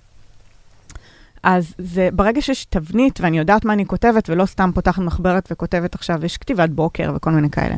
אז 1.44 1.74
זה, 1.78 2.10
ברגע 2.14 2.42
שיש 2.42 2.66
תבנית 2.66 3.20
ואני 3.22 3.38
יודעת 3.38 3.66
מה 3.66 3.74
אני 3.74 3.86
כותבת, 3.86 4.30
ולא 4.30 4.46
סתם 4.46 4.72
פותחת 4.76 5.02
מחברת 5.02 5.48
וכותבת 5.52 5.96
עכשיו, 5.96 6.26
יש 6.26 6.38
כתיבת 6.38 6.70
בוקר 6.70 7.12
וכל 7.16 7.32
מיני 7.32 7.50
כאלה. 7.50 7.76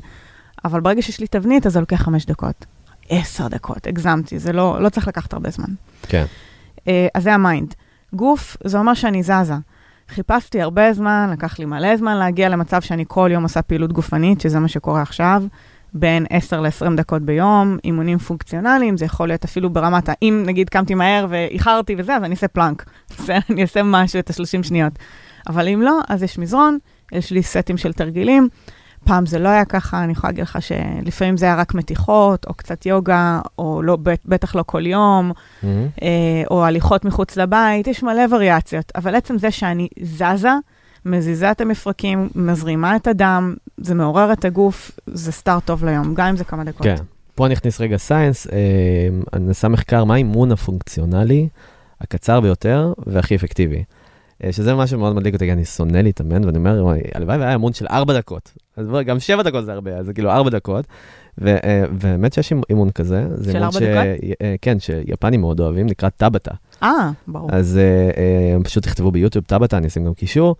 אבל 0.65 0.80
ברגע 0.80 1.02
שיש 1.02 1.19
לי 1.19 1.28
תבנית, 1.28 1.65
אז 1.65 1.73
זה 1.73 1.80
לוקח 1.80 1.95
חמש 2.02 2.25
דקות. 2.25 2.65
עשר 3.10 3.48
דקות, 3.48 3.88
הגזמתי, 3.88 4.39
זה 4.39 4.54
לא, 4.54 4.82
לא 4.82 4.89
צריך 4.89 5.08
לקחת 5.08 5.34
הרבה 5.34 5.50
זמן. 5.50 5.69
כן. 6.02 6.26
אה, 6.88 7.08
אז 7.15 7.24
זה 7.24 7.34
ה 7.34 7.40
mind. 7.40 7.73
גוף, 8.13 8.58
זה 8.63 8.80
אומר 8.80 8.93
שאני 8.93 9.24
זזה. 9.24 9.56
חיפשתי 10.10 10.62
הרבה 10.62 10.93
זמן, 10.93 11.30
לקח 11.34 11.60
לי 11.60 11.65
מלא 11.65 11.98
זמן 11.98 12.17
להגיע 12.17 12.50
למצב 12.50 12.82
שאני 12.82 13.06
כל 13.08 13.30
יום 13.34 13.43
עושה 13.43 13.62
פעילות 13.62 13.93
גופנית, 13.93 14.41
שזה 14.41 14.60
מה 14.60 14.67
שקורה 14.67 15.02
עכשיו, 15.02 15.43
בין 15.93 16.26
10 16.30 16.62
ל-20 16.62 16.95
דקות 16.98 17.22
ביום, 17.22 17.78
אימונים 17.84 18.17
פונקציונליים, 18.17 18.98
זה 18.98 19.06
יכול 19.06 19.28
להיות 19.28 19.43
אפילו 19.43 19.69
ברמת 19.69 20.10
ה... 20.10 20.13
אם 20.22 20.43
נגיד 20.45 20.69
קמתי 20.69 20.95
מהר 20.95 21.26
ואיחרתי 21.30 21.95
וזה, 21.98 22.15
אז 22.15 22.24
אני 22.24 22.32
אעשה 22.32 22.48
plank. 22.47 22.86
זה, 23.26 23.38
אני 23.50 23.62
אעשה 23.62 23.84
משהו, 23.84 24.19
את 24.19 24.30
ה-30 24.30 24.63
שניות. 24.63 24.93
אבל 25.48 25.67
אם 25.67 25.82
לא, 25.82 26.00
אז 26.10 26.24
יש 26.24 26.38
מזרון, 26.38 26.78
יש 27.12 27.32
לי 27.32 27.43
סטים 27.43 27.78
של 27.78 27.93
תרגילים. 27.93 28.50
פעם 29.03 29.25
זה 29.25 29.39
לא 29.39 29.49
היה 29.49 29.65
ככה, 29.65 30.03
אני 30.03 30.12
יכולה 30.12 30.31
להגיד 30.31 30.43
לך 30.43 30.57
שלפעמים 30.62 31.38
זה 31.38 31.45
היה 31.45 31.55
רק 31.55 31.73
מתיחות, 31.73 32.45
או 32.45 32.53
קצת 32.53 32.85
יוגה, 32.85 33.41
או 33.57 33.81
לא, 33.81 33.97
בטח 34.25 34.55
לא 34.55 34.63
כל 34.67 34.85
יום. 34.85 35.31
מהמם. 35.63 35.88
אה, 36.01 36.43
או 36.51 36.65
הליכות 36.65 37.05
מחוץ 37.05 37.38
לבית, 37.38 37.88
יש 37.88 38.03
מלא 38.03 38.35
וריאציות. 38.35 38.91
אבל 38.95 39.15
עצם 39.15 39.38
זה 39.38 39.51
שאני 39.51 39.88
זזה, 40.01 40.53
מזיזה 41.05 41.51
את 41.51 41.62
המפרקים, 41.62 42.29
מזרימה 42.35 42.95
את 42.95 43.07
הדם, 43.07 43.55
זה 43.77 43.95
מעורר 43.95 44.33
את 44.33 44.45
הגוף, 44.45 44.91
זה 45.07 45.31
סטארט 45.31 45.65
טוב 45.65 45.85
ליום, 45.85 46.13
גם 46.13 46.27
אם 46.27 46.38
זה 46.38 46.43
כמה 46.43 46.63
דקות. 46.63 46.83
כן. 46.83 46.95
פה 47.35 47.47
נכניס 47.47 47.81
רגע 47.81 47.97
סיינס, 47.97 48.47
אה, 48.47 48.57
אני 49.33 49.45
נעשה 49.45 49.67
מחקר 49.67 50.03
מה 50.03 50.13
האימון 50.13 50.51
הפונקציונלי 50.51 51.47
הקצר 52.01 52.39
ביותר 52.39 52.93
והכי 53.07 53.35
אפקטיבי. 53.35 53.83
אה, 54.43 54.52
שזה 54.52 54.75
משהו 54.75 54.99
מאוד 54.99 55.15
מדליק 55.15 55.34
אותי, 55.34 55.52
אני 55.52 55.65
שונא 55.65 55.97
להתאמן, 55.97 56.45
ואני 56.45 56.58
אומר, 56.58 56.80
"וואי, 56.84 56.99
הלוואי 57.15 57.38
והיה 57.38 57.52
אימון 57.52 57.73
של 57.73 57.86
ארבע 57.89 58.17
דקות. 58.17 58.52
אז 58.78 58.88
גם 59.06 59.19
שבע 59.19 59.43
דקות 59.43 59.65
זה 59.65 59.73
הרבה, 59.73 59.97
אז 59.97 60.06
זה 60.06 60.13
כאילו 60.13 60.32
ארבע 60.32 60.49
דקות. 60.49 60.86
ו- 61.41 61.58
אה, 61.63 61.84
ובאמת 61.91 62.34
שיש 62.34 62.54
אימון 62.69 62.89
כזה, 62.91 63.25
זה 63.36 63.52
של 63.52 63.63
ארבע 63.63 63.80
ש... 63.80 63.84
דקות? 63.84 64.34
אה, 64.41 64.56
כן, 64.62 64.80
שיפנים 64.80 65.41
מאוד 65.41 65.60
אוהבים, 65.60 65.86
נקרא 65.86 66.10
טאבטה. 66.10 66.52
אה, 66.84 67.12
ברור. 67.28 67.49
אז 67.52 67.78
אה, 67.78 68.63
פשוט 68.63 68.84
תכתבו 68.84 69.12
ביוטיוב 69.12 69.45
טאבטה, 69.45 69.78
אני 69.78 69.88
אשים 69.88 70.06
גם 70.06 70.13
קישור. 70.13 70.56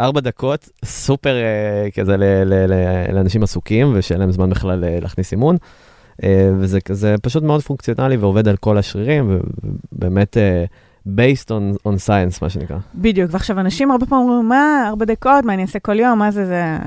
ארבע 0.00 0.20
דקות, 0.20 0.68
סופר 0.84 1.36
כזה 1.94 2.16
לאנשים 3.12 3.42
עסוקים, 3.42 3.92
ושאין 3.94 4.20
להם 4.20 4.32
זמן 4.32 4.50
בכלל 4.50 4.84
להכניס 5.00 5.32
אימון. 5.32 5.56
וזה 6.58 6.78
פשוט 7.22 7.42
מאוד 7.42 7.62
פונקציונלי 7.62 8.16
ועובד 8.16 8.48
על 8.48 8.56
כל 8.56 8.78
השרירים, 8.78 9.40
ובאמת 9.92 10.36
based 11.06 11.48
on, 11.48 11.88
on 11.88 12.06
science, 12.06 12.38
מה 12.42 12.48
שנקרא. 12.50 12.76
בדיוק, 12.94 13.30
ועכשיו 13.34 13.60
אנשים 13.60 13.90
הרבה 13.90 14.06
פעמים 14.06 14.28
אומרים, 14.28 14.48
מה, 14.48 14.84
ארבע 14.88 15.04
דקות, 15.04 15.44
מה 15.44 15.54
אני 15.54 15.62
אעשה 15.62 15.78
כל 15.78 16.00
יום, 16.00 16.18
מה 16.18 16.30
זה, 16.30 16.46
זה... 16.46 16.78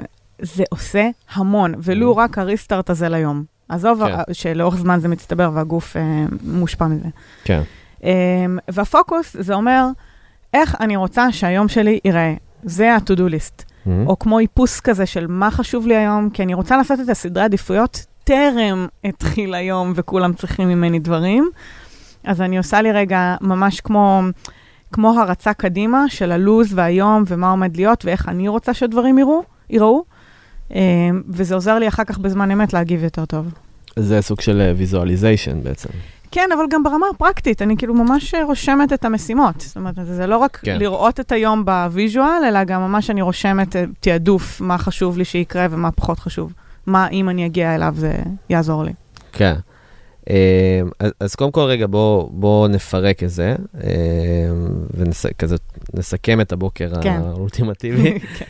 זה 0.41 0.63
עושה 0.69 1.09
המון, 1.33 1.73
ולו 1.77 2.13
Mm. 2.13 2.17
רק 2.17 2.37
הריסטארט 2.37 2.89
הזה 2.89 3.09
ליום. 3.09 3.43
עזוב 3.69 4.07
כן. 4.07 4.33
שלאורך 4.33 4.75
זמן 4.75 4.99
זה 4.99 5.07
מצטבר 5.07 5.51
והגוף 5.53 5.97
אה, 5.97 6.25
מושפע 6.43 6.87
מזה. 6.87 7.07
כן. 7.43 7.61
Um, 8.01 8.05
והפוקוס, 8.67 9.35
זה 9.39 9.53
אומר, 9.53 9.85
איך 10.53 10.75
אני 10.79 10.95
רוצה 10.95 11.31
שהיום 11.31 11.67
שלי 11.67 11.99
ייראה. 12.05 12.33
זה 12.63 12.93
ה-to-do 12.93 13.19
list. 13.31 13.61
Mm-hmm. 13.61 13.89
או 14.05 14.19
כמו 14.19 14.39
איפוס 14.39 14.79
כזה 14.79 15.05
של 15.05 15.27
מה 15.27 15.51
חשוב 15.51 15.87
לי 15.87 15.95
היום, 15.95 16.29
כי 16.29 16.43
אני 16.43 16.53
רוצה 16.53 16.77
לעשות 16.77 16.99
את 16.99 17.09
הסדרי 17.09 17.43
עדיפויות 17.43 18.05
טרם 18.23 18.87
התחיל 19.03 19.53
היום 19.53 19.93
וכולם 19.95 20.33
צריכים 20.33 20.69
ממני 20.69 20.99
דברים. 20.99 21.49
אז 22.27 22.41
אני 22.41 22.57
עושה 22.57 22.81
לי 22.81 22.91
רגע 22.91 23.35
ממש 23.41 23.81
כמו, 23.81 24.21
כמו 24.91 25.19
הרצה 25.19 25.53
קדימה 25.53 26.09
של 26.09 26.31
הלו"ז 26.31 26.73
והיום 26.75 27.23
ומה 27.27 27.51
עומד 27.51 27.77
להיות 27.77 28.05
ואיך 28.05 28.29
אני 28.29 28.47
רוצה 28.47 28.73
שהדברים 28.73 29.17
יראו, 29.17 29.43
ייראו, 29.69 30.03
אה, 30.75 30.79
וזה 31.29 31.55
עוזר 31.55 31.79
לי 31.79 31.87
אחר 31.87 32.03
כך 32.03 32.17
בזמן 32.17 32.51
אמת 32.51 32.73
להגיב 32.73 33.03
יותר 33.03 33.25
טוב. 33.25 33.53
זה 33.95 34.21
סוג 34.21 34.41
של 34.41 34.73
visualization 34.77 35.63
בעצם. 35.63 35.89
כן, 36.31 36.49
אבל 36.55 36.63
גם 36.69 36.83
ברמה 36.83 37.05
הפרקטית, 37.15 37.61
אני 37.61 37.77
כאילו 37.77 37.93
ממש 37.93 38.35
רושמת 38.43 38.93
את 38.93 39.05
המשימות. 39.05 39.61
זאת 39.61 39.75
אומרת, 39.75 39.95
זה 40.03 40.27
לא 40.27 40.37
רק 40.37 40.59
כן. 40.63 40.79
לראות 40.79 41.19
את 41.19 41.31
היום 41.31 41.65
ב 41.65 41.75
visual, 41.75 42.43
אלא 42.47 42.63
גם 42.63 42.81
ממש 42.81 43.09
אני 43.09 43.21
רושמת 43.21 43.75
אה, 43.75 43.83
תעדוף, 43.99 44.61
מה 44.61 44.77
חשוב 44.77 45.17
לי 45.17 45.25
שיקרה 45.25 45.67
ומה 45.71 45.91
פחות 45.91 46.19
חשוב. 46.19 46.53
מה, 46.85 47.07
אם 47.07 47.29
אני 47.29 47.45
אגיע 47.45 47.75
אליו, 47.75 47.93
זה 47.97 48.13
יעזור 48.49 48.83
לי. 48.83 48.93
כן. 49.31 49.53
אה, 50.29 50.81
אז, 51.19 51.35
קודם 51.35 51.51
כל, 51.51 51.61
רגע, 51.61 51.87
בואו 51.87 52.29
בוא 52.31 52.67
נפרק 52.67 53.23
את 53.23 53.29
זה, 53.29 53.55
וכזה 54.93 55.55
נסכם 55.93 56.41
את 56.41 56.51
הבוקר 56.51 57.01
כן. 57.01 57.21
האולטימטיבי. 57.25 58.19
כן. 58.37 58.45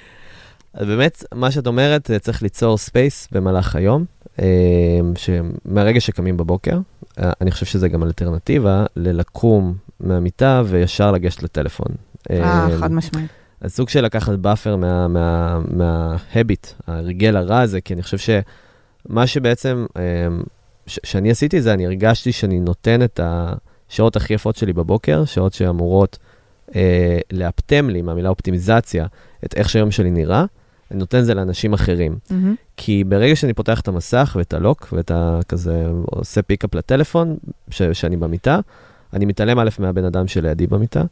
אז 0.74 0.88
באמת, 0.88 1.24
מה 1.34 1.52
שאת 1.52 1.68
אומרת, 1.68 2.12
צריך 2.22 2.44
ליצור 2.44 2.78
space 2.78 3.28
במהלך 3.32 3.76
היום, 3.76 4.06
אה, 4.40 5.00
שמהרגע 5.16 6.00
שקמים 6.00 6.38
בבוקר, 6.38 6.80
אה, 7.20 7.32
אני 7.42 7.52
חושב 7.52 7.66
שזה 7.66 7.90
גם 7.90 8.04
אלטרנטיבה 8.04 8.86
ללקום 8.96 9.76
מהמיטה 10.00 10.62
וישר 10.66 11.12
לגשת 11.12 11.44
לטלפון. 11.44 11.88
אה, 12.30 12.68
חד 12.80 12.92
משמעית. 12.92 13.32
אז 13.62 13.74
סוג 13.74 13.90
של 13.90 14.02
לקחת 14.02 14.34
buffer 14.34 14.76
מה, 14.76 15.08
מה, 15.08 15.60
מה 15.72 15.96
habit, 15.96 16.68
ההרגל 16.88 17.36
הרע 17.36 17.60
הזה, 17.60 17.82
כי 17.82 17.94
אני 17.94 18.04
חושב 18.04 18.18
שמה 18.18 19.28
שבעצם, 19.28 19.86
ש- 20.88 21.00
שאני 21.04 21.32
עשיתי 21.32 21.62
זה, 21.62 21.74
אני 21.74 21.86
הרגשתי 21.86 22.32
שאני 22.32 22.60
נותן 22.60 23.04
את 23.04 23.20
השעות 23.24 24.16
הכי 24.16 24.34
יפות 24.34 24.56
שלי 24.56 24.74
בבוקר, 24.74 25.26
שעות 25.26 25.54
שאמורות 25.54 26.18
אה, 26.76 27.20
לאפטם 27.32 27.90
לי 27.90 28.02
מהמילה 28.02 28.30
אופטימיזציה, 28.30 29.06
את 29.46 29.54
איך 29.54 29.70
שהיום 29.70 29.92
שלי 29.92 30.12
נראה, 30.12 30.46
אני 30.92 31.00
נותן 31.00 31.22
זה 31.22 31.34
לאנשים 31.34 31.74
אחרים. 31.74 32.18
מהמם. 32.30 32.56
כי 32.78 33.04
ברגע 33.04 33.36
שאני 33.36 33.54
פותח 33.54 33.80
את 33.80 33.88
המסך 33.88 34.36
ואת 34.40 34.54
הלוק, 34.54 34.88
ואת 34.94 35.12
ה... 35.12 35.40
כזה, 35.48 35.88
עושה 36.06 36.42
פיקאפ 36.42 36.76
לטלפון, 36.76 37.38
ש... 37.70 37.82
שאני 37.82 38.18
במיטה, 38.18 38.60
אני 39.14 39.26
מתעלם 39.26 39.60
א' 39.60 39.70
מהבן 39.80 40.06
אדם 40.06 40.28
שלידי 40.28 40.68
במיטה, 40.68 41.04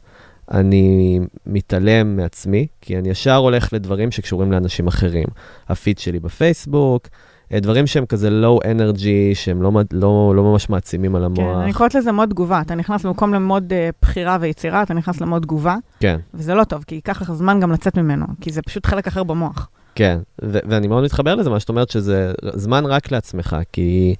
אני 0.50 1.20
מתעלם 1.46 2.16
מעצמי, 2.16 2.66
כי 2.80 2.98
אני 2.98 3.08
ישר 3.08 3.34
הולך 3.34 3.72
לדברים 3.72 4.10
שקשורים 4.10 4.52
לאנשים 4.52 4.86
אחרים. 4.86 5.26
הפיד 5.68 5.98
שלי 5.98 6.18
בפייסבוק, 6.18 7.08
דברים 7.52 7.86
שהם 7.86 8.06
כזה 8.06 8.28
low 8.28 8.64
energy, 8.64 9.34
שהם 9.34 9.62
לא, 9.62 9.72
לא, 9.92 10.32
לא 10.36 10.42
ממש 10.42 10.70
מעצימים 10.70 11.16
על 11.16 11.22
כן, 11.22 11.42
המוח. 11.42 11.62
אני 11.62 11.72
קוראת 11.72 11.94
לזה 11.94 12.12
מוד 12.12 12.30
תגובה. 12.30 12.60
אתה 12.60 12.74
נכנס 12.74 13.06
במקום 13.06 13.34
למוד 13.34 13.72
אה, 13.72 13.90
בחירה 14.02 14.38
ויצירה, 14.40 14.82
אתה 14.82 14.94
נכנס 14.94 15.20
למוד 15.20 15.42
תגובה, 15.42 15.76
כן, 16.00 16.20
וזה 16.34 16.54
לא 16.54 16.64
טוב, 16.64 16.84
כי 16.86 16.94
ייקח 16.94 17.22
לך 17.22 17.32
זמן 17.32 17.60
גם 17.60 17.72
לצאת 17.72 17.98
ממנו, 17.98 18.26
כי 18.40 18.52
זה 18.52 18.62
פשוט 18.62 18.86
חלק 18.86 19.06
אחר 19.06 19.22
במוח. 19.22 19.68
כן, 19.94 20.18
ו- 20.42 20.58
ואני 20.68 20.86
מאוד 20.88 21.04
מתחבר 21.04 21.34
לזה, 21.34 21.50
מה 21.50 21.60
שאת 21.60 21.68
אומרת, 21.68 21.90
שזה 21.90 22.32
זמן 22.54 22.86
רק 22.86 23.12
לעצמך, 23.12 23.56
כי, 23.72 24.14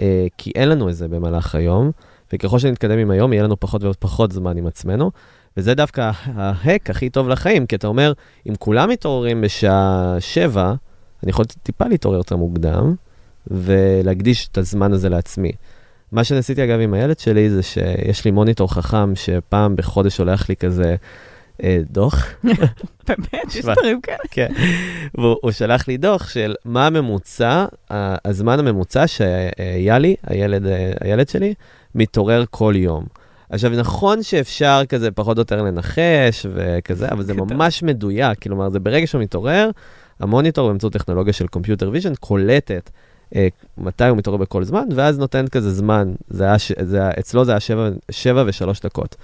אה, 0.00 0.26
כי 0.38 0.52
אין 0.54 0.68
לנו 0.68 0.88
את 0.88 0.96
זה 0.96 1.08
במהלך 1.08 1.54
היום, 1.54 1.90
וככל 2.32 2.58
שנתקדם 2.58 2.98
עם 2.98 3.10
היום, 3.10 3.32
יהיה 3.32 3.42
לנו 3.42 3.60
פחות 3.60 3.84
ופחות 3.84 4.32
זמן 4.32 4.56
עם 4.56 4.66
עצמנו, 4.66 5.10
וזה 5.56 5.74
דווקא 5.74 6.10
ההק 6.34 6.90
הכי 6.90 7.10
טוב 7.10 7.28
לחיים, 7.28 7.66
כי 7.66 7.76
אתה 7.76 7.86
אומר, 7.86 8.12
אם 8.48 8.54
כולם 8.58 8.88
מתעוררים 8.88 9.40
בשעה 9.40 10.16
שבע, 10.20 10.74
אני 11.22 11.30
יכול 11.30 11.44
טיפה 11.62 11.84
להתעורר 11.86 12.16
יותר 12.16 12.36
מוקדם, 12.36 12.94
ולהקדיש 13.46 14.48
את 14.52 14.58
הזמן 14.58 14.92
הזה 14.92 15.08
לעצמי. 15.08 15.52
מה 16.12 16.24
שניסיתי 16.24 16.64
אגב 16.64 16.80
עם 16.80 16.94
הילד 16.94 17.18
שלי, 17.18 17.50
זה 17.50 17.62
שיש 17.62 18.24
לי 18.24 18.30
מוניטור 18.30 18.72
חכם, 18.72 19.16
שפעם 19.16 19.76
בחודש 19.76 20.16
שולח 20.16 20.48
לי 20.48 20.56
כזה 20.56 20.96
אה, 21.62 21.78
דוח, 21.90 22.26
באמת, 23.08 23.54
יש. 23.54 23.64
דברים 23.64 24.00
כאלה. 24.00 24.18
כן. 24.30 24.52
והוא 25.14 25.36
הוא 25.42 25.50
שלח 25.50 25.88
לי 25.88 25.96
דוח 25.96 26.28
של 26.28 26.54
מה 26.64 26.86
הממוצע, 26.86 27.66
הזמן 28.24 28.58
הממוצע 28.58 29.04
שיאלי, 29.06 30.16
הילד, 30.26 30.66
אה, 30.66 30.92
הילד 31.00 31.28
שלי, 31.28 31.54
מתעורר 31.94 32.44
כל 32.50 32.74
יום. 32.76 33.04
עכשיו, 33.50 33.70
נכון 33.70 34.22
שאפשר 34.22 34.82
כזה 34.88 35.10
פחות 35.10 35.36
או 35.36 35.40
יותר 35.40 35.62
לנחש 35.62 36.46
וכזה, 36.54 37.08
אבל 37.08 37.22
זה. 37.22 37.34
ממש 37.34 37.82
מדויק. 37.82 38.42
כלומר, 38.42 38.68
זה 38.68 38.80
ברגע 38.80 39.06
שהוא 39.06 39.22
מתעורר, 39.22 39.70
המוניטור 40.20 40.68
באמצעות 40.68 40.92
טכנולוגיה 40.92 41.32
של 41.32 41.46
computer 41.46 41.90
vision 41.92 42.14
קולטת 42.14 42.90
אה, 43.34 43.48
מתי 43.78 44.04
הוא 44.08 44.16
מתעורר 44.18 44.38
בכל 44.38 44.64
זמן, 44.64 44.84
ואז 44.94 45.18
נותנת 45.18 45.48
כזה 45.48 45.70
זמן. 45.70 46.12
זה 46.28 46.44
היה, 46.44 46.56
זה, 46.82 47.00
היה- 47.00 47.10
אצלו 47.18 47.44
זה 47.44 47.52
היה 47.52 47.60
שבע, 47.60 47.88
שבע 48.10 48.44
ושלוש 48.46 48.80
דקות. 48.80 49.16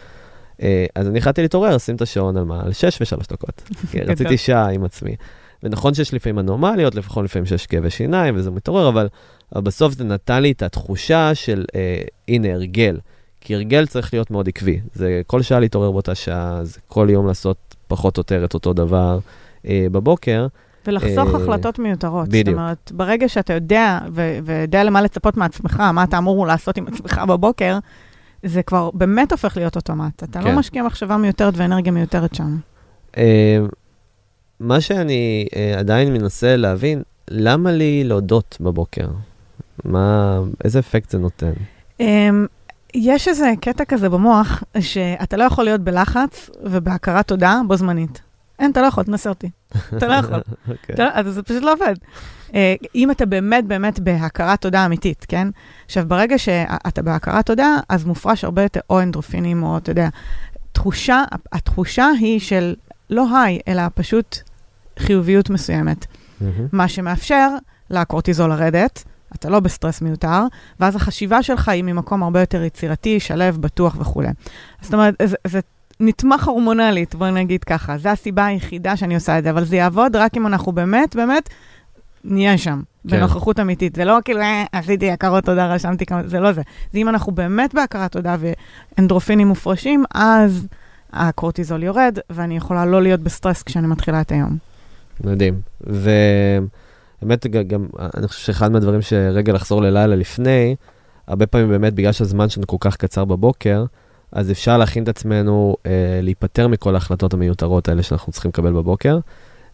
אה, 0.63 0.87
אז 0.95 1.09
אני 1.09 1.19
החלטתי 1.19 1.43
להתעורר, 1.43 1.75
לשים 1.75 1.97
את 1.97 2.03
השעון 2.03 2.37
על 2.37 2.45
מה? 2.45 2.63
על 2.65 2.73
שש 2.73 2.99
ושלוש 3.01 3.27
דקות. 3.27 3.63
כי 3.91 3.99
גדול. 3.99 4.11
רציתי 4.11 4.37
שעה 4.37 4.69
עם 4.71 4.85
עצמי. 4.85 5.17
ונכון 5.63 5.95
שיש 5.95 6.15
לפעמים 6.15 6.39
אנומליות, 6.39 6.95
לפחות 6.95 7.25
לפעמים 7.25 7.47
שיש 7.47 7.67
כאבי 7.67 7.91
שיניים 7.91 8.37
וזה 8.37 8.51
מתעורר, 8.51 8.89
אבל, 8.89 9.09
אבל 9.55 9.63
בסוף 9.63 9.95
זה 9.95 10.05
נתן 10.05 10.43
לי 10.43 10.53
את 10.53 10.63
התחושה 10.63 11.35
של, 11.35 11.65
אה, 11.75 12.03
הנה, 12.29 12.53
הרגל. 12.55 12.99
כי 13.41 13.55
הרגל 13.55 13.87
צריך 13.87 14.15
להיות 14.15 14.31
מאוד 14.31 14.49
עקבי. 14.49 14.81
זה 14.95 15.23
כל 15.27 15.43
שעה 15.43 15.61
להתעורר 15.61 15.91
באותה 15.91 16.15
שעה, 16.15 16.61
זה 16.63 16.79
כל 16.89 17.09
יום 17.11 17.27
לעשות 17.27 17.57
פחות 17.89 18.17
או 18.17 18.21
יותר 18.21 18.45
את 18.45 18.55
אותו 18.55 18.73
דבר 18.73 19.19
אה, 19.67 19.87
בבוקר. 19.93 20.47
ולחסוך 20.89 21.35
אה, 21.35 21.41
החלטות 21.41 21.79
מיותרות. 21.79 22.29
בדיוק. 22.29 22.47
זאת 22.47 22.55
אומרת, 22.55 22.93
ברגע 22.95 23.29
שאתה 23.29 23.53
יודע, 23.53 23.99
ו- 24.13 24.39
ויודע 24.45 24.85
למה 24.85 25.03
לצפות 25.03 25.37
מעצמך, 25.37 25.81
מה 25.81 26.05
אתה 26.05 26.19
אמור 26.19 26.47
לעשות 26.47 26.77
עם 26.77 26.87
עצמך 26.87 27.21
בבוקר, 27.29 27.79
זה 28.43 28.63
כבר 28.63 28.91
באמת 28.95 29.33
הופך 29.33 29.57
להיות 29.57 29.77
אוטומט. 29.77 30.23
אתה 30.23 30.41
כן. 30.41 30.45
לא 30.45 30.59
משקיע 30.59 30.83
מחשבה 30.83 31.17
מיותרת 31.17 31.55
ואנרגיה 31.57 31.93
מיותרת 31.93 32.35
שם. 32.35 32.57
אה, 33.17 33.59
מה 34.61 34.81
שאני 34.81 35.47
אה, 35.57 35.79
עדיין 35.79 36.13
מנסה 36.13 36.57
להבין, 36.57 37.03
למה 37.31 37.73
לי 37.73 38.05
להודות 38.05 38.57
בבוקר? 38.61 39.09
מה, 39.85 40.39
איזה 40.65 40.79
אפקט 40.79 41.11
זה 41.11 41.19
נותן? 41.19 41.53
אמ, 42.01 42.47
יש 42.95 43.29
איזה 43.29 43.53
קטע 43.61 43.85
כזה 43.85 44.09
במוח, 44.09 44.63
שאתה 44.81 45.37
לא 45.37 45.45
יכול 45.45 45.65
להיות 45.65 45.81
בלחץ 45.81 46.51
ובהכרת 46.65 47.29
תודה 47.29 47.61
בו 47.67 47.77
זמנית. 47.77 48.21
אין, 48.59 48.71
אתה 48.71 48.83
לא 48.83 48.87
יכול, 48.87 49.05
תנסה 49.05 49.29
אותי. 49.29 49.51
אתה 49.97 50.07
לא 50.07 50.15
יכול. 50.15 50.41
אוקיי. 50.69 50.95
לא- 50.99 51.09
אז 51.13 51.27
זה 51.35 51.43
פשוט 51.43 51.63
לא 51.63 51.73
עובד. 51.73 51.95
אה, 52.55 52.75
אם 52.95 53.11
אתה 53.11 53.27
באמת 53.27 53.65
באמת 53.67 54.01
בהכרת 54.01 54.61
תודה 54.61 54.87
אמיתית, 54.87 55.27
כן? 55.29 55.49
עכשיו, 55.87 56.05
ברגע 56.09 56.39
שאתה 56.39 57.03
בהכרת 57.03 57.47
תודה, 57.47 57.77
אז 57.89 58.05
מופרש 58.05 58.45
הרבה 58.45 58.63
יותר 58.63 58.81
או 58.91 59.01
אנדרופינים, 59.03 59.63
או 59.63 59.79
אתה 59.79 59.91
יודע, 59.91 60.09
תחושה, 60.73 61.25
התחושה 61.53 62.09
היא 62.21 62.41
של 62.41 62.75
לא 63.11 63.39
היי, 63.39 63.59
אלא 63.69 63.83
פשוט 63.95 64.39
חיוביות 64.99 65.51
מסוימת. 65.51 66.07
מה 66.73 66.89
שמאפשר 66.89 67.49
לקורטיזול 67.91 68.51
לרדת, 68.51 69.05
אתה 69.35 69.49
לא 69.51 69.61
בסטרס 69.61 70.03
מיותר, 70.03 70.41
ואז 70.81 70.97
החשיבה 70.97 71.43
שלך 71.43 71.69
היא 71.69 71.85
ממקום 71.85 72.23
הרבה 72.23 72.41
יותר 72.41 72.63
יצירתי, 72.63 73.21
שלב, 73.21 73.57
בטוח 73.61 73.97
וכולי. 74.01 74.29
זאת 74.81 74.95
אומרת, 74.95 75.15
זה, 75.25 75.37
זה 75.47 75.61
נתמך 76.01 76.49
הורמונלית, 76.49 77.15
בוא 77.15 77.29
נגיד 77.29 77.65
ככה. 77.65 77.99
זו 77.99 78.09
הסיבה 78.09 78.47
היחידה 78.47 78.97
שאני 78.97 79.15
עושה 79.15 79.39
את 79.39 79.45
זה, 79.45 79.51
אבל 79.51 79.65
זה 79.65 79.77
יעבוד 79.77 80.17
רק 80.17 80.37
אם 80.37 80.47
אנחנו 80.47 80.73
באמת, 80.73 81.17
באמת, 81.17 81.49
נהיה 82.25 82.59
שם, 82.59 82.83
כן. 83.09 83.17
בנוכחות 83.17 83.61
אמיתית. 83.61 83.97
זה 83.97 84.05
לא 84.05 84.19
כאילו, 84.25 84.41
אה, 84.41 84.65
עשיתי 84.73 85.11
הכרות 85.11 85.45
תודה, 85.45 85.75
רשמתי 85.75 86.07
כמה, 86.07 86.23
זה 86.27 86.41
לא 86.41 86.53
זה. 86.53 86.63
זה 86.93 86.99
אם 86.99 87.09
אנחנו 87.09 87.33
באמת 87.33 87.75
בהכרת 87.75 88.13
תודה 88.13 88.37
ואנדרופינים 88.41 89.49
מופרשים, 89.49 90.05
אז 90.15 90.67
הקורטיזול 91.13 91.83
יורד, 91.83 92.19
ואני 92.31 92.57
יכולה 92.57 92.87
לא 92.87 93.03
להיות 93.03 93.21
בסטרס 93.21 93.63
כשאני 93.63 93.87
מתחילה 93.87 94.21
את 94.21 94.33
היום. 94.33 94.57
מדהים. 95.25 95.61
ובאמת, 95.81 97.47
גם, 97.47 97.87
אני 98.17 98.29
חושב 98.29 98.47
שאחד 98.47 98.73
מהדברים 98.73 99.03
שרגע 99.03 99.53
לחזור 99.53 99.83
ללילה 99.83 100.17
לפני, 100.17 100.77
הרבה 101.27 101.47
פעמים 101.47 101.69
באמת, 101.69 101.95
בגלל 101.95 102.13
שהזמן 102.13 102.49
שלנו 102.49 102.67
כל 102.67 102.77
כך 102.81 102.97
קצר 102.97 103.25
בבוקר, 103.25 103.85
אז 104.33 104.51
אפשר 104.51 104.79
להכין 104.79 105.03
את 105.03 105.09
עצמנו 105.09 105.77
אה, 105.87 105.91
להיפטר 106.23 106.69
מכל 106.69 106.95
ההחלטות 106.95 107.35
המיותרות 107.35 107.89
האלה 107.89 108.03
שאנחנו 108.03 108.33
צריכים 108.33 108.49
לקבל 108.49 108.73
בבוקר. 108.73 109.19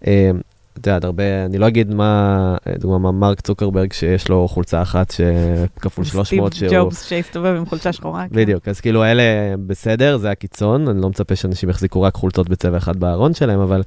אה, 0.07 0.31
את 0.73 0.87
יודעת, 0.87 1.05
הרבה, 1.05 1.45
אני 1.45 1.59
לא 1.59 1.69
אגיד 1.69 1.95
מה, 1.95 2.57
דוגמה, 2.79 2.99
מה 2.99 3.13
מרק 3.13 3.41
צוקרברג, 3.41 3.93
שיש 3.93 4.29
לו 4.29 4.49
חולצה 4.49 4.83
אחת 4.83 5.11
שכפול 5.11 6.05
300, 6.05 6.53
סטיב 6.53 6.69
שהוא... 6.69 6.79
ג'ובס 6.79 7.05
שהסתובב 7.09 7.55
עם 7.57 7.67
חולצה 7.67 7.93
שחורה. 7.93 8.29
כן. 8.29 8.37
בדיוק, 8.37 8.69
אז 8.69 8.81
כאילו 8.81 9.05
אלה 9.05 9.23
בסדר, 9.67 10.17
זה 10.17 10.31
הקיצון, 10.31 10.89
אני 10.89 11.03
לא 11.03 11.09
מצפה 11.09 11.37
שאנשים 11.37 11.69
יחזיקו 11.69 12.03
רק 12.03 12.15
חולצות 12.15 12.49
בצבע 12.49 12.77
אחד 12.77 12.97
בארון 12.97 13.35
שלהם, 13.35 13.61
אבל 13.61 13.83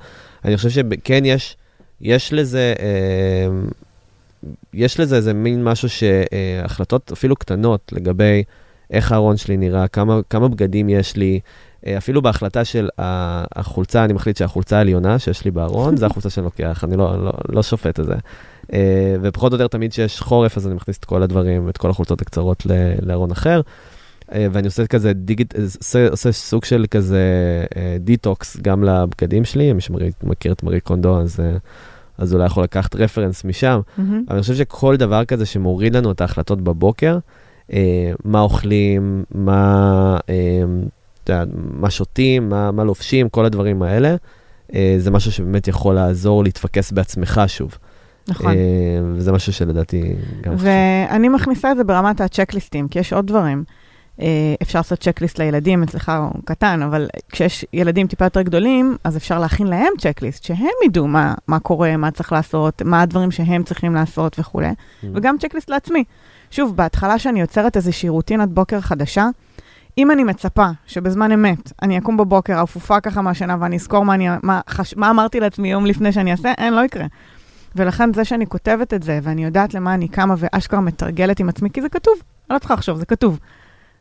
אני 0.45 0.57
חושב 0.57 0.69
שכן 0.69 1.25
יש, 1.25 1.57
יש 2.01 2.33
לזה, 2.33 2.73
אה, 2.79 3.47
יש 4.73 4.99
לזה 4.99 5.15
איזה 5.15 5.33
מין 5.33 5.63
משהו 5.63 5.89
שהחלטות 5.89 7.11
אפילו 7.11 7.35
קטנות 7.35 7.91
לגבי 7.95 8.43
איך 8.91 9.11
הארון 9.11 9.37
שלי 9.37 9.57
נראה, 9.57 9.87
כמה, 9.87 10.19
כמה 10.29 10.47
בגדים 10.47 10.89
יש 10.89 11.15
לי, 11.15 11.39
אה, 11.87 11.97
אפילו 11.97 12.21
בהחלטה 12.21 12.65
של 12.65 12.89
החולצה, 13.55 14.05
אני 14.05 14.13
מחליט 14.13 14.37
שהחולצה 14.37 14.77
העליונה 14.77 15.19
שיש 15.19 15.45
לי 15.45 15.51
בארון, 15.51 15.97
זה 15.97 16.05
החולצה 16.05 16.29
שאני 16.29 16.45
לוקח, 16.45 16.83
אני 16.83 16.97
לא, 16.97 17.25
לא, 17.25 17.31
לא 17.49 17.63
שופט 17.63 17.99
את 17.99 18.05
זה. 18.05 18.15
אה, 18.73 19.15
ופחות 19.21 19.51
או 19.51 19.55
יותר 19.55 19.67
תמיד 19.67 19.93
שיש 19.93 20.21
חורף, 20.21 20.57
אז 20.57 20.67
אני 20.67 20.75
מכניס 20.75 20.97
את 20.97 21.05
כל 21.05 21.23
הדברים, 21.23 21.69
את 21.69 21.77
כל 21.77 21.89
החולצות 21.89 22.21
הקצרות 22.21 22.63
לארון 23.01 23.31
אחר. 23.31 23.61
אה, 24.33 24.47
ואני 24.51 24.65
עושה 24.65 24.87
כזה 24.87 25.13
digit, 25.13 25.53
עושה, 25.59 26.09
עושה 26.09 26.31
סוג 26.31 26.65
של 26.65 26.85
כזה 26.91 27.21
detox 27.99 28.57
גם 28.61 28.83
לבגדים 28.83 29.45
שלי, 29.45 29.73
מי 29.73 29.81
שמכיר 29.81 30.51
את 30.51 30.63
מרי 30.63 30.79
קונדו, 30.79 31.21
אז, 31.21 31.39
אז 32.17 32.33
אולי 32.33 32.45
יכול 32.45 32.63
לקחת 32.63 32.95
reference 32.95 33.45
משם. 33.45 33.79
מהמם. 33.97 34.23
אבל 34.27 34.35
אני 34.35 34.41
חושב 34.41 34.55
שכל 34.55 34.97
דבר 34.97 35.25
כזה 35.25 35.45
שמוריד 35.45 35.95
לנו 35.95 36.11
את 36.11 36.21
ההחלטות 36.21 36.61
בבוקר, 36.61 37.17
מה 38.25 38.39
אוכלים, 38.41 39.23
מה, 39.35 40.17
אה, 40.29 40.63
מה 41.53 41.89
שותים, 41.89 42.49
מה, 42.49 42.71
מה 42.71 42.83
לובשים, 42.83 43.29
כל 43.29 43.45
הדברים 43.45 43.81
האלה, 43.83 44.15
אה, 44.75 44.95
זה 44.97 45.11
משהו 45.11 45.31
שבאמת 45.31 45.67
יכול 45.67 45.95
לעזור 45.95 46.43
להתפקס 46.43 46.91
בעצמך 46.91 47.41
שוב. 47.47 47.77
נכון. 48.27 48.51
אה, 48.51 48.55
וזה 49.13 49.31
משהו 49.31 49.53
שלדעתי 49.53 50.15
גם 50.41 50.53
חשוב. 50.57 50.67
ואני 51.09 51.29
מכניסה 51.29 51.71
את 51.71 51.77
זה 51.77 51.83
ברמת 51.83 52.21
הצ'קליסטים, 52.21 52.87
כי 52.87 52.99
יש 52.99 53.13
עוד 53.13 53.27
דברים. 53.27 53.63
אה, 54.21 54.55
אפשר 54.61 54.79
לעשות 54.79 54.99
צ'קליסט 54.99 55.39
לילדים, 55.39 55.83
אצלך 55.83 56.11
הוא 56.17 56.41
קטן, 56.45 56.81
אבל 56.81 57.07
כשיש 57.31 57.65
ילדים 57.73 58.07
טיפה 58.07 58.25
יותר 58.25 58.41
גדולים, 58.41 58.97
אז 59.03 59.17
אפשר 59.17 59.39
להכין 59.39 59.67
להם 59.67 59.93
צ'קליסט, 59.99 60.43
שהם 60.43 60.67
ידעו 60.85 61.07
מה, 61.07 61.33
מה 61.47 61.59
קורה, 61.59 61.97
מה 61.97 62.11
צריך 62.11 62.31
לעשות, 62.31 62.81
מה 62.81 63.01
הדברים 63.01 63.31
שהם 63.31 63.63
צריכים 63.63 63.93
לעשות 63.95 64.39
וכולי, 64.39 64.67
Mm. 64.69 65.05
וגם 65.13 65.35
צ'קליסט 65.39 65.69
לעצמי. 65.69 66.03
שוב, 66.51 66.75
בהתחלה 66.75 67.19
שאני 67.19 67.41
יוצרת 67.41 67.75
איזושהי 67.75 68.09
רוטינת 68.09 68.49
בוקר 68.49 68.81
חדשה, 68.81 69.27
אם 69.97 70.11
אני 70.11 70.23
מצפה 70.23 70.67
שבזמן 70.87 71.31
אמת 71.31 71.71
אני 71.81 71.97
אקום 71.97 72.17
בבוקר 72.17 72.63
אפופה 72.63 72.99
ככה 72.99 73.21
מהשינה 73.21 73.57
ואני 73.59 73.75
אזכור 73.75 74.05
מה, 74.05 74.13
אני, 74.13 74.27
מה, 74.43 74.61
חש, 74.69 74.93
מה 74.97 75.09
אמרתי 75.09 75.39
לעצמי 75.39 75.71
יום 75.71 75.85
לפני 75.85 76.11
שאני 76.11 76.31
אעשה, 76.31 76.51
אין, 76.57 76.73
לא 76.73 76.85
יקרה. 76.85 77.05
ולכן 77.75 78.13
זה 78.13 78.25
שאני 78.25 78.47
כותבת 78.47 78.93
את 78.93 79.03
זה, 79.03 79.19
ואני 79.23 79.45
יודעת 79.45 79.73
למה 79.73 79.93
אני 79.93 80.07
קמה 80.07 80.35
ואשכרה 80.37 80.81
מתרגלת 80.81 81.39
עם 81.39 81.49
עצמי, 81.49 81.69
כי 81.69 81.81
זה 81.81 81.89
כתוב, 81.89 82.13
אני 82.49 82.53
לא 82.53 82.59
צריכה 82.59 82.73
לחשוב, 82.73 82.97
זה 82.97 83.05
כתוב. 83.05 83.39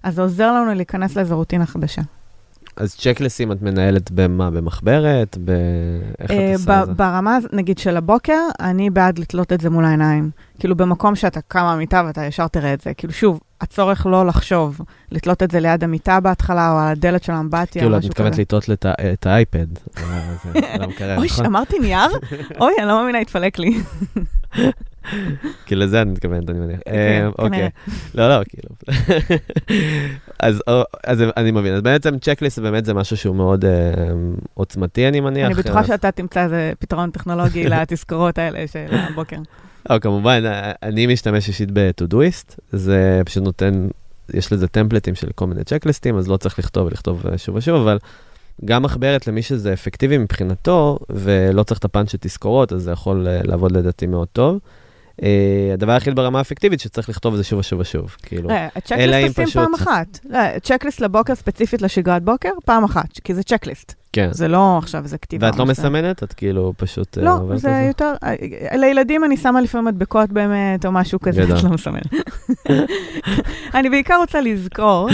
אז 0.02 0.14
זה 0.14 0.22
עוזר 0.22 0.52
לנו 0.52 0.74
להיכנס 0.74 1.16
לאיזו 1.16 1.36
רוטינה 1.36 1.66
חדשה. 1.66 2.02
אז 2.76 2.96
צ'קלסים 2.96 3.52
את 3.52 3.62
מנהלת 3.62 4.10
במה? 4.10 4.50
במחברת? 4.50 5.38
ב... 5.44 5.50
איך 6.18 6.30
את 6.30 6.36
אה, 6.36 6.52
עושה 6.52 6.82
את 6.82 6.86
זה? 6.86 6.92
ברמה, 6.94 7.38
נגיד, 7.52 7.78
של 7.78 7.96
הבוקר, 7.96 8.40
אני 8.60 8.90
בעד 8.90 9.18
לתלות 9.18 9.52
את 9.52 9.60
זה 9.60 9.70
מול 9.70 9.84
העיניים. 9.84 10.30
כאילו, 10.58 10.76
במקום 10.76 11.16
שאתה 11.16 11.40
קם 11.40 11.62
מהמיטה 11.62 12.02
ואתה 12.06 12.24
ישר 12.24 12.48
תראה 12.48 12.74
את 12.74 12.80
זה. 12.80 12.94
כאילו, 12.94 13.12
שוב, 13.12 13.40
הצורך 13.60 14.06
לא 14.06 14.26
לחשוב, 14.26 14.80
לתלות 15.12 15.42
את 15.42 15.50
זה 15.50 15.60
ליד 15.60 15.84
המיטה 15.84 16.20
בהתחלה, 16.20 16.72
או 16.72 16.78
על 16.78 16.92
הדלת 16.92 17.22
של 17.22 17.32
האמבטיה, 17.32 17.82
כאילו, 17.82 17.98
את 17.98 18.04
מתכוונת. 18.04 18.38
לתלות 18.38 18.68
את 19.12 19.26
האייפד. 19.26 19.66
אה, 19.96 20.78
לא 20.78 20.86
אוי, 21.16 21.26
נכון? 21.26 21.46
אמרתי 21.46 21.78
נייר? 21.78 22.10
אוי, 22.60 22.72
אני 22.78 22.86
לא 22.88 23.00
מאמינה, 23.00 23.18
התפלק 23.18 23.58
לי. 23.58 23.78
כי 25.66 25.74
לזה 25.74 26.02
את 26.02 26.06
מתכוונת, 26.06 26.50
אני 26.50 26.58
מניח. 26.58 26.80
כן, 26.84 26.92
אה, 26.92 27.28
אוקיי. 27.38 27.70
לא, 28.14 28.28
לא, 28.28 28.44
כאילו. 28.48 28.68
אז 31.06 31.22
אני 31.36 31.50
מבין. 31.50 31.74
אז 31.74 31.82
בעצם 31.82 32.18
צ'קליסט 32.18 32.58
באמת 32.58 32.84
זה 32.84 32.94
משהו 32.94 33.16
שהוא 33.16 33.36
מאוד 33.36 33.64
אה, 33.64 33.70
עוצמתי, 34.54 35.08
אני 35.08 35.20
מניח. 35.20 35.46
אני 35.46 35.54
בטוחה 35.54 35.84
שאתה 35.84 36.10
תמצא 36.10 36.44
איזה 36.44 36.72
פתרון 36.78 37.10
טכנולוגי 37.10 37.64
לתזכורות 37.70 38.38
האלה 38.38 38.66
של 38.66 38.86
הבוקר. 38.90 39.36
לא, 39.90 39.98
כמובן, 39.98 40.42
אה, 40.46 40.72
אני 40.82 41.06
משתמש 41.06 41.48
אישית 41.48 41.68
ב-Todoist, 41.72 42.54
זה 42.72 43.22
פשוט 43.24 43.42
נותן, 43.42 43.88
יש 44.34 44.52
לזה 44.52 44.68
טמפלטים 44.68 45.14
של 45.14 45.28
כל 45.34 45.46
מיני 45.46 45.64
צ'קליסטים, 45.64 46.16
אז 46.16 46.28
לא 46.28 46.36
צריך 46.36 46.58
לכתוב 46.58 46.86
ולכתוב 46.86 47.26
אה, 47.26 47.38
שוב 47.38 47.54
ושוב, 47.54 47.76
אבל 47.76 47.98
גם 48.64 48.82
מחברת 48.82 49.26
למי 49.26 49.42
שזה 49.42 49.72
אפקטיבי 49.72 50.18
מבחינתו, 50.18 50.98
ולא 51.10 51.62
צריך 51.62 51.78
את 51.78 51.84
הפאנץ' 51.84 52.10
של 52.10 52.18
תזכורות, 52.20 52.72
אז 52.72 52.82
זה 52.82 52.90
יכול 52.90 53.28
אה, 53.28 53.40
לעבוד 53.44 53.72
לדעתי 53.72 54.06
מאוד 54.06 54.28
טוב. 54.32 54.58
אה, 55.22 55.28
הדבר 55.72 55.92
היחיד 55.92 56.14
ברמה 56.16 56.38
האפקטיבית 56.38 56.80
שצריך 56.80 57.08
לכתוב 57.08 57.34
את 57.34 57.38
זה 57.38 57.44
שוב 57.44 57.58
ושוב 57.58 57.80
ושוב, 57.80 58.16
כאילו. 58.22 58.48
לא, 58.48 58.54
אלא 58.92 59.16
אם 59.16 59.28
פשוט- 59.32 59.54
פעם 59.62 59.74
אחת. 59.74 60.18
לא, 60.30 60.38
צ'קליסט 60.62 61.00
לבוקר 61.00 61.34
ספציפית 61.34 61.82
לשגרת 61.82 62.22
בוקר, 62.22 62.50
פעם 62.64 62.84
אחת, 62.84 63.18
כי 63.24 63.34
זה 63.34 63.42
צ'קליסט. 63.42 63.94
כן. 64.14 64.28
זה 64.32 64.48
לא 64.48 64.78
עכשיו 64.78 65.02
איזה 65.02 65.18
כתיבה. 65.18 65.46
ואת 65.46 65.56
לא 65.56 65.66
מסמנת? 65.66 66.22
את 66.22 66.32
כאילו 66.32 66.72
פשוט... 66.76 67.18
אה, 67.18 67.22
לא, 67.24 67.38
זה 67.46 67.52
על 67.52 67.58
זה? 67.58 67.84
יותר, 67.88 68.12
אה, 68.24 68.76
לילדים 68.76 69.24
אני 69.24 69.36
שמה 69.36 69.60
לפעמים 69.60 69.86
מדבקות 69.86 70.32
באמת, 70.32 70.86
או 70.86 70.92
משהו 70.92 71.20
כזה. 71.20 71.42
את 71.42 71.48
לא 71.64 71.70
מסמן. 71.70 71.98
אני 73.74 73.90
בעיקר 73.90 74.16
רוצה 74.16 74.40
לזכור. 74.40 75.08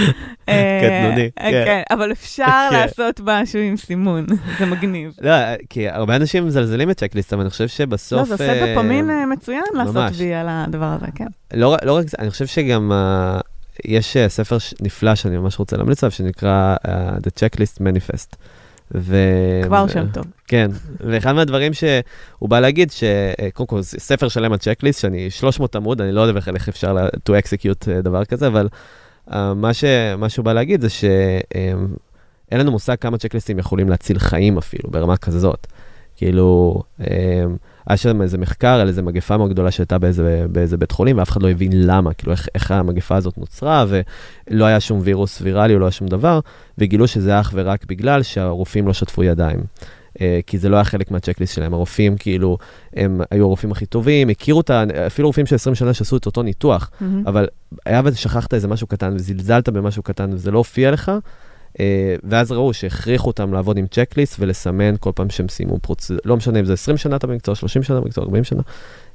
אה, 0.49 0.81
קטנוני, 0.83 1.31
אה, 1.41 1.51
כן. 1.51 1.63
כן, 1.65 1.83
אבל 1.91 2.13
אפשר 2.13 2.69
כן. 2.71 2.77
לעשות 2.77 3.21
משהו 3.25 3.61
עם 3.61 3.77
סימון, 3.77 4.27
זה 4.59 4.67
מגניב. 4.67 5.13
לא, 5.21 5.33
כי 5.71 5.89
הרבה 5.89 6.17
אנשים 6.17 6.47
מזלזלים 6.47 6.89
בצ'קליסט, 6.89 7.33
אבל 7.33 7.43
אני 7.43 7.51
חושב 7.51 7.69
שבסוף... 7.69 8.19
לא, 8.19 8.25
זה 8.25 8.35
עושה 8.35 8.63
אה, 8.63 8.75
דופמין 8.75 9.11
אה, 9.11 9.27
מצוין 9.27 9.63
לעשות. 9.75 10.13
וי 10.15 10.35
על 10.35 10.47
הדבר 10.51 10.87
הזה, 10.87 11.07
כן. 11.15 11.27
לא, 11.55 11.77
לא 11.85 11.97
רק 11.97 12.09
זה, 12.09 12.17
אני 12.19 12.31
חושב 12.31 12.47
שגם 12.47 12.93
יש 13.85 14.17
ספר 14.29 14.57
נפלא 14.81 15.15
שאני 15.15 15.37
ממש 15.37 15.59
רוצה 15.59 15.77
להמליץ 15.77 16.05
עליו, 16.05 16.13
שנקרא 16.13 16.77
uh, 16.87 16.89
The 17.21 17.31
Checklist 17.41 17.79
Manifest. 17.79 18.37
ו... 18.94 19.16
כבר 19.64 19.88
שם 19.88 20.07
טוב. 20.12 20.24
כן, 20.46 20.70
ואחד 21.00 21.33
מהדברים 21.33 21.72
שהוא 21.72 22.48
בא 22.48 22.61
להגיד, 22.61 22.90
שקודם 22.90 23.66
כל, 23.66 23.81
זה 23.83 23.96
ספר 24.00 24.29
שלם 24.29 24.53
על 24.53 24.59
צ'קליסט, 24.59 25.00
שאני 25.00 25.31
300 25.31 25.76
עמוד, 25.76 26.00
אני 26.00 26.12
לא 26.12 26.20
יודע 26.20 26.33
בכלל 26.33 26.55
איך 26.55 26.68
אפשר 26.68 26.92
לה- 26.92 27.09
to 27.09 27.33
execute 27.33 27.85
uh, 27.85 28.03
דבר 28.03 28.24
כזה, 28.24 28.46
אבל 28.46 28.68
uh, 29.29 29.35
מה, 29.57 29.74
ש, 29.74 29.85
מה 30.18 30.29
שהוא 30.29 30.44
בא 30.44 30.53
להגיד 30.53 30.81
זה 30.81 30.88
שאין 30.88 31.88
לנו 32.61 32.70
מושג 32.70 32.96
כמה 33.00 33.18
צ'קליסטים 33.18 33.59
יכולים 33.59 33.88
להציל 33.88 34.18
חיים 34.18 34.59
אפילו, 34.59 34.90
ברמה 34.90 35.16
כזאת. 35.16 35.66
כאילו, 36.20 36.83
um, 37.00 37.04
היה 37.87 37.96
שם 37.96 38.22
איזה 38.22 38.38
מחקר 38.38 38.68
על 38.80 38.88
איזה 38.88 39.02
מגפה 39.02 39.37
מאוד 39.37 39.50
גדולה 39.50 39.70
שהייתה 39.70 39.98
באיזה, 39.98 40.46
באיזה 40.52 40.76
בית 40.76 40.90
חולים, 40.90 41.18
ואף 41.18 41.30
אחד 41.30 41.42
לא 41.42 41.50
הבין 41.50 41.70
למה, 41.74 42.14
כאילו 42.14 42.33
איך, 42.33 42.48
איך 42.54 42.70
המגפה 42.70 43.16
הזאת 43.16 43.38
נוצרה, 43.38 43.85
ולא 43.88 44.64
היה 44.64 44.80
שום 44.80 45.00
וירוס 45.02 45.42
ויראלי, 45.42 45.78
לא 45.78 45.85
היה 45.85 45.90
שום 45.90 46.09
דבר, 46.09 46.40
וגילו 46.78 47.06
שזה 47.06 47.40
אך 47.40 47.52
ורק 47.54 47.85
בגלל 47.85 48.22
שהרופאים 48.22 48.87
לא 48.87 48.92
שטפו 48.92 49.24
ידיים. 49.24 49.61
אה, 50.20 50.40
כי 50.46 50.59
זה 50.59 50.68
לא 50.68 50.76
היה 50.76 50.85
חלק 50.85 51.11
מהצ'קליסט 51.11 51.54
שלהם. 51.54 51.74
הרופאים, 51.74 52.16
כאילו, 52.16 52.59
הם 52.96 53.20
היו 53.30 53.44
הרופאים 53.44 53.72
הכי 53.72 53.87
טובים, 53.87 54.28
הכירו 54.28 54.61
את 54.61 54.70
ה... 54.70 54.85
אפילו 55.06 55.28
רופאים 55.28 55.46
של 55.46 55.54
20 55.54 55.74
שנה 55.74 55.94
שעשו 55.94 56.16
את 56.16 56.26
אותו 56.26 56.42
ניתוח, 56.42 56.90
מהמם. 57.00 57.26
אבל 57.26 57.46
היה 57.87 58.00
ושכחת 58.04 58.54
איזה 58.54 58.68
משהו 58.68 58.87
קטן 58.87 59.12
וזלזלת 59.14 59.68
במשהו 59.68 60.02
קטן 60.02 60.30
וזה 60.33 60.50
לא 60.50 60.59
הופיע 60.59 60.90
לך, 60.90 61.12
ואז 62.22 62.52
ראו 62.52 62.72
שהכריחו 62.72 63.26
אותם 63.26 63.52
לעבוד 63.52 63.76
עם 63.76 63.87
צ'קליסט 63.87 64.37
ולסמן 64.40 64.94
כל 65.00 65.11
פעם 65.14 65.30
שהם 65.30 65.48
סיימו 65.48 65.78
פרוצ... 65.78 66.11
לא 66.24 66.37
משנה 66.37 66.61
אם 66.61 66.64
זה 66.64 66.72
20 66.72 66.96
שנה 66.96 67.16
אתה 67.16 67.26
במקצוע, 67.26 67.54
30 67.54 67.83
שנה 67.83 68.00
במקצוע, 68.00 68.24
40 68.24 68.44
שנה, 68.44 68.62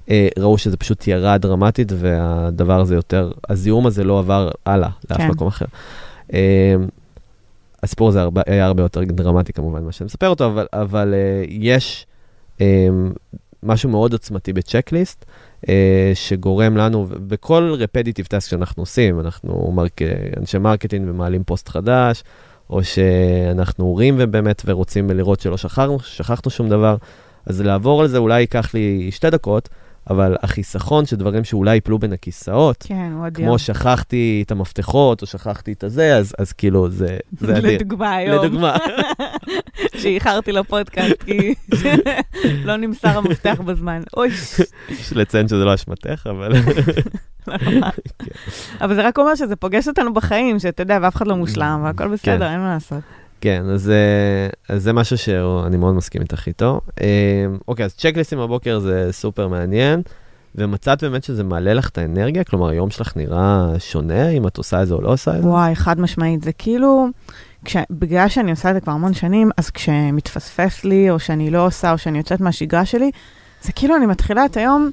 אה, 0.10 0.28
ראו 0.40 0.58
שזה 0.58 0.78
פשוט 0.78 1.08
ירד 1.08 1.42
דרמטית 1.42 1.92
והדבר 1.96 2.82
הזה 2.82 2.96
יותר, 2.96 3.32
הזיהום 3.50 3.88
הזה 3.88 4.04
לא 4.04 4.20
עבר 4.20 4.52
הלאה 4.66 4.90
לאף 5.10 5.18
כן. 5.18 5.28
מקום 5.28 5.48
אחר. 5.48 5.66
אה, 6.34 6.76
הסיפור 7.84 8.10
הזה 8.10 8.22
הרבה, 8.22 8.42
היה 8.48 8.66
הרבה 8.66 8.84
יותר 8.84 9.04
דרמטי 9.04 9.54
כמובן 9.54 9.82
ממה 9.82 9.92
שאני 9.92 10.06
מספר 10.06 10.30
אותו, 10.30 10.46
אבל, 10.46 10.66
אבל 10.74 11.14
אה, 11.14 11.44
יש 11.48 12.08
אה, 12.62 12.88
משהו 13.64 13.90
מאוד 13.90 14.14
עוצמתי 14.14 14.54
בצ'קליסט, 14.54 15.26
אה, 15.28 15.34
שגורם 16.14 16.78
לנו, 16.78 17.08
בכל 17.10 17.76
repetitive 17.80 18.26
task 18.26 18.50
שאנחנו 18.50 18.84
עושים, 18.84 19.20
אנחנו 19.20 19.72
מרק, 19.74 20.02
אנשי 20.38 20.58
marketing 20.58 21.10
ומעלים 21.10 21.44
פוסט 21.44 21.70
חדש, 21.70 22.24
או 22.70 22.84
שאנחנו 22.84 23.86
הורים 23.86 24.16
ובאמת 24.20 24.62
ורוצים 24.66 25.10
לראות 25.10 25.40
שלא 25.40 25.58
שכחנו, 25.58 26.00
שכחנו 26.00 26.52
שום 26.52 26.70
דבר, 26.70 26.96
אז 27.46 27.62
לעבור 27.62 28.02
על 28.02 28.08
זה 28.08 28.18
אולי 28.18 28.40
ייקח 28.42 28.74
לי 28.74 29.08
שתי 29.12 29.30
דקות, 29.30 29.70
אבל 30.10 30.36
החיסכון 30.44 31.06
של 31.06 31.16
דברים 31.16 31.44
שאולי 31.44 31.74
ייפלו 31.74 32.00
בין 32.00 32.14
הכיסאות, 32.14 32.84
כן, 32.88 33.12
הוא 33.14 33.28
אדיר. 33.28 33.46
כמו 33.46 33.60
שכחתי 33.60 34.44
את 34.46 34.52
המפתחות, 34.52 35.22
או 35.22 35.28
שכחתי 35.28 35.72
את 35.72 35.84
הזה, 35.84 36.18
אז, 36.18 36.34
אז 36.40 36.54
כאילו 36.54 36.90
זה, 36.90 37.18
זה 37.40 37.58
אדיר. 37.58 37.76
לדוגמה 37.76 38.16
היום, 38.16 38.46
לדוגמה. 38.46 38.78
שאיחרתי 40.02 40.52
לפודקאסט, 40.52 41.24
כי 41.24 41.54
לא 42.68 42.76
נמסר 42.76 43.18
המפתח 43.18 43.62
בזמן. 43.66 44.02
אוי, 44.18 44.30
יש 44.90 45.14
לציין 45.14 45.48
שזה 45.48 45.66
לא 45.66 45.74
אשמתך, 45.74 46.28
אבל... 46.30 46.52
אבל 48.82 48.96
זה 48.96 49.08
רק 49.08 49.18
אומר 49.18 49.36
שזה 49.36 49.56
פוגש 49.56 49.88
אותנו 49.88 50.14
בחיים, 50.14 50.60
שאתה 50.60 50.82
יודע, 50.82 51.00
ואף 51.02 51.16
אחד 51.16 51.28
לא 51.28 51.36
מושלם, 51.36 51.82
והכל 51.84 52.08
בסדר, 52.08 52.40
כן. 52.40 52.52
אין 52.52 52.60
מה 52.60 52.74
לעשות. 52.74 53.25
כן, 53.42 53.64
אז, 53.74 53.90
אה, 53.90 54.76
אז 54.76 54.84
זה 54.84 54.94
משהו 54.94 55.18
שאני 55.18 55.78
מאוד 55.78 55.96
מסכים 55.96 56.22
איתך 56.22 56.48
איתו. 56.48 56.82
אה, 57.02 57.46
אוקיי, 57.68 57.86
אז 57.86 57.96
צ'קליסטים 57.96 58.40
בבוקר 58.40 58.80
זה 58.80 59.08
סופר 59.12 59.48
מעניין, 59.48 60.02
ומצאת 60.56 61.04
באמת 61.04 61.24
שזה 61.24 61.44
מעלה 61.44 61.74
לך 61.74 61.90
את 61.90 61.98
האנרגיה? 61.98 62.44
כלומר, 62.44 62.70
היום 62.70 62.90
שלך 62.90 63.18
נראה 63.18 63.68
שונה 63.80 64.30
אם 64.30 64.48
את 64.48 64.58
עושה 64.58 64.82
את 64.82 64.88
זה 64.88 64.94
או 64.94 65.02
לא 65.02 65.14
עושה 65.14 65.38
את 65.38 65.42
זה? 65.42 65.48
וואי, 65.48 65.76
חד 65.76 66.00
משמעית, 66.00 66.44
זה 66.44 66.52
כאילו, 66.52 67.08
כש, 67.66 67.78
בגלל 67.90 68.30
שאני 68.30 68.52
עושה 68.52 68.70
את 68.70 68.74
זה 68.74 68.82
כבר 68.82 68.92
המון 68.92 69.14
שנים, 69.14 69.50
אז 69.58 69.70
כשמתפספס 69.70 70.84
לי, 70.84 71.10
או 71.10 71.20
שאני 71.20 71.52
לא 71.52 71.66
עושה, 71.66 71.92
או 71.92 71.98
שאני 71.98 72.18
יוצאת 72.18 72.42
מהשגרה 72.42 72.86
שלי, 72.86 73.12
זה 73.62 73.72
כאילו 73.72 73.96
אני 73.96 74.06
מתחילה 74.06 74.46
את 74.46 74.58
היום, 74.58 74.90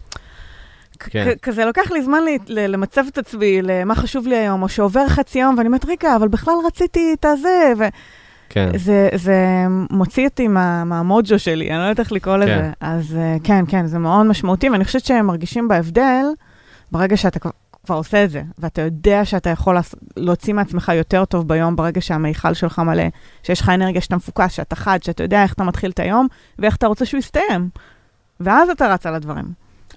כן. 0.98 1.32
כזה 1.42 1.64
לוקח 1.64 1.90
לי 1.90 2.02
זמן 2.02 2.22
לי, 2.24 2.38
למצב 2.68 3.04
את 3.08 3.18
עצמי 3.18 3.62
למה 3.62 3.94
חשוב 3.94 4.26
לי 4.26 4.36
היום, 4.36 4.62
או 4.62 4.68
שעובר 4.68 5.08
חצי 5.08 5.38
יום, 5.38 5.54
ואני 5.58 5.66
אומרת, 5.66 5.84
רגע, 5.84 6.16
אבל 6.16 6.28
בכלל 6.28 6.54
רציתי 6.66 7.14
את 7.20 7.24
הזה, 7.24 7.72
כן, 8.52 8.68
וזה 8.74 9.08
זה 9.14 9.36
מוציא 9.90 10.28
אותי 10.28 10.48
מה, 10.48 10.84
מהמוג'ו 10.84 11.38
שלי, 11.38 11.70
אני 11.70 11.78
לא 11.78 11.82
יודעת 11.82 12.00
איך 12.00 12.12
לקרוא 12.12 12.34
כן. 12.34 12.40
לזה. 12.40 12.70
אז 12.80 13.16
אה, 13.16 13.36
כן, 13.44 13.64
כן, 13.68 13.86
זה 13.86 13.98
מאוד 13.98 14.26
משמעותי, 14.26 14.70
ואני 14.70 14.84
חושבת 14.84 15.04
שהם 15.04 15.26
מרגישים 15.26 15.68
בהבדל, 15.68 16.24
ברגע 16.92 17.16
שאתה 17.16 17.38
כבר... 17.38 17.50
עושה 17.88 18.24
את 18.24 18.30
זה, 18.30 18.42
ואתה 18.58 18.82
יודע 18.82 19.24
שאתה 19.24 19.50
יכול 19.50 19.76
להוציא 20.16 20.54
מעצמך 20.54 20.92
יותר 20.94 21.24
טוב 21.24 21.48
ביום 21.48 21.76
ברגע 21.76 22.00
שהמיכל 22.00 22.54
שלך 22.54 22.78
מלא, 22.78 23.04
שיש 23.42 23.60
לך 23.60 23.68
אנרגיה 23.68 24.00
שאתה 24.00 24.16
מפוקס, 24.16 24.52
שאתה 24.52 24.76
חד, 24.76 25.02
שאתה 25.02 25.22
יודע 25.22 25.42
איך 25.42 25.52
אתה 25.52 25.64
מתחיל 25.64 25.90
את 25.90 26.00
היום, 26.00 26.26
ואיך 26.58 26.76
אתה 26.76 26.86
רוצה 26.86 27.04
שהוא 27.04 27.18
יסתיים. 27.18 27.68
ואז 28.40 28.70
אתה 28.70 28.94
רץ 28.94 29.06
על 29.06 29.14
הדברים. 29.14 29.44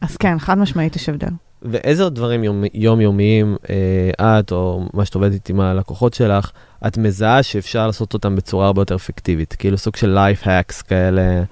אז 0.01 0.17
כן, 0.17 0.39
חד 0.39 0.57
משמעית 0.57 0.95
יש 0.95 1.09
הבדל. 1.09 1.44
ואיזה 1.71 2.03
עוד 2.03 2.15
דברים 2.15 2.43
יומ, 2.43 2.63
יומיומיים 2.73 3.57
אה, 3.69 4.39
את, 4.39 4.51
או 4.51 4.85
מה 4.93 5.05
שאת 5.05 5.15
עובדת 5.15 5.49
עם 5.49 5.59
הלקוחות 5.59 6.13
שלך, 6.13 6.51
את 6.87 6.97
מזהה 6.97 7.43
שאפשר 7.43 7.87
לעשות 7.87 8.13
אותם 8.13 8.35
בצורה 8.35 8.67
הרבה 8.67 8.81
יותר 8.81 8.95
אפקטיבית? 8.95 9.53
כאילו 9.53 9.77
סוג 9.77 9.95
של 9.95 10.17
life 10.17 10.45
hacks 10.45 10.83
כאלה, 10.87 11.43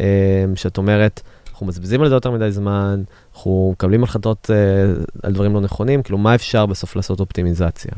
אה, 0.00 0.44
שאת 0.54 0.78
אומרת, 0.78 1.20
אנחנו 1.50 1.66
מבזבזים 1.66 2.02
על 2.02 2.08
זה 2.08 2.14
יותר 2.14 2.30
מדי 2.30 2.52
זמן, 2.52 3.02
אנחנו 3.34 3.70
מקבלים 3.72 4.04
החלטות 4.04 4.50
אה, 4.50 5.02
על 5.22 5.32
דברים 5.32 5.54
לא 5.54 5.60
נכונים, 5.60 6.02
כאילו 6.02 6.18
מה 6.18 6.34
אפשר 6.34 6.66
בסוף 6.66 6.96
לעשות 6.96 7.20
אופטימיזציה? 7.20 7.92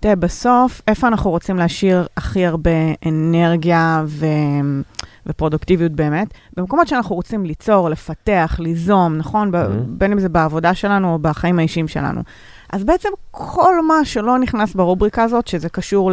תראה, 0.00 0.16
בסוף, 0.16 0.82
איפה 0.88 1.08
אנחנו 1.08 1.30
רוצים 1.30 1.56
להשאיר 1.56 2.06
הכי 2.16 2.46
הרבה 2.46 2.70
אנרגיה 3.06 4.04
ו... 4.06 4.26
ופרודוקטיביות 5.26 5.92
באמת? 5.92 6.28
במקומות 6.56 6.88
שאנחנו 6.88 7.16
רוצים 7.16 7.44
ליצור, 7.44 7.90
לפתח, 7.90 8.56
ליזום, 8.58 9.16
נכון? 9.16 9.54
Mhm. 9.54 9.58
בין 9.86 10.12
אם 10.12 10.20
זה 10.20 10.28
בעבודה 10.28 10.74
שלנו 10.74 11.12
או 11.12 11.18
בחיים 11.18 11.58
האישיים 11.58 11.88
שלנו. 11.88 12.20
אז 12.72 12.84
בעצם 12.84 13.08
כל 13.30 13.82
מה 13.86 14.04
שלא 14.04 14.38
נכנס 14.38 14.74
ברובריקה 14.74 15.22
הזאת, 15.22 15.46
שזה 15.46 15.68
קשור 15.68 16.12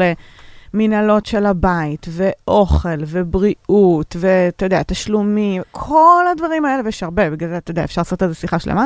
למנהלות 0.73 1.25
של 1.25 1.45
הבית, 1.45 2.05
ואוכל, 2.09 2.99
ובריאות, 3.07 4.15
ואתה 4.19 4.65
יודע, 4.65 4.83
תשלומים, 4.83 5.61
כל 5.71 6.25
הדברים 6.31 6.65
האלה, 6.65 6.81
ויש 6.85 7.03
הרבה, 7.03 7.29
בגלל 7.29 7.49
זה, 7.49 7.57
אתה 7.57 7.71
יודע, 7.71 7.83
אפשר 7.83 8.01
לעשות 8.01 8.21
על 8.21 8.29
זה 8.29 8.35
שיחה 8.35 8.59
שלמה. 8.59 8.85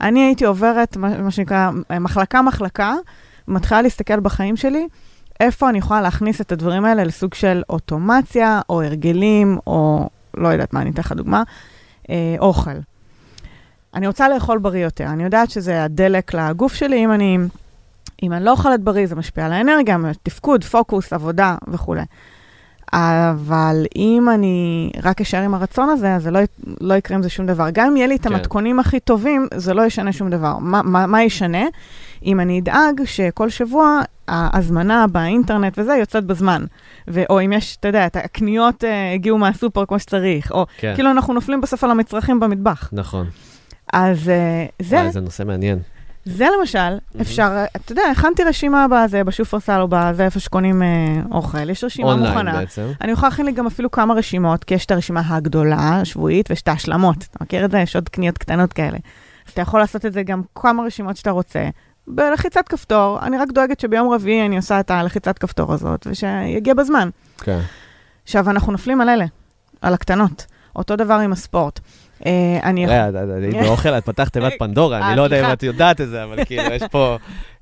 אני 0.00 0.20
הייתי 0.20 0.44
עוברת, 0.44 0.96
מה, 0.96 1.18
מה 1.18 1.30
שנקרא, 1.30 1.70
מחלקה-מחלקה, 2.00 2.94
מתחילה 3.50 3.82
להסתכל 3.82 4.20
בחיים 4.20 4.56
שלי, 4.56 4.88
איפה 5.40 5.68
אני 5.68 5.78
יכולה 5.78 6.00
להכניס 6.00 6.40
את 6.40 6.52
הדברים 6.52 6.84
האלה 6.84 7.04
לסוג 7.04 7.34
של 7.34 7.62
אוטומציה, 7.68 8.60
או 8.68 8.82
הרגלים, 8.82 9.58
או 9.66 10.08
לא 10.36 10.48
יודעת 10.48 10.72
מה, 10.72 10.80
אני 10.80 10.90
אתן 10.90 11.02
לך 11.02 11.12
דוגמה, 11.12 11.42
אה, 12.10 12.36
אוכל. 12.38 12.70
אני 13.94 14.06
רוצה 14.06 14.28
לאכול 14.28 14.58
בריא 14.58 14.84
יותר, 14.84 15.04
אני 15.04 15.24
יודעת 15.24 15.50
שזה 15.50 15.84
הדלק 15.84 16.34
לגוף 16.34 16.74
שלי, 16.74 17.04
אם 17.04 17.12
אני, 17.12 17.38
אם 18.22 18.32
אני 18.32 18.44
לא 18.44 18.50
אוכלת 18.50 18.80
בריא, 18.80 19.06
זה 19.06 19.14
משפיע 19.14 19.46
על 19.46 19.52
האנרגיה, 19.52 19.96
תפקוד, 20.22 20.64
פוקוס, 20.64 21.12
עבודה 21.12 21.56
וכולי. 21.68 22.02
אבל 22.92 23.86
אם 23.96 24.28
אני 24.34 24.90
רק 25.02 25.20
אשאר 25.20 25.42
עם 25.42 25.54
הרצון 25.54 25.88
הזה, 25.88 26.14
אז 26.14 26.22
זה 26.22 26.30
לא, 26.30 26.40
לא 26.80 26.94
יקרה 26.94 27.16
עם 27.16 27.22
זה 27.22 27.28
שום 27.28 27.46
דבר. 27.46 27.66
גם 27.72 27.86
אם 27.86 27.96
יהיה 27.96 28.06
לי 28.06 28.16
את 28.16 28.22
כן. 28.22 28.32
המתכונים 28.32 28.80
הכי 28.80 29.00
טובים, 29.00 29.46
זה 29.54 29.74
לא 29.74 29.82
ישנה 29.82 30.12
שום 30.12 30.30
דבר. 30.30 30.58
מה, 30.58 30.82
מה, 30.82 31.06
מה 31.06 31.22
ישנה? 31.22 31.64
אם 32.24 32.40
אני 32.40 32.60
אדאג 32.60 33.04
שכל 33.04 33.50
שבוע 33.50 34.00
ההזמנה 34.28 35.06
באינטרנט 35.06 35.78
וזה 35.78 35.94
יוצאת 35.94 36.24
בזמן. 36.24 36.64
ו- 37.08 37.24
או 37.30 37.40
אם 37.40 37.52
יש, 37.52 37.76
אתה 37.76 37.88
יודע, 37.88 38.06
את 38.06 38.16
הקניות 38.16 38.84
uh, 38.84 39.14
הגיעו 39.14 39.38
מהסופר 39.38 39.86
כמו 39.86 39.98
שצריך, 39.98 40.50
או 40.50 40.66
כן, 40.78 40.92
כאילו 40.94 41.10
אנחנו 41.10 41.34
נופלים 41.34 41.60
בסוף 41.60 41.84
על 41.84 41.90
המצרכים 41.90 42.40
במטבח. 42.40 42.88
נכון. 42.92 43.26
אז 43.92 44.18
uh, 44.18 44.84
זה, 44.84 44.96
וואי, 44.96 45.10
זה 45.10 45.20
נושא 45.20 45.42
מעניין. 45.42 45.78
זה 46.24 46.46
למשל, 46.58 46.98
אפשר, 47.20 47.64
אתה 47.76 47.92
יודע, 47.92 48.02
הכנתי 48.12 48.44
רשימה 48.44 48.86
בזה, 48.90 49.24
בשופרסל 49.24 49.80
או 49.80 49.88
בזה, 49.90 50.24
איפה 50.24 50.40
שקונים 50.40 50.82
אה, 50.82 50.88
אוכל, 51.30 51.70
יש 51.70 51.84
רשימה 51.84 52.08
אונליין 52.08 52.32
מוכנה. 52.32 52.52
בעצם. 52.52 52.86
אני 53.00 53.12
יכולה 53.12 53.28
להכין 53.28 53.46
לי 53.46 53.52
גם 53.52 53.66
אפילו 53.66 53.90
כמה 53.90 54.14
רשימות, 54.14 54.64
כי 54.64 54.74
יש 54.74 54.86
את 54.86 54.90
הרשימה 54.90 55.22
הגדולה, 55.26 56.00
השבועית, 56.00 56.50
ויש 56.50 56.62
את 56.62 56.68
ההשלמות. 56.68 57.16
אתה 57.30 57.44
מכיר 57.44 57.64
את 57.64 57.70
זה? 57.70 57.78
יש 57.78 57.96
עוד 57.96 58.08
קניות 58.08 58.38
קטנות 58.38 58.72
כאלה. 58.72 58.98
אז 59.46 59.52
אתה 59.52 59.62
יכול 59.62 59.80
לעשות 59.80 60.06
את 60.06 60.12
זה 60.12 60.22
גם 60.22 60.42
כמה 60.54 60.82
רשימות 60.82 61.16
שאתה 61.16 61.30
רוצה. 61.30 61.68
בלחיצת 62.14 62.68
כפתור, 62.68 63.18
אני 63.22 63.38
רק 63.38 63.48
דואגת 63.54 63.80
שביום 63.80 64.12
רביעי 64.12 64.46
אני 64.46 64.56
עושה 64.56 64.80
את 64.80 64.90
הלחיצת 64.90 65.38
כפתור 65.38 65.72
הזאת, 65.72 66.06
ושיגיע 66.10 66.74
בזמן. 66.74 67.08
כן. 67.38 67.60
עכשיו, 68.22 68.50
אנחנו 68.50 68.72
נופלים 68.72 69.00
על 69.00 69.08
אלה, 69.08 69.24
על 69.82 69.94
הקטנות. 69.94 70.46
אותו 70.76 70.96
דבר 70.96 71.14
עם 71.14 71.32
הספורט. 71.32 71.80
אה, 72.26 72.58
אני 72.62 72.84
יכול... 72.84 72.96
היית 72.96 73.54
באוכל, 73.66 73.88
את 73.88 74.04
פתחת 74.04 74.32
תיבת 74.32 74.52
פנדורה, 74.58 75.00
אה, 75.00 75.08
אני 75.08 75.16
לא 75.16 75.22
יודע 75.22 75.46
אם. 75.48 75.52
את 75.52 75.62
יודעת 75.62 76.00
את 76.00 76.08
זה, 76.08 76.24
אבל 76.24 76.44
כאילו, 76.44 76.62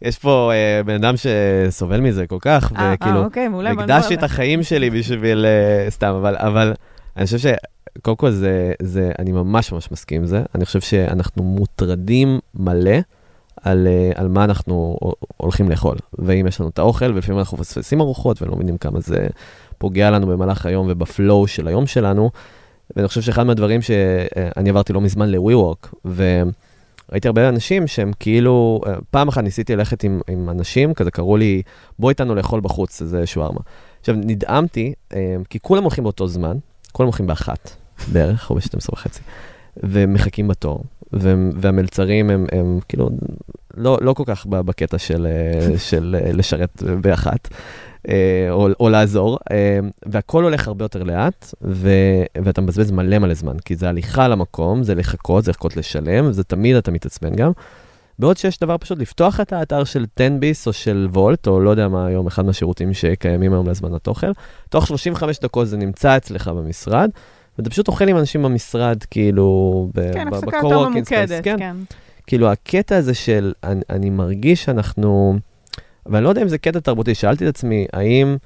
יש 0.03 0.19
פה, 0.19 0.53
אה, 0.53 0.83
בן 0.87 0.95
אדם 0.95 1.15
שסובל 1.17 2.01
מזה 2.01 2.27
כל 2.27 2.39
כך, 2.41 2.73
אה, 2.77 2.81
אה, 2.81 2.95
וכאילו, 2.95 3.25
אוקיי, 3.25 3.49
הקדשתי 3.67 4.15
את. 4.15 4.23
החיים 4.23 4.63
שלי 4.63 4.91
בשביל, 4.91 5.47
אה, 5.47 5.91
סתם, 5.91 6.15
אבל, 6.25 6.75
אני 7.17 7.25
חושב 7.25 7.39
שקודם 7.39 8.17
כל 8.17 8.31
זה, 8.31 8.73
זה, 8.83 9.11
אני 9.19 9.33
ממש 9.33 9.73
ממש 9.73 9.93
מסכים 9.93 10.21
עם 10.21 10.27
זה. 10.27 10.43
אני 10.55 10.65
חושב 10.65 10.81
שאנחנו 10.81 11.43
מוטרדים 11.43 12.39
מלא 12.55 12.99
על, 13.63 13.87
אה, 13.87 14.11
על 14.15 14.29
מה 14.29 14.45
אנחנו 14.45 14.99
הולכים 15.37 15.71
לאכול. 15.71 15.97
ואם 16.19 16.47
יש 16.47 16.61
לנו 16.61 16.71
את 16.71 16.79
האוכל, 16.79 17.13
ולפעמים 17.13 17.39
אנחנו 17.39 17.59
מפספסים 17.59 18.01
ארוחות 18.01 18.43
ולא 18.43 18.55
מבינים 18.55 18.79
כמה 18.79 19.01
זה 19.01 19.27
פוגע 19.79 20.11
לנו 20.11 20.27
במהלך 20.27 20.67
היום 20.67 20.87
ובפלואו 20.91 21.47
של 21.47 21.69
היום 21.69 21.87
שלנו. 21.87 22.31
ואני 22.97 23.09
חושב 23.09 23.21
שאחד 23.21 23.43
מהדברים 23.43 23.83
שאני 23.83 24.71
עברתי 24.71 24.93
לא 24.93 25.01
מזמן 25.01 25.29
ל-WeWork, 25.29 25.89
וראיתי 26.05 27.29
הרבה 27.29 27.49
אנשים 27.49 27.87
שהם 27.87 28.11
כאילו, 28.21 28.81
אה, 28.87 28.95
פעם 29.11 29.29
אחת 29.29 29.43
ניסיתי 29.43 29.77
ללכת 29.77 30.05
עם, 30.05 30.21
עם 30.29 30.51
אנשים, 30.51 30.95
כזה 30.95 31.11
קראו 31.11 31.37
לי, 31.37 31.63
בוא 31.99 32.11
איתנו 32.11 32.35
לאכול 32.35 32.61
בחוץ 32.61 33.03
איזה 33.03 33.27
שווארמה. 33.27 33.61
עכשיו, 34.01 34.15
נדהמתי, 34.19 34.93
אה, 35.15 35.37
כי 35.51 35.59
כולם 35.61 35.83
הולכים 35.83 36.05
באותו 36.05 36.29
זמן, 36.29 36.57
כולם 36.93 37.07
הולכים 37.07 37.27
באחת 37.27 37.71
בערך, 38.13 38.51
או 38.51 38.55
ב-12 38.55 38.93
וחצי, 38.93 39.21
ומחכים 39.77 40.49
בתור, 40.49 40.85
והמלצרים 41.13 42.31
הם, 42.31 42.47
הם 42.53 42.79
כאילו 42.89 43.11
לא, 43.77 43.99
לא 44.01 44.13
כל 44.13 44.23
כך 44.27 44.47
בקטע 44.47 44.99
של, 44.99 45.27
אה, 45.27 45.79
של 45.79 46.17
אה, 46.25 46.33
לשרת 46.33 46.83
באחת. 47.01 47.49
אה, 48.09 48.47
או, 48.51 48.69
או 48.81 48.89
לעזור, 48.89 49.39
והכל 50.07 50.45
הולך 50.45 50.69
הרבה 50.69 50.85
יותר 50.85 51.03
לאט, 51.03 51.55
ו, 51.63 51.91
ואתה 52.45 52.61
מבזבז 52.61 52.91
מלא 52.91 53.19
מלא 53.19 53.35
זמן, 53.35 53.59
כי 53.59 53.77
זה 53.77 53.89
הליכה 53.89 54.29
למקום, 54.29 54.83
זה 54.83 54.95
לחכות, 54.95 55.45
זה 55.45 55.51
לחכות 55.51 55.77
לשלם, 55.77 56.27
וזה 56.29 56.45
תמיד 56.45 56.77
אתה 56.77 56.91
מתעצבן 56.91 57.35
גם. 57.35 57.53
בעוד 58.19 58.37
שיש 58.37 58.59
דבר 58.59 58.79
פשוט 58.79 58.99
לפתוח 58.99 59.41
את 59.41 59.53
האתר 59.53 59.85
של 59.85 60.07
10 60.17 60.29
ביס 60.41 60.67
או 60.67 60.73
של 60.73 61.09
וולט, 61.13 61.47
או 61.47 61.61
לא 61.61 61.71
יודע 61.71 61.89
מה 61.89 62.07
היום, 62.07 62.27
אחד 62.27 62.45
מהשירותים 62.45 62.95
שקיימים 62.95 63.53
היום 63.53 63.67
להזמנת 63.67 64.07
אוכל, 64.07 64.33
תוך 64.69 64.87
35 64.87 65.39
דקות 65.39 65.69
זה 65.69 65.77
נמצא 65.77 66.17
אצלך 66.17 66.49
במשרד, 66.49 67.11
ואתה 67.59 67.71
פשוט 67.71 67.89
אוכל 67.89 68.09
עם 68.09 68.17
אנשים 68.17 68.43
במשרד, 68.43 69.03
כאילו, 69.11 69.89
כן, 70.13 70.29
הפסקה 70.29 70.57
יותר 70.57 70.85
space, 70.85 70.89
ממוקדת, 70.89 71.45
כן. 71.45 71.57
כן. 71.59 71.77
כאילו, 72.27 72.51
הקטע 72.51 72.97
הזה 72.97 73.15
של, 73.15 73.53
אני, 73.65 73.81
אני 73.91 74.11
מרגיש 74.11 74.65
שאנחנו, 74.65 75.39
ואני 76.07 76.25
לא 76.25 76.29
יודע 76.29 76.43
אם 76.43 76.49
זה 76.49 76.59
קטע 76.59 76.81
תרבותי, 76.81 77.15
שאלתי 77.15 77.45
את 77.45 77.55
עצמי, 77.55 77.87
האם, 77.93 78.37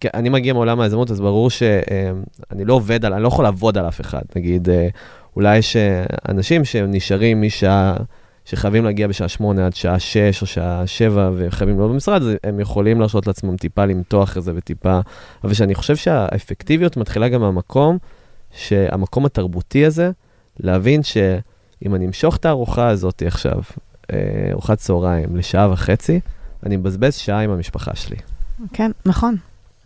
כי 0.00 0.08
אני 0.14 0.28
מגיע 0.28 0.52
מעולם 0.52 0.80
היזמות, 0.80 1.10
אז 1.10 1.20
ברור 1.20 1.50
שאני 1.50 2.64
לא 2.64 2.74
עובד 2.74 3.04
על, 3.04 3.12
אני 3.12 3.22
לא 3.22 3.28
יכול 3.28 3.44
לעבוד 3.44 3.78
על 3.78 3.88
אף 3.88 4.00
אחד. 4.00 4.22
נגיד, 4.36 4.68
אה, 4.68 4.88
אולי 5.36 5.58
יש 5.58 5.76
אה, 5.76 6.04
אנשים 6.28 6.64
שנשארים 6.64 7.42
משעה, 7.42 7.96
שחייבים 8.44 8.84
להגיע 8.84 9.08
בשעה 9.08 9.28
8 9.28 9.66
עד 9.66 9.74
שעה 9.74 9.98
6 9.98 10.42
או 10.42 10.46
שעה 10.46 10.86
7 10.86 11.30
וחייבים 11.36 11.78
להיות 11.78 11.90
במשרד, 11.90 12.22
אז 12.22 12.30
הם 12.44 12.60
יכולים 12.60 13.00
להרשות 13.00 13.26
לעצמם 13.26 13.56
טיפה 13.56 13.84
למתוח 13.84 14.36
את 14.36 14.42
זה 14.42 14.52
וטיפה, 14.54 15.00
אבל 15.44 15.54
שאני 15.54 15.74
חושב 15.74 15.96
שהאפקטיביות 15.96 16.96
מתחילה 16.96 17.28
גם 17.28 17.40
מהמקום, 17.40 17.98
שהמקום 18.52 19.26
התרבותי 19.26 19.84
הזה, 19.84 20.10
להבין 20.60 21.02
ש... 21.02 21.16
אם 21.86 21.94
אני 21.94 22.06
אמשוך 22.06 22.36
את 22.36 22.44
הארוחה 22.44 22.88
הזאת 22.88 23.22
עכשיו, 23.26 23.60
אה, 24.12 24.18
ארוחת 24.52 24.78
צהריים, 24.78 25.36
לשעה 25.36 25.72
וחצי, 25.72 26.20
אני 26.66 26.76
מבזבז 26.76 27.14
שעה 27.14 27.40
עם 27.40 27.50
המשפחה 27.50 27.90
שלי. 27.94 28.16
כן, 28.72 28.90
נכון. 29.06 29.36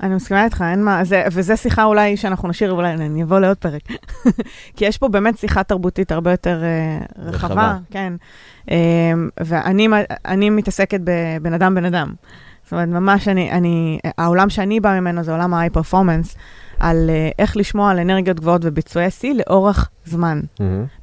אני 0.03 0.15
מסכימה 0.15 0.45
איתך, 0.45 0.65
אין 0.71 0.85
מה, 0.85 1.05
זה, 1.05 1.25
וזה 1.33 1.57
שיחה 1.57 1.85
אולי 1.85 2.17
שאנחנו 2.17 2.49
נשאיר, 2.49 2.73
אולי 2.73 2.93
אני 2.93 3.23
אבוא 3.23 3.39
לעוד 3.39 3.57
פרק. 3.57 3.83
כי 4.77 4.85
יש 4.85 4.99
פה 4.99 5.09
באמת 5.09 5.39
שיחה 5.39 5.63
תרבותית 5.63 6.13
הרבה 6.13 6.31
יותר 6.31 6.63
uh, 6.63 7.05
רחבה, 7.19 7.47
רחבה. 7.47 7.77
כן. 7.91 8.13
Um, 8.67 8.71
ואני 9.41 9.89
אני 10.25 10.51
מתעסקת 10.51 11.01
בבן 11.05 11.53
אדם 11.53 11.75
בן 11.75 11.85
אדם. 11.85 12.15
זאת 12.65 12.73
אומרת, 12.73 12.89
ממש 12.89 13.29
אני, 13.29 13.51
אני, 13.51 13.99
העולם 14.19 14.51
שאני 14.51 14.81
באה 14.81 15.01
ממנו 15.01 15.23
זה 15.23 15.33
עולם 15.33 15.55
ה-high 15.55 15.77
performance, 15.77 16.37
על 16.81 17.11
uh, 17.11 17.35
איך 17.39 17.57
לשמוע 17.57 17.91
על 17.91 17.99
אנרגיות 17.99 18.41
גבוהות 18.41 18.61
וביצועי 18.65 19.11
שיא 19.11 19.35
לאורך 19.35 19.91
זמן. 20.05 20.41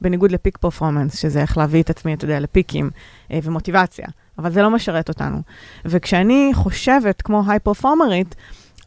בניגוד 0.02 0.32
לפיק 0.32 0.58
פרפורמנס, 0.58 1.20
שזה 1.20 1.41
איך 1.41 1.58
להביא 1.58 1.82
את 1.82 1.89
עצמי, 1.89 2.14
אתה 2.14 2.26
יודע, 2.26 2.39
לפיקים 2.39 2.89
אה, 3.32 3.39
ומוטיבציה, 3.43 4.08
אבל 4.39 4.52
זה 4.52 4.62
לא 4.62 4.70
משרת 4.70 5.10
אותנו. 5.10 5.41
וכשאני 5.86 6.52
חושבת 6.54 7.22
כמו 7.22 7.43
היי 7.48 7.60
פרפורמרית, 7.60 8.36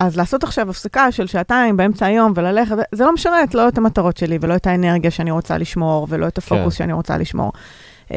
אז 0.00 0.16
לעשות 0.16 0.44
עכשיו 0.44 0.70
הפסקה 0.70 1.12
של 1.12 1.26
שעתיים 1.26 1.76
באמצע 1.76 2.06
היום 2.06 2.32
וללכת, 2.36 2.76
זה 2.92 3.04
לא 3.04 3.14
משרת 3.14 3.54
לא 3.54 3.68
את 3.68 3.78
המטרות 3.78 4.16
שלי 4.16 4.38
ולא 4.40 4.56
את 4.56 4.66
האנרגיה 4.66 5.10
שאני 5.10 5.30
רוצה 5.30 5.58
לשמור 5.58 6.06
ולא 6.10 6.28
את 6.28 6.38
הפוקוס 6.38 6.74
כן. 6.74 6.78
שאני 6.78 6.92
רוצה 6.92 7.18
לשמור. 7.18 7.52
Um, 8.08 8.12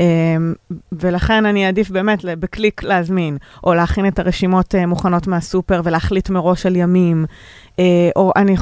ולכן 0.92 1.46
אני 1.46 1.66
אעדיף 1.66 1.90
באמת 1.90 2.26
בקליק 2.26 2.84
להזמין, 2.84 3.38
או 3.64 3.74
להכין 3.74 4.08
את 4.08 4.20
הרשימות 4.20 4.76
uh, 4.76 4.86
מוכנות 4.86 5.28
מהסופר 5.28 5.82
ולהחליט 5.84 6.30
מראש 6.30 6.66
על 6.66 6.76
ימים. 6.76 7.26
Uh, 7.72 7.80
או 8.16 8.32
אני, 8.36 8.56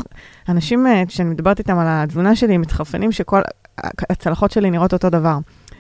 אנשים, 0.50 0.86
uh, 0.88 1.08
כשאני 1.08 1.30
מדברת 1.30 1.60
איתם 1.60 1.78
על 1.78 1.88
התזונה 1.90 2.36
שלי, 2.36 2.58
מתחרפנים 2.58 3.12
שכל 3.12 3.42
הצלחות 4.10 4.52
שלי 4.52 4.70
נראות 4.72 4.94
אותו 4.94 5.10
דבר. 5.10 5.38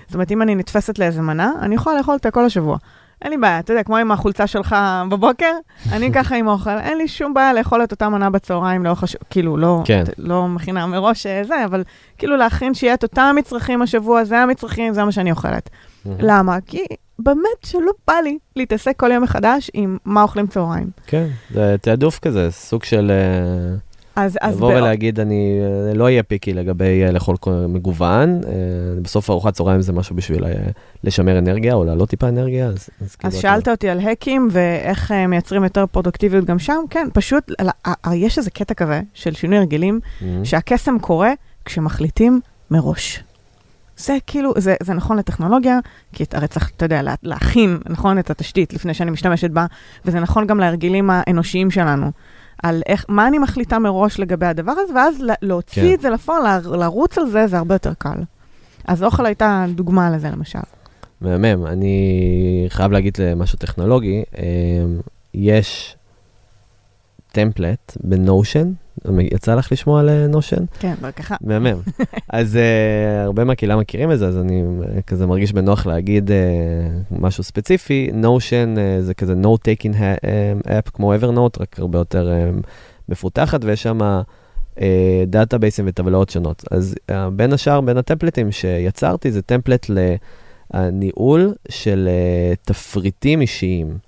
זאת 0.07 0.13
אומרת, 0.13 0.31
אם 0.31 0.41
אני 0.41 0.55
נתפסת 0.55 0.99
לאיזה 0.99 1.21
מנה, 1.21 1.51
אני 1.61 1.75
יכולה 1.75 1.97
לאכול 1.97 2.13
אותה 2.13 2.31
כל 2.31 2.45
השבוע. 2.45 2.77
אין 3.21 3.31
לי 3.31 3.37
בעיה, 3.37 3.59
אתה 3.59 3.73
יודע, 3.73 3.83
כמו 3.83 3.97
עם 3.97 4.11
החולצה 4.11 4.47
שלך 4.47 4.75
בבוקר, 5.09 5.51
אני 5.91 6.11
ככה 6.13 6.35
עם 6.35 6.47
אוכל, 6.47 6.77
אין 6.79 6.97
לי 6.97 7.07
שום 7.07 7.33
בעיה 7.33 7.53
לאכול 7.53 7.83
את 7.83 7.91
אותה 7.91 8.09
מנה 8.09 8.29
בצהריים 8.29 8.83
לאורך 8.83 9.03
הש... 9.03 9.15
כאילו, 9.29 9.57
לא, 9.57 9.81
כן. 9.85 10.03
לא 10.17 10.47
מכינה 10.47 10.85
מראש 10.85 11.25
אה, 11.25 11.43
זה, 11.43 11.65
אבל 11.65 11.83
כאילו 12.17 12.37
להכין 12.37 12.73
שיהיה 12.73 12.93
את 12.93 13.03
אותם 13.03 13.35
מצרכים 13.39 13.81
השבוע, 13.81 14.23
זה 14.23 14.39
המצרכים, 14.39 14.93
זה 14.93 15.03
מה 15.03 15.11
שאני 15.11 15.31
אוכלת. 15.31 15.69
למה? 16.19 16.57
כי 16.65 16.85
באמת 17.19 17.65
שלא 17.65 17.91
בא 18.07 18.13
לי 18.13 18.37
להתעסק 18.55 18.93
כל 18.97 19.11
יום 19.11 19.23
מחדש 19.23 19.71
עם 19.73 19.97
מה 20.05 20.21
אוכלים 20.21 20.47
צהריים. 20.47 20.89
כן, 21.07 21.27
זה 21.53 21.75
תעדוף 21.81 22.19
כזה, 22.19 22.51
סוג 22.51 22.83
של 22.83 23.11
אה, 23.11 23.75
אז, 24.17 24.37
אז 24.41 24.55
לבוא 24.55 24.73
בא- 24.73 24.77
ולהגיד, 24.79 25.19
אני 25.19 25.59
אה, 25.89 25.93
לא 25.93 26.03
אהיה 26.03 26.23
פיקי 26.23 26.53
לגבי 26.53 27.03
אה, 27.05 27.11
לאכול 27.11 27.35
מגוון, 27.67 28.41
אה, 28.47 28.51
בסוף 29.01 29.29
ארוחת 29.29 29.53
צהריים 29.53 29.81
זה 29.81 29.93
משהו 29.93 30.15
בשביל 30.15 30.43
לשמר 31.03 31.37
אנרגיה 31.39 31.73
או 31.73 31.83
להעלות 31.85 32.09
טיפה 32.09 32.27
אנרגיה, 32.29 32.67
אז... 32.67 32.89
אז 33.01 33.15
כאילו 33.15 33.27
אז 33.29 33.33
אתה- 33.33 33.41
שאלת 33.41 33.67
אותי 33.67 33.89
על 33.89 33.99
האקים 33.99 34.47
ואיך 34.51 35.11
מייצרים 35.27 35.63
יותר 35.63 35.85
פרודוקטיביות 35.91 36.45
גם 36.45 36.59
שם, 36.59 36.79
כן, 36.89 37.07
פשוט, 37.13 37.51
יש 38.13 38.37
איזה 38.37 38.49
קטע 38.51 38.73
כזה 38.73 39.01
של 39.13 39.33
שינוי 39.33 39.57
הרגלים, 39.57 39.99
Mhm. 40.19 40.23
שהקסם 40.43 40.99
קורה 41.01 41.31
כשמחליטים 41.65 42.41
מראש. 42.71 43.23
זה 43.97 44.17
כאילו, 44.27 44.53
זה, 44.57 44.75
זה 44.83 44.93
נכון 44.93 45.17
לטכנולוגיה, 45.17 45.79
כי 46.13 46.23
הרי 46.33 46.47
צריך, 46.47 46.71
אתה 46.77 46.85
יודע, 46.85 47.01
לה, 47.01 47.13
להכין, 47.23 47.77
נכון, 47.89 48.19
את 48.19 48.29
התשתית 48.29 48.73
לפני 48.73 48.93
שאני 48.93 49.11
משתמשת 49.11 49.49
בה, 49.51 49.65
וזה 50.05 50.19
נכון 50.19 50.47
גם 50.47 50.59
להרגלים 50.59 51.09
האנושיים 51.13 51.71
שלנו, 51.71 52.11
על 52.63 52.81
איך, 52.85 53.05
מה 53.09 53.27
אני 53.27 53.37
מחליטה 53.37 53.79
מראש 53.79 54.19
לגבי 54.19 54.45
הדבר 54.45 54.71
הזה, 54.71 54.93
ואז 54.95 55.21
לה- 55.21 55.33
להוציא 55.41 55.81
כן. 55.83 55.93
את 55.93 56.01
זה 56.01 56.09
לפועל, 56.09 56.41
לרוץ 56.77 57.17
על 57.17 57.29
זה, 57.29 57.47
זה 57.47 57.57
הרבה 57.57 57.75
יותר 57.75 57.93
קל. 57.97 58.17
אז 58.87 59.03
אוכל 59.03 59.25
הייתה 59.25 59.65
דוגמה 59.75 60.09
לזה, 60.11 60.29
למשל. 60.29 60.59
מהמם, 61.21 61.65
אני 61.65 61.95
חייב 62.69 62.91
להגיד 62.91 63.17
משהו 63.35 63.57
טכנולוגי, 63.59 64.23
אה, 64.37 64.43
יש 65.33 65.95
טמפלט 67.31 67.97
בנושן, 68.03 68.71
יצא 69.21 69.55
לך 69.55 69.71
לשמוע 69.71 69.99
על 69.99 70.27
נושן? 70.27 70.65
כן, 70.79 70.93
אבל 71.01 71.11
ככה, 71.11 71.35
מהמם. 71.41 71.77
אז 72.29 72.55
uh, 72.55 73.25
הרבה 73.25 73.43
מהקהילה 73.43 73.75
מכירים 73.75 74.11
את 74.11 74.19
זה, 74.19 74.27
אז 74.27 74.37
אני 74.37 74.63
uh, 74.81 75.01
כזה 75.01 75.25
מרגיש 75.25 75.53
בנוח 75.53 75.85
להגיד 75.85 76.29
uh, 76.29 76.33
משהו 77.19 77.43
ספציפי. 77.43 78.09
Notion 78.21 78.77
uh, 78.77 79.01
זה 79.01 79.13
כזה 79.13 79.33
note-taking 79.43 79.93
app 80.65 80.89
כמו 80.93 81.15
Evernote, 81.15 81.61
רק 81.61 81.79
הרבה 81.79 81.97
יותר 81.97 82.29
uh, 82.29 82.67
מפותחת, 83.09 83.59
ויש 83.63 83.83
שם 83.83 83.99
uh, 84.75 84.79
דאטאבייסים 85.27 85.85
וטבלאות 85.87 86.29
שונות. 86.29 86.63
אז 86.71 86.95
uh, 87.11 87.13
בין 87.33 87.53
השאר, 87.53 87.81
בין 87.81 87.97
הטמפלטים 87.97 88.51
שיצרתי, 88.51 89.31
זה 89.31 89.41
טמפלט 89.41 89.85
לניהול 90.73 91.53
של 91.69 92.09
אה, 92.09 92.55
תפריטים 92.65 93.41
אישיים. 93.41 94.06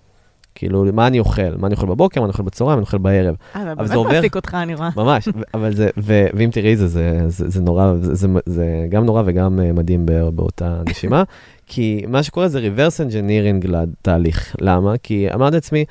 כאילו, 0.59 0.85
מה 0.93 1.07
אני 1.07 1.19
אוכל? 1.19 1.55
מה 1.57 1.67
אני 1.67 1.75
אוכל 1.75 1.87
בבוקר, 1.87 2.19
מה 2.21 2.25
אני 2.25 2.31
אוכל 2.31 2.43
בצהריים, 2.43 2.75
מה 2.75 2.79
אני 2.79 2.85
אוכל 2.85 2.97
בערב. 2.97 3.35
אה, 3.55 3.85
זה 3.85 3.93
באמת 3.95 4.13
מעסיק 4.15 4.35
אותך, 4.35 4.57
אני 4.63 4.75
רואה. 4.75 4.89
ממש, 4.95 5.27
אבל 5.53 5.75
זה, 5.75 5.89
ו- 5.97 6.27
ואם 6.33 6.49
תראי 6.51 6.75
זה, 6.75 6.87
זה, 6.87 7.21
זה, 7.27 7.49
זה 7.49 7.61
נורא, 7.61 7.93
זה, 8.01 8.15
זה, 8.15 8.27
זה 8.45 8.65
גם 8.89 9.05
נורא 9.05 9.23
וגם 9.25 9.59
אה, 9.59 9.71
מדהים 9.73 10.05
בא- 10.05 10.29
באותה 10.29 10.81
נשימה, 10.89 11.23
כי 11.71 12.05
מה 12.07 12.23
שקורה 12.23 12.47
זה 12.47 12.59
reverse 12.59 13.09
engineering 13.09 13.67
לתהליך. 13.67 14.55
למה? 14.61 14.93
כי 15.03 15.33
אמרתי 15.33 15.55
לעצמי, 15.55 15.85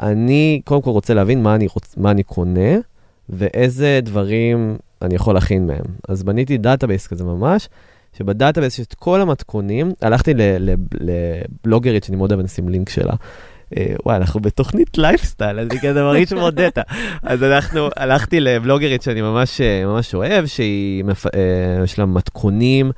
אני 0.00 0.60
קודם 0.64 0.82
כל 0.82 0.90
רוצה 0.90 1.14
להבין 1.14 1.42
מה 1.42 1.54
אני, 1.54 1.66
רוצ, 1.74 1.94
מה 1.96 2.10
אני 2.10 2.22
קונה, 2.22 2.70
ואיזה 3.28 4.00
דברים 4.02 4.76
אני 5.02 5.14
יכול 5.14 5.34
להכין 5.34 5.66
מהם. 5.66 5.84
אז 6.08 6.22
בניתי 6.22 6.58
database 6.58 7.06
כזה 7.06 7.24
ממש, 7.24 7.68
שב 8.18 8.34
database 8.34 8.78
יש 8.78 8.86
את 8.86 8.94
כל 8.94 9.20
המתכונים, 9.20 9.92
הלכתי 10.02 10.32
לבלוגרית 11.00 12.04
שאני 12.04 12.16
מאוד 12.16 12.30
אוהב, 12.32 12.40
אני 12.40 12.46
אשים 12.46 12.68
לינק 12.68 12.88
שלה. 12.88 13.12
אה, 13.76 13.94
וואי, 14.06 14.16
אנחנו 14.16 14.40
בתוכנית 14.40 14.98
לייפסטייל, 14.98 15.60
אז 15.60 15.68
אני 15.70 15.80
כזה 15.80 16.02
מרגיש 16.02 16.32
כמו 16.32 16.50
data. 16.50 16.82
אז 17.22 17.42
אנחנו, 17.42 17.88
הלכתי 17.96 18.40
לבלוגרית 18.40 19.02
שאני 19.02 19.22
ממש, 19.22 19.60
אה, 19.60 19.86
ממש 19.86 20.14
אוהב, 20.14 20.46
שהיא, 20.46 21.04
אה, 21.34 21.84
יש 21.84 21.98
לה 21.98 22.06
מתכונים, 22.06 22.90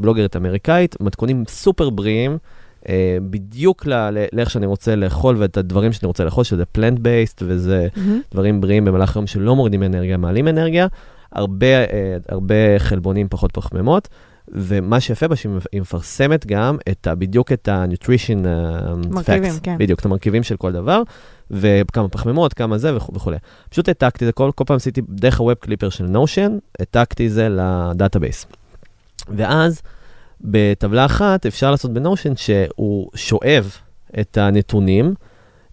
בלוגרית 0.00 0.36
אמריקאית, 0.36 1.00
מתכונים 1.00 1.44
סופר 1.48 1.90
בריאים, 1.90 2.38
אה, 2.88 3.18
בדיוק 3.30 3.86
לאיך 4.32 4.50
שאני 4.50 4.66
רוצה 4.66 4.96
לאכול 4.96 5.36
ואת 5.38 5.56
הדברים 5.56 5.92
שאני 5.92 6.06
רוצה 6.06 6.24
לאכול, 6.24 6.44
שזה 6.44 6.64
plant 6.64 6.98
based 6.98 7.42
וזה 7.46 7.88
מהמם. 7.96 8.20
דברים 8.32 8.60
בריאים 8.60 8.84
במהלך 8.84 9.16
היום 9.16 9.26
שלא 9.26 9.56
מורידים 9.56 9.82
אנרגיה, 9.82 10.16
מעלים 10.16 10.48
אנרגיה, 10.48 10.86
הרבה, 11.32 11.66
הרבה 12.28 12.78
חלבונים 12.78 13.26
פחות 13.30 13.52
פחמימות. 13.52 14.08
ומה 14.52 15.00
שיפה 15.00 15.28
בה 15.28 15.36
שהיא 15.36 15.52
מפ- 15.52 15.66
היא 15.72 15.80
מפרסמת 15.80 16.46
גם 16.46 16.76
את 16.90 17.06
ה, 17.06 17.14
בדיוק 17.14 17.52
את 17.52 17.68
ה 17.68 17.76
nutrition 17.76 18.44
אה, 18.44 19.08
מרכיבים, 19.10 19.52
facts, 19.52 19.60
כן. 19.62 19.76
בדיוק, 19.78 20.00
את 20.00 20.04
המרכיבים 20.04 20.42
של 20.42 20.56
כל 20.56 20.72
דבר, 20.72 21.02
וכמה 21.50 22.08
פחמימות, 22.08 22.54
כמה 22.54 22.78
זה 22.78 22.96
וכו'- 22.96 23.12
וכולי. 23.14 23.36
פשוט 23.70 23.88
העתקתי 23.88 24.24
את 24.24 24.28
זה, 24.28 24.32
כל, 24.32 24.50
כל 24.54 24.64
פעם 24.66 24.76
עשיתי 24.76 25.00
דרך 25.08 25.38
ה 25.40 25.43
web 25.43 25.54
clipper 25.54 25.88
של 25.88 26.04
Notion, 26.04 26.58
העתקתי 26.78 27.26
את 27.26 27.32
זה 27.32 27.48
ל 27.50 27.60
database. 27.60 28.46
ואז 29.28 29.82
בטבלה 30.40 31.04
אחת 31.06 31.46
אפשר 31.46 31.70
לעשות 31.70 31.92
ב 31.92 31.98
Notion 31.98 32.36
שהוא 32.36 33.10
שואב 33.14 33.72
את 34.20 34.36
הנתונים 34.38 35.14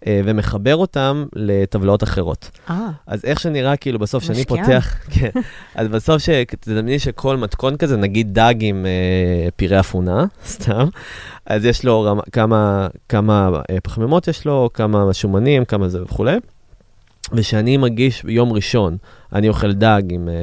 ומחבר 0.07 0.75
אותם 0.75 1.25
לטבלאות 1.35 2.03
אחרות. 2.03 2.51
אה, 2.69 2.89
אז 3.07 3.25
איך 3.25 3.39
שנראה, 3.39 3.75
כאילו, 3.75 3.99
בסוף 3.99 4.23
שאני. 4.23 4.45
פותח, 4.45 4.95
כן, 5.13 5.29
אז 5.75 5.87
בסוף, 5.87 6.21
תדמייני 6.59 6.99
שכל 6.99 7.37
מתכון 7.37 7.77
כזה, 7.77 7.97
נגיד 7.97 8.33
דג 8.33 8.55
עם 8.59 8.85
אה, 8.85 9.49
פירי 9.55 9.79
אפונה, 9.79 10.25
סתם, 10.47 10.87
אז 11.45 11.65
יש 11.65 11.85
לו 11.85 12.01
רמה, 12.01 12.21
כמה, 12.31 12.87
כמה 13.09 13.61
אה, 13.69 13.77
פחמימות 13.83 14.27
יש 14.27 14.45
לו, 14.45 14.69
כמה 14.73 15.13
שומנים, 15.13 15.65
כמה 15.65 15.89
זה 15.89 16.03
וכולי. 16.03 16.37
ושאני 17.33 17.77
מגיש 17.77 18.23
ביום 18.23 18.53
ראשון, 18.53 18.97
אני 19.33 19.49
אוכל 19.49 19.73
דג 19.73 20.01
עם 20.09 20.29
אה, 20.29 20.33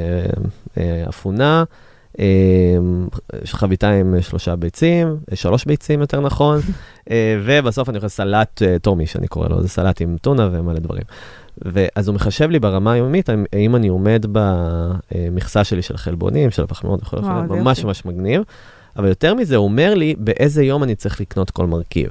אה, 0.78 1.08
אפונה, 1.08 1.58
אה, 1.58 1.64
חביתה 3.44 3.90
עם 3.90 4.14
שלושה 4.20 4.56
ביצים, 4.56 5.16
אה, 5.30 5.36
שלוש 5.36 5.64
ביצים 5.64 6.00
יותר 6.00 6.20
נכון, 6.20 6.60
אה, 7.10 7.36
ובסוף 7.44 7.88
אני 7.88 7.96
אוכל 7.96 8.08
סלט 8.08 8.62
אה, 8.62 8.76
טומי, 8.78 9.06
שאני 9.06 9.28
קורא 9.28 9.48
לו, 9.48 9.62
זה 9.62 9.68
סלט 9.68 10.00
עם 10.00 10.16
טונה 10.20 10.48
ומלא 10.52 10.78
דברים. 10.78 11.02
ואז 11.62 12.08
הוא 12.08 12.14
מחשב 12.14 12.50
לי 12.50 12.58
ברמה 12.58 12.92
היומית, 12.92 13.28
האם- 13.52 13.76
אני 13.76 13.88
עומד 13.88 14.26
במכסה 14.32 15.64
שלי 15.64 15.82
של 15.82 15.94
החלבונים, 15.94 16.50
של 16.50 16.62
הפחמימות 16.62 17.02
וכו', 17.02 17.16
זה 17.22 17.28
ממש. 17.54 17.84
ממש 17.84 18.04
מגניב. 18.04 18.42
אבל 18.96 19.08
יותר 19.08 19.34
מזה, 19.34 19.56
הוא 19.56 19.64
אומר 19.64 19.94
לי 19.94 20.14
באיזה 20.18 20.64
יום 20.64 20.82
אני 20.82 20.94
צריך 20.94 21.20
לקנות 21.20 21.50
כל 21.50 21.66
מרכיב. 21.66 22.08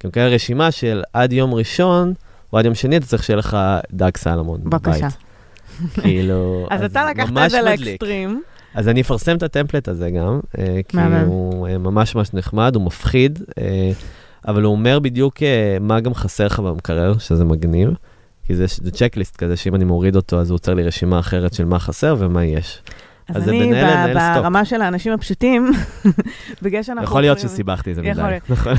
כי 0.00 0.06
הוא 0.06 0.10
מקבל 0.10 0.26
רשימה 0.26 0.70
של 0.70 1.02
עד 1.12 1.32
יום 1.32 1.54
ראשון, 1.54 2.14
או 2.52 2.58
עד 2.58 2.64
יום 2.64 2.74
שני 2.74 2.96
אתה 2.96 3.06
צריך 3.06 3.22
שיהיה 3.24 3.36
לך 3.36 3.56
דג 3.92 4.16
סלמון 4.16 4.60
בבית. 4.64 4.82
בבקשה. 4.82 5.08
כאילו, 5.94 6.66
אז 6.70 6.82
אתה 6.84 7.10
לקחת 7.10 7.32
את 7.44 7.50
זה. 7.50 7.62
לאקסטרים. 7.62 8.42
אז 8.74 8.88
אני 8.88 9.00
אפרסם 9.00 9.36
את 9.36 9.42
הטמפלט 9.42 9.88
הזה 9.88 10.10
גם, 10.10 10.40
אה, 10.58 10.80
כי. 10.88 10.96
הוא 11.26 11.68
אה, 11.68 11.78
ממש 11.78 12.14
ממש 12.14 12.34
נחמד, 12.34 12.74
הוא 12.74 12.84
מפחיד, 12.84 13.38
אה, 13.58 13.90
אבל 14.48 14.62
הוא 14.62 14.72
אומר 14.72 14.98
בדיוק 14.98 15.36
מה 15.80 16.00
גם 16.00 16.14
חסר 16.14 16.46
לך 16.46 16.60
במקרר, 16.60 17.18
שזה 17.18 17.44
מגניב. 17.44 17.90
כי 18.46 18.56
זה, 18.56 18.64
זה 18.68 18.90
checklist 18.90 19.36
כזה, 19.36 19.56
שאם 19.56 19.74
אני 19.74 19.84
מוריד 19.84 20.16
אותו, 20.16 20.40
אז 20.40 20.50
הוא 20.50 20.54
יוצר 20.54 20.74
לי 20.74 20.82
רשימה 20.82 21.18
אחרת 21.18 21.54
של 21.54 21.64
מה 21.64 21.78
חסר 21.78 22.16
ומה 22.18 22.44
יש. 22.44 22.82
אז 23.34 23.48
אני. 23.48 23.72
ברמה 24.42 24.64
של 24.64 24.82
האנשים 24.82 25.12
הפשוטים, 25.12 25.70
בגלל 26.62 26.82
שאנחנו... 26.82 27.04
יכול 27.04 27.20
להיות 27.20 27.38
שסיבכתי 27.38 27.90
את 27.90 27.94
זה 27.96 28.02
מדי. 28.02 28.10
נכון. 28.48 28.72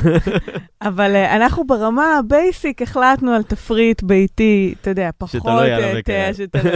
אבל 0.82 1.14
אה, 1.16 1.36
אנחנו 1.36 1.66
ברמה 1.66 2.16
ה 2.18 2.29
basic 2.29 2.82
החלטנו 2.82 3.32
על 3.32 3.42
תפריט 3.42 4.02
ביתי, 4.02 4.74
אתה 4.80 4.90
יודע, 4.90 5.10
פחות... 5.18 5.40
שתלוי 5.40 5.72
על 5.72 5.82
אה. 5.84 6.00
תה- 6.04 6.34
שתלוי- 6.34 6.72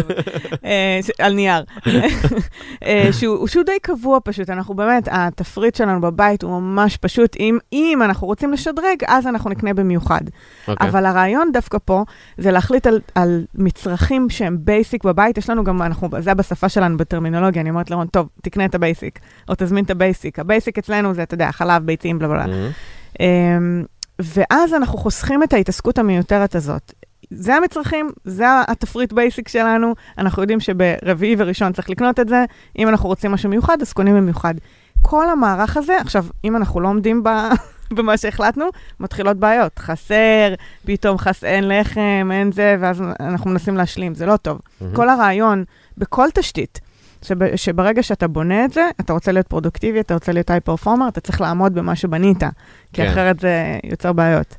אה, 0.64 0.98
ש- 1.02 1.20
על 1.20 1.34
נייר. 1.34 1.64
אה, 2.86 3.08
שהוא 3.12 3.62
די 3.66 3.78
קבוע 3.82 4.18
פשוט, 4.24 4.50
אנחנו 4.50 4.74
באמת, 4.74 5.08
התפריט 5.10 5.74
שלנו 5.74 6.00
בבית 6.00 6.42
הוא 6.42 6.50
ממש 6.60 6.96
פשוט. 6.96 7.36
אם- 7.72 8.02
אנחנו 8.02 8.26
רוצים 8.26 8.52
לשדרג, 8.52 8.96
אז 9.06 9.26
אנחנו 9.26 9.50
נקנה 9.50 9.74
במיוחד. 9.74 10.20
אוקיי. 10.68 10.88
אבל 10.88 11.06
הרעיון 11.06 11.52
דווקא 11.52 11.78
פה 11.84 12.04
זה 12.38 12.50
להחליט 12.50 12.86
על, 12.86 13.00
על 13.14 13.44
מצרכים 13.54 14.30
שהם 14.30 14.56
basic 14.60 15.04
בבית. 15.04 15.38
יש 15.38 15.50
לנו 15.50 15.64
גם, 15.64 15.80
זה 16.18 16.34
בשפה 16.34 16.68
שלנו 16.68 16.96
בטרמינולוגיה, 16.96 17.62
אני 17.66 17.70
אומרת 17.70 17.90
לרון, 17.90 18.06
טוב, 18.06 18.28
תקנה 18.42 18.64
את 18.64 18.74
ה 18.74 18.81
basic, 18.81 19.18
או 19.48 19.54
תזמין 19.58 19.84
את 19.84 19.90
ה 19.90 19.97
basic. 19.97 20.38
ה 20.38 20.45
basic 20.45 20.78
אצלנו 20.78 21.14
זה, 21.14 21.22
אתה 21.22 21.34
יודע, 21.34 21.52
חלב, 21.52 21.86
ביצים, 21.86 22.18
בלה 22.18 22.28
בלה. 22.28 22.44
אהמ. 22.44 23.20
אמ, 23.20 23.84
ואז 24.18 24.74
אנחנו 24.74 24.98
חוסכים 24.98 25.42
את 25.42 25.52
ההתעסקות 25.52 25.98
המיותרת 25.98 26.54
הזאת. 26.54 26.92
זה 27.30 27.54
המצרכים, 27.54 28.10
זה 28.24 28.44
התפריט 28.68 29.12
basic 29.12 29.48
שלנו, 29.48 29.94
אנחנו 30.18 30.42
יודעים 30.42 30.60
שברביעי 30.60 31.34
וראשון 31.38 31.72
צריך 31.72 31.90
לקנות 31.90 32.20
את 32.20 32.28
זה, 32.28 32.44
אם 32.78 32.88
אנחנו 32.88 33.08
רוצים 33.08 33.32
משהו 33.32 33.50
מיוחד, 33.50 33.82
אז 33.82 33.92
קונים 33.92 34.16
במיוחד. 34.16 34.54
כל 35.02 35.30
המערך 35.30 35.76
הזה, 35.76 35.96
עכשיו, 36.00 36.26
אם 36.44 36.56
אנחנו 36.56 36.80
לא 36.80 36.88
עומדים 36.88 37.22
ב... 37.22 37.28
במה 37.96 38.16
שהחלטנו, 38.16 38.64
מתחילות 39.00 39.36
בעיות. 39.36 39.78
חסר, 39.78 40.54
פתאום 40.86 41.18
חס... 41.18 41.44
אין 41.44 41.68
לחם, 41.68 42.30
אין 42.32 42.52
זה, 42.52 42.76
ואז 42.80 43.02
אנחנו 43.20 43.50
מנסים 43.50 43.76
להשלים, 43.76 44.14
זה 44.14 44.26
לא 44.26 44.36
טוב. 44.36 44.58
Mhm. 44.58 44.84
כל 44.96 45.08
הרעיון 45.08 45.64
בכל 45.98 46.28
תשתית 46.34 46.80
שב, 47.26 47.56
שברגע 47.56 48.02
שאתה 48.02 48.28
בונה 48.28 48.64
את 48.64 48.72
זה, 48.72 48.90
אתה 49.00 49.12
רוצה 49.12 49.32
להיות 49.32 49.48
פרודוקטיבי, 49.48 50.00
אתה 50.00 50.14
רוצה 50.14 50.32
להיות 50.32 50.50
היי 50.50 50.60
פרפורמר, 50.60 51.08
אתה 51.08 51.20
צריך 51.20 51.40
לעמוד 51.40 51.74
במה 51.74 51.96
שבנית, 51.96 52.38
כי 52.38 52.46
כן. 52.92 53.08
אחרת 53.08 53.40
זה 53.40 53.78
יוצר 53.84 54.12
בעיות. 54.12 54.56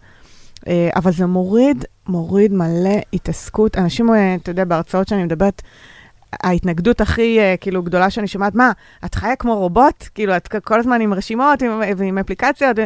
אה, 0.68 0.89
אבל 0.95 1.11
זה 1.11 1.26
מוריד, 1.26 1.86
מוריד 2.07 2.53
מלא 2.53 2.99
התעסקות. 3.13 3.78
אנשים, 3.78 4.13
אה, 4.13 4.36
אתה 4.36 4.51
יודע, 4.51 4.65
בהרצאות 4.65 5.07
שאני 5.07 5.24
מדברת, 5.24 5.61
ההתנגדות 6.43 7.01
הכי 7.01 7.39
אה, 7.39 7.55
כאילו 7.61 7.84
גדולה 7.84 8.09
שאני 8.09 8.28
שומעת, 8.28 8.55
מה, 8.55 8.72
את 9.05 9.15
חיה 9.15 9.36
כמו 9.36 9.55
רובוט? 9.55 10.07
כאילו, 10.15 10.38
את 10.38 10.47
כל 10.63 10.80
הזמן 10.80 11.01
עם 11.01 11.13
רשימות 11.13 11.61
עם, 11.61 11.82
ועם 11.97 12.18
אפליקציות? 12.18 12.78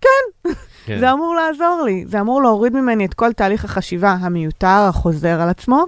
כן. 0.00 0.98
זה 1.00 1.12
אמור 1.12 1.34
לעזור 1.34 1.82
לי, 1.86 2.04
זה 2.08 2.20
אמור 2.20 2.42
להוריד 2.42 2.72
ממני 2.72 3.04
את 3.04 3.14
כל 3.14 3.32
תהליך 3.32 3.64
החשיבה 3.64 4.10
המיותר, 4.10 4.86
החוזר 4.88 5.40
על 5.40 5.48
עצמו, 5.48 5.86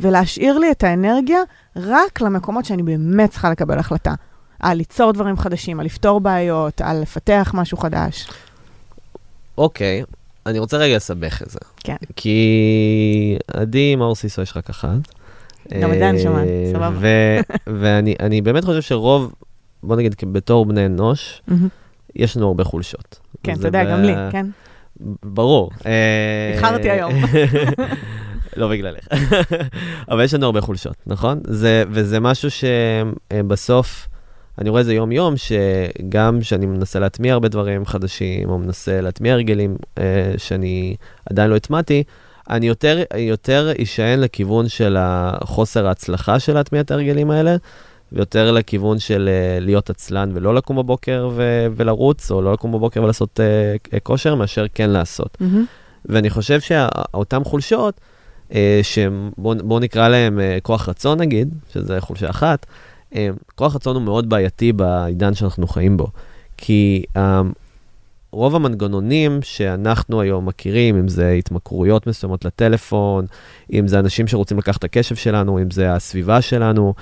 ולהשאיר 0.00 0.58
לי 0.58 0.70
את 0.70 0.84
האנרגיה 0.84 1.38
רק 1.76 2.20
למקומות 2.20 2.64
שאני 2.64 2.82
באמת 2.82 3.30
צריכה 3.30 3.50
לקבל 3.50 3.78
החלטה. 3.78 4.14
על 4.60 4.76
ליצור 4.76 5.12
דברים 5.12 5.36
חדשים, 5.36 5.80
על 5.80 5.86
לפתור 5.86 6.20
בעיות, 6.20 6.80
על 6.80 7.00
לפתח 7.00 7.52
משהו 7.54 7.78
חדש. 7.78 8.28
אוקיי, 9.58 10.02
אני 10.46 10.58
רוצה 10.58 10.76
רגע 10.76 10.96
לסבך 10.96 11.42
את 11.42 11.50
זה. 11.50 11.58
כן. 11.84 11.96
כי 12.16 13.36
עדי, 13.54 13.96
מאור 13.96 14.14
סיסו 14.14 14.42
יש 14.42 14.56
רק 14.56 14.70
אחת. 14.70 14.88
גם 15.82 15.92
את 15.92 15.98
זה 15.98 16.10
אני 16.10 16.22
שומעת, 16.22 16.46
אה, 16.46 16.70
סבבה. 16.72 17.08
ואני 17.80 18.14
אני 18.20 18.40
באמת 18.40 18.64
חושב 18.64 18.82
שרוב, 18.82 19.34
בוא 19.82 19.96
נגיד, 19.96 20.14
בתור 20.32 20.66
בני 20.66 20.86
אנוש. 20.86 21.42
יש 22.16 22.36
לנו 22.36 22.46
הרבה 22.46 22.64
חולשות. 22.64 23.18
כן, 23.42 23.54
אתה 23.54 23.68
יודע, 23.68 23.84
גם 23.84 24.02
לי, 24.02 24.14
כן. 24.32 24.46
ברור. 25.22 25.70
אה, 25.86 26.52
איחרתי 26.54 26.90
היום. 26.90 27.12
לא 28.56 28.68
בגללך. 28.68 29.08
אבל 30.10 30.24
יש 30.24 30.34
לנו 30.34 30.46
הרבה 30.46 30.60
חולשות, 30.60 30.96
נכון? 31.06 31.40
זה, 31.44 31.84
וזה 31.90 32.20
משהו 32.20 32.48
שבסוף, 32.50 34.08
אני 34.58 34.70
רואה 34.70 34.80
את 34.80 34.86
זה 34.86 34.94
יום-יום, 34.94 35.34
שגם 35.36 36.40
כשאני 36.40 36.66
מנסה 36.66 36.98
להטמיע 36.98 37.32
הרבה 37.32 37.48
דברים 37.48 37.86
חדשים, 37.86 38.50
או 38.50 38.58
מנסה 38.58 39.00
להטמיע 39.00 39.32
הרגלים 39.32 39.76
אה, 39.98 40.34
שאני 40.36 40.96
עדיין 41.30 41.50
לא 41.50 41.56
הטמעתי, 41.56 42.02
אני 42.50 42.66
יותר, 42.66 43.02
יותר 43.16 43.72
אשען 43.82 44.20
לכיוון 44.20 44.68
של 44.68 44.96
החוסר 44.98 45.86
ההצלחה 45.86 46.40
של 46.40 46.54
להטמיע 46.54 46.80
את 46.80 46.90
ההרגלים 46.90 47.30
האלה, 47.30 47.56
ויותר 48.12 48.52
לכיוון 48.52 48.98
של 48.98 49.28
אה, 49.28 49.60
להיות 49.60 49.90
עצלן 49.90 50.30
ולא 50.34 50.54
לקום 50.54 50.76
בבוקר 50.76 51.30
ו- 51.32 51.66
ולרוץ, 51.76 52.30
או 52.30 52.42
לא 52.42 52.52
לקום 52.52 52.72
בבוקר 52.72 53.02
ולעשות 53.02 53.40
אה, 53.40 54.00
כושר, 54.00 54.34
מאשר 54.34 54.66
כן 54.74 54.90
לעשות. 54.90 55.36
מהמם. 55.40 55.64
ואני 56.06 56.30
חושב 56.30 56.60
שאותן 56.60 57.44
חולשות, 57.44 58.00
שבואו 58.82 59.78
נקרא 59.78 60.08
להן 60.08 60.40
אה, 60.40 60.58
כוח 60.62 60.88
רצון 60.88 61.20
נגיד, 61.20 61.54
שזה 61.72 62.00
חולשה 62.00 62.30
אחת, 62.30 62.66
אה, 63.14 63.28
כוח 63.54 63.74
רצון 63.74 63.96
הוא 63.96 64.02
מאוד 64.02 64.28
בעייתי 64.28 64.72
בעידן 64.72 65.34
שאנחנו 65.34 65.66
חיים 65.66 65.96
בו. 65.96 66.06
כי 66.56 67.04
אה, 67.16 67.42
רוב 68.30 68.54
המנגנונים 68.54 69.38
שאנחנו 69.42 70.20
היום 70.20 70.46
מכירים, 70.46 70.96
אם 70.96 71.08
זה 71.08 71.30
התמכרויות 71.30 72.06
מסוימות 72.06 72.44
לטלפון, 72.44 73.26
אם 73.72 73.88
זה 73.88 73.98
אנשים 73.98 74.26
שרוצים 74.26 74.58
לקחת 74.58 74.78
את 74.78 74.84
הקשב 74.84 75.16
שלנו, 75.16 75.58
אם 75.58 75.70
זה 75.70 75.92
הסביבה 75.92 76.42
שלנו, 76.42 76.94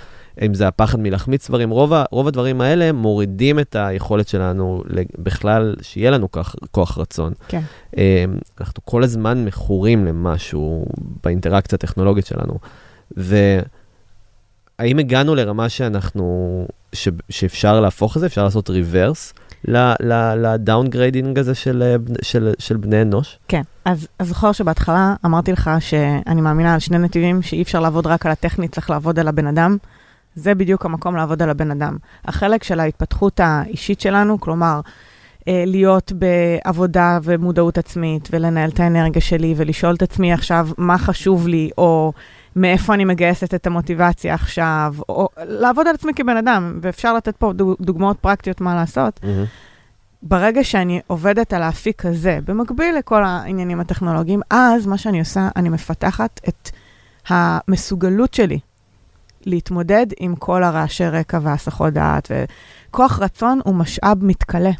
אם 0.47 0.55
זה 0.55 0.69
הפחד 0.69 1.01
מלהחמיץ 1.01 1.49
דברים, 1.49 1.71
רוב, 1.71 1.93
ה- 1.93 2.05
רוב 2.11 2.29
הדברים 2.29 2.61
האלה 2.61 2.93
מורידים 2.93 3.59
את 3.59 3.77
היכולת 3.79 4.29
שלנו 4.29 4.83
בכלל, 5.19 5.75
שיהיה 5.83 6.11
לנו 6.11 6.31
כוח, 6.31 6.57
כוח 6.71 6.99
רצון. 6.99 7.33
כן. 7.49 7.61
אה, 7.99 8.25
אנחנו 8.61 8.85
כל 8.85 9.03
הזמן 9.03 9.45
מכורים 9.45 10.07
למשהו 10.07 10.87
באינטראקציה 11.25 11.77
הטכנולוגית 11.77 12.27
שלנו. 12.27 12.59
והאם 13.17 14.99
הגענו 14.99 15.35
לרמה 15.35 15.69
שאנחנו, 15.69 16.67
ש, 16.93 17.09
שאפשר 17.31 17.81
להפוך 17.81 18.17
את 18.17 18.21
זה, 18.21 18.27
אפשר 18.27 18.45
לעשות 18.45 18.71
reverse 18.71 19.35
ל 19.65 19.79
downgrading 19.79 21.39
הזה 21.39 21.55
של, 21.55 21.83
אה, 21.83 21.97
של, 22.23 22.53
של 22.59 22.77
בני 22.77 23.03
אנוש? 23.03 23.39
כן, 23.49 23.63
אז, 23.85 24.09
אז 24.19 24.29
זוכר 24.29 24.53
שבהתחלה 24.53 25.15
אמרתי 25.25 25.53
לך 25.53 25.71
שאני 25.81 26.41
מאמינה 26.41 26.75
על 26.75 26.81
שני 26.81 26.99
נתיבים, 26.99 27.43
שאי 27.43 27.63
אפשר 27.63 27.81
לעבוד 27.81 28.07
רק 28.07 28.27
על 28.27 28.33
הטכני, 28.33 28.69
צריך 28.69 28.91
לעבוד 28.91 29.19
על 29.19 29.29
הבן 29.29 29.47
אדם. 29.47 29.77
זה 30.35 30.55
בדיוק 30.55 30.85
המקום 30.87 31.17
לעבוד 31.17 31.43
על 31.43 31.51
הבן 31.51 31.71
אדם. 31.71 31.97
החלק 32.25 32.65
של 32.65 32.81
ההתפתחות 32.81 33.41
האישית 33.41 34.01
שלנו, 34.01 34.41
כלומר, 34.41 34.81
אה, 35.49 35.65
להיות 35.67 36.13
בעבודה 36.13 37.19
ומודעות 37.23 37.79
עצמית, 37.79 38.29
ולנהל 38.33 38.71
את 38.71 38.81
האנרגיה 38.81 39.23
שלי, 39.23 39.55
ולשאול 39.57 39.95
את 39.95 40.03
עצמי 40.03 40.33
עכשיו 40.33 40.69
מה 40.79 40.99
חשוב 40.99 41.49
לי, 41.49 41.71
או 41.79 42.13
מאיפה 42.57 42.95
אני 42.95 43.05
מגייסת 43.05 43.55
את 43.55 43.67
המוטיבציה 43.67 44.35
עכשיו, 44.35 44.95
או 45.09 45.29
לעבוד 45.47 45.89
על 45.89 45.95
עצמי 45.95 46.13
כבן 46.15 46.37
אדם, 46.37 46.79
ואפשר 46.83 47.15
לתת 47.15 47.37
פה 47.37 47.53
דוג- 47.53 47.77
דוגמאות 47.81 48.19
פרקטיות 48.21 48.61
מה 48.61 48.75
לעשות. 48.75 49.21
ברגע 50.23 50.65
שאני 50.65 51.01
עובדת 51.07 51.53
על 51.53 51.63
האפיק 51.63 52.07
הזה, 52.07 52.39
במקביל 52.45 52.95
לכל 52.99 53.25
העניינים 53.25 53.81
הטכנולוגיים, 53.81 54.41
אז 54.51 54.87
מה 54.87 54.99
שאני 54.99 55.19
עושה, 55.21 55.49
אני 55.57 55.69
מפתחת 55.69 56.41
את 56.49 56.71
המסוגלות 57.29 58.35
שלי 58.35 58.59
להתמודד 59.47 60.07
עם 60.21 60.37
כל 60.37 60.65
הרעשי 60.65 61.05
רקע 61.05 61.39
והסחות 61.43 61.93
דעת, 61.93 62.31
וכוח 62.89 63.19
רצון 63.23 63.61
הוא 63.65 63.75
משאב 63.75 64.25
מתכלה. 64.25 64.71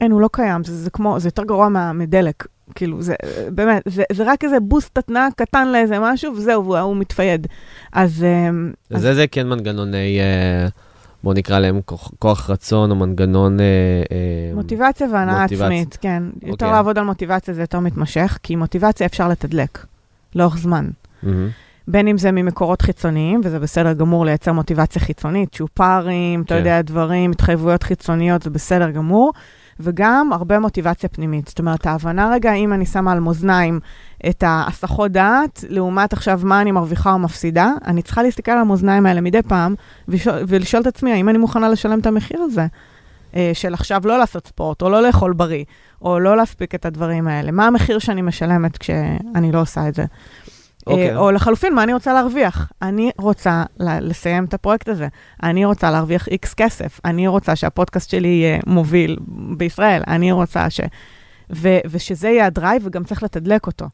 אין, 0.00 0.12
הוא 0.12 0.20
לא 0.20 0.28
קיים, 0.32 0.64
זה, 0.64 0.76
זה 0.76 0.90
כמו, 0.90 1.20
זה 1.20 1.28
יותר 1.28 1.44
גרוע 1.44 1.68
מה- 1.68 1.92
מדלק. 1.92 2.46
כאילו, 2.74 3.02
זה 3.02 3.14
באמת, 3.54 3.82
זה, 3.88 4.02
זה 4.12 4.32
רק 4.32 4.44
איזה 4.44 4.60
בוסט 4.60 4.98
התנעה 4.98 5.28
קטן 5.36 5.68
לאיזה 5.68 5.98
משהו, 6.00 6.32
וזהו, 6.36 6.64
והוא 6.64 6.78
הוא 6.78 6.96
מתפייד. 6.96 7.46
אז... 7.92 8.24
אמ, 8.24 8.72
אז 8.90 9.02
זה, 9.02 9.14
זה 9.14 9.26
כן 9.26 9.48
מנגנוני, 9.48 10.20
אה, 10.20 10.68
בואו 11.22 11.34
נקרא 11.34 11.58
להם 11.58 11.80
כוח, 11.84 12.10
כוח 12.18 12.50
רצון, 12.50 12.90
או 12.90 12.96
מנגנון... 12.96 13.60
אה, 13.60 13.64
אה, 14.12 14.54
מוטיבציה 14.54 15.06
והנאה 15.12 15.42
מוטיבציה. 15.42 15.66
עצמית, 15.66 15.98
כן. 16.00 16.22
יותר 16.34 16.52
אוקיי. 16.52 16.70
לעבוד 16.70 16.98
על 16.98 17.04
מוטיבציה 17.04 17.54
זה 17.54 17.60
יותר 17.60 17.80
מתמשך, 17.80 18.38
כי 18.42 18.56
מוטיבציה 18.56 19.06
אפשר 19.06 19.28
לתדלק 19.28 19.84
לאורך 20.34 20.56
זמן. 20.58 20.88
מהמם. 21.22 21.48
בין 21.90 22.08
אם 22.08 22.18
זה 22.18 22.32
ממקורות 22.32 22.82
חיצוניים, 22.82 23.40
וזה 23.44 23.58
בסדר 23.58 23.92
גמור 23.92 24.24
לייצר 24.24 24.52
מוטיבציה 24.52 25.02
חיצונית, 25.02 25.48
צ'ופרים, 25.52 26.42
אתה 26.42 26.54
כן. 26.54 26.58
יודע, 26.58 26.82
דברים, 26.82 27.30
התחייבויות 27.30 27.82
חיצוניות, 27.82 28.42
זה 28.42 28.50
בסדר 28.50 28.90
גמור, 28.90 29.32
וגם 29.80 30.30
הרבה 30.32 30.58
מוטיבציה 30.58 31.08
פנימית. 31.08 31.48
זאת 31.48 31.58
אומרת, 31.58 31.86
ההבנה 31.86 32.30
רגע, 32.32 32.52
אם 32.52 32.72
אני 32.72 32.86
שמה 32.86 33.12
על 33.12 33.20
מאזניים 33.20 33.80
את 34.28 34.42
ההסחות 34.46 35.12
דעת, 35.12 35.64
לעומת 35.68 36.12
עכשיו 36.12 36.40
מה 36.44 36.60
אני 36.60 36.72
מרוויחה 36.72 37.12
או 37.12 37.18
מפסידה, 37.18 37.72
אני 37.86 38.02
צריכה 38.02 38.22
להסתכל 38.22 38.52
על 38.52 38.58
המאזניים 38.58 39.06
האלה 39.06 39.20
מדי 39.20 39.42
פעם, 39.42 39.74
ולשאול, 40.08 40.44
ולשאול 40.48 40.82
את 40.82 40.86
עצמי, 40.86 41.12
האם 41.12 41.28
אני 41.28 41.38
מוכנה 41.38 41.68
לשלם 41.68 41.98
את 41.98 42.06
המחיר 42.06 42.40
הזה? 42.42 42.66
אה, 43.36 43.50
של 43.54 43.74
עכשיו 43.74 44.02
לא 44.04 44.18
לעשות 44.18 44.46
ספורט, 44.46 44.82
או 44.82 44.90
לא 44.90 45.02
לאכול 45.02 45.32
בריא, 45.32 45.64
או 46.02 46.20
לא 46.20 46.36
להספיק 46.36 46.74
את 46.74 46.86
הדברים 46.86 47.28
האלה. 47.28 47.50
מה 47.50 47.66
המחיר 47.66 47.98
שאני 47.98 48.22
משלמת 48.22 48.78
כשאני 48.78 49.52
לא 49.52 49.60
עושה 49.60 49.88
את 49.88 49.94
זה? 49.94 50.04
אוקיי. 50.86 51.10
אה, 51.10 51.16
או 51.16 51.30
לחלופין, 51.30 51.74
מה 51.74 51.82
אני 51.82 51.94
רוצה 51.94 52.12
להרוויח? 52.12 52.72
אני 52.82 53.10
רוצה 53.18 53.64
לסיים 53.80 54.44
את 54.44 54.54
הפרויקט 54.54 54.88
הזה. 54.88 55.08
אני 55.42 55.64
רוצה 55.64 55.90
להרוויח 55.90 56.28
איקס 56.28 56.54
כסף. 56.54 57.00
אני 57.04 57.26
רוצה 57.26 57.56
שהפודקאסט 57.56 58.10
שלי 58.10 58.28
יהיה 58.28 58.58
מוביל 58.66 59.16
בישראל. 59.56 60.02
אני 60.06 60.32
רוצה 60.32 60.70
ש... 60.70 60.80
ו- 61.52 61.78
ושזה 61.90 62.28
יהיה 62.28 62.46
ה 62.46 62.51
drive, 62.51 62.82
וגם 62.84 63.04
צריך 63.04 63.22
לתדלק 63.22 63.66
אותו. 63.66 63.86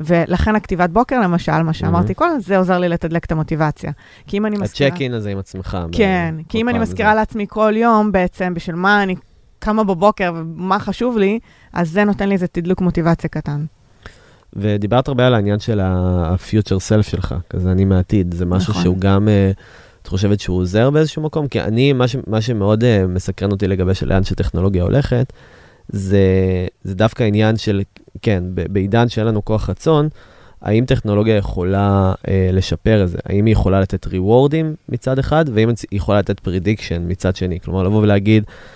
ולכן 0.00 0.56
הכתיבת 0.56 0.90
בוקר, 0.90 1.20
למשל, 1.20 1.62
מה 1.62 1.72
שאמרתי 1.72 2.14
קודם, 2.14 2.40
זה 2.40 2.58
עוזר 2.58 2.78
לי 2.78 2.88
לתדלק 2.88 3.24
את 3.24 3.32
המוטיבציה. 3.32 3.92
כי 4.26 4.38
אם 4.38 4.46
אני 4.46 4.56
מזכירה... 4.58 4.90
ה 4.90 4.92
check 4.92 5.00
in 5.00 5.14
הזה 5.14 5.30
עם 5.30 5.38
עצמך. 5.38 5.78
ב- 5.90 5.96
כן, 5.96 6.34
כי 6.48 6.60
אם 6.60 6.68
אני 6.68 6.78
מזכירה 6.78 7.10
זה. 7.10 7.14
לעצמי 7.14 7.46
כל 7.48 7.72
יום 7.76 8.12
בעצם, 8.12 8.54
בשביל 8.54 8.76
מה 8.76 9.02
אני 9.02 9.14
קמה 9.58 9.84
בבוקר 9.84 10.32
ומה 10.36 10.78
חשוב 10.78 11.18
לי, 11.18 11.38
אז 11.72 11.90
זה 11.90 12.04
נותן 12.04 12.28
לי 12.28 12.34
איזה 12.34 12.46
תדלוק 12.46 12.80
מוטיבציה 12.80 13.30
קטן. 13.30 13.64
ודיברת 14.52 15.08
הרבה 15.08 15.26
על 15.26 15.34
העניין 15.34 15.58
של 15.58 15.80
ה 15.80 15.96
future 15.96 16.90
self 16.90 17.02
שלך, 17.02 17.34
כזה 17.50 17.72
אני 17.72 17.84
מהעתיד, 17.84 18.34
זה 18.34 18.46
משהו 18.46 18.70
נכון. 18.70 18.82
שהוא 18.82 18.98
גם, 18.98 19.28
אה, 19.28 19.50
את 20.02 20.06
חושבת 20.06 20.40
שהוא 20.40 20.58
עוזר 20.58 20.90
באיזשהו 20.90 21.22
מקום? 21.22 21.48
כי 21.48 21.60
אני, 21.60 21.92
מה, 21.92 22.08
ש, 22.08 22.16
מה 22.26 22.40
שמאוד 22.40 22.82
uh, 22.82 23.06
מסקרן 23.08 23.50
אותי 23.50 23.68
לגבי 23.68 23.94
של 23.94 24.08
לאן 24.08 24.24
שטכנולוגיה 24.24 24.82
הולכת, 24.82 25.32
זה, 25.88 26.20
זה 26.84 26.94
דווקא 26.94 27.24
עניין 27.24 27.56
של, 27.56 27.82
כן, 28.22 28.44
בעידן 28.48 29.08
שאין 29.08 29.26
לנו 29.26 29.44
כוח 29.44 29.70
רצון, 29.70 30.08
האם 30.62 30.84
טכנולוגיה 30.84 31.36
יכולה 31.36 32.12
אה, 32.22 32.28
לשפר 32.52 33.04
את 33.04 33.08
זה? 33.08 33.18
האם 33.24 33.46
היא 33.46 33.52
יכולה 33.52 33.80
לתת 33.80 34.06
reward 34.06 34.57
ים 34.57 34.74
מצד 34.88 35.18
אחד, 35.18 35.44
והאם 35.52 35.68
היא 35.68 35.76
יכולה 35.92 36.18
לתת 36.18 36.40
prediction 36.40 37.02
מצד 37.06 37.36
שני? 37.36 37.60
כלומר, 37.60 37.82
לבוא 37.82 38.02
ולהגיד, 38.02 38.44
אה, 38.48 38.75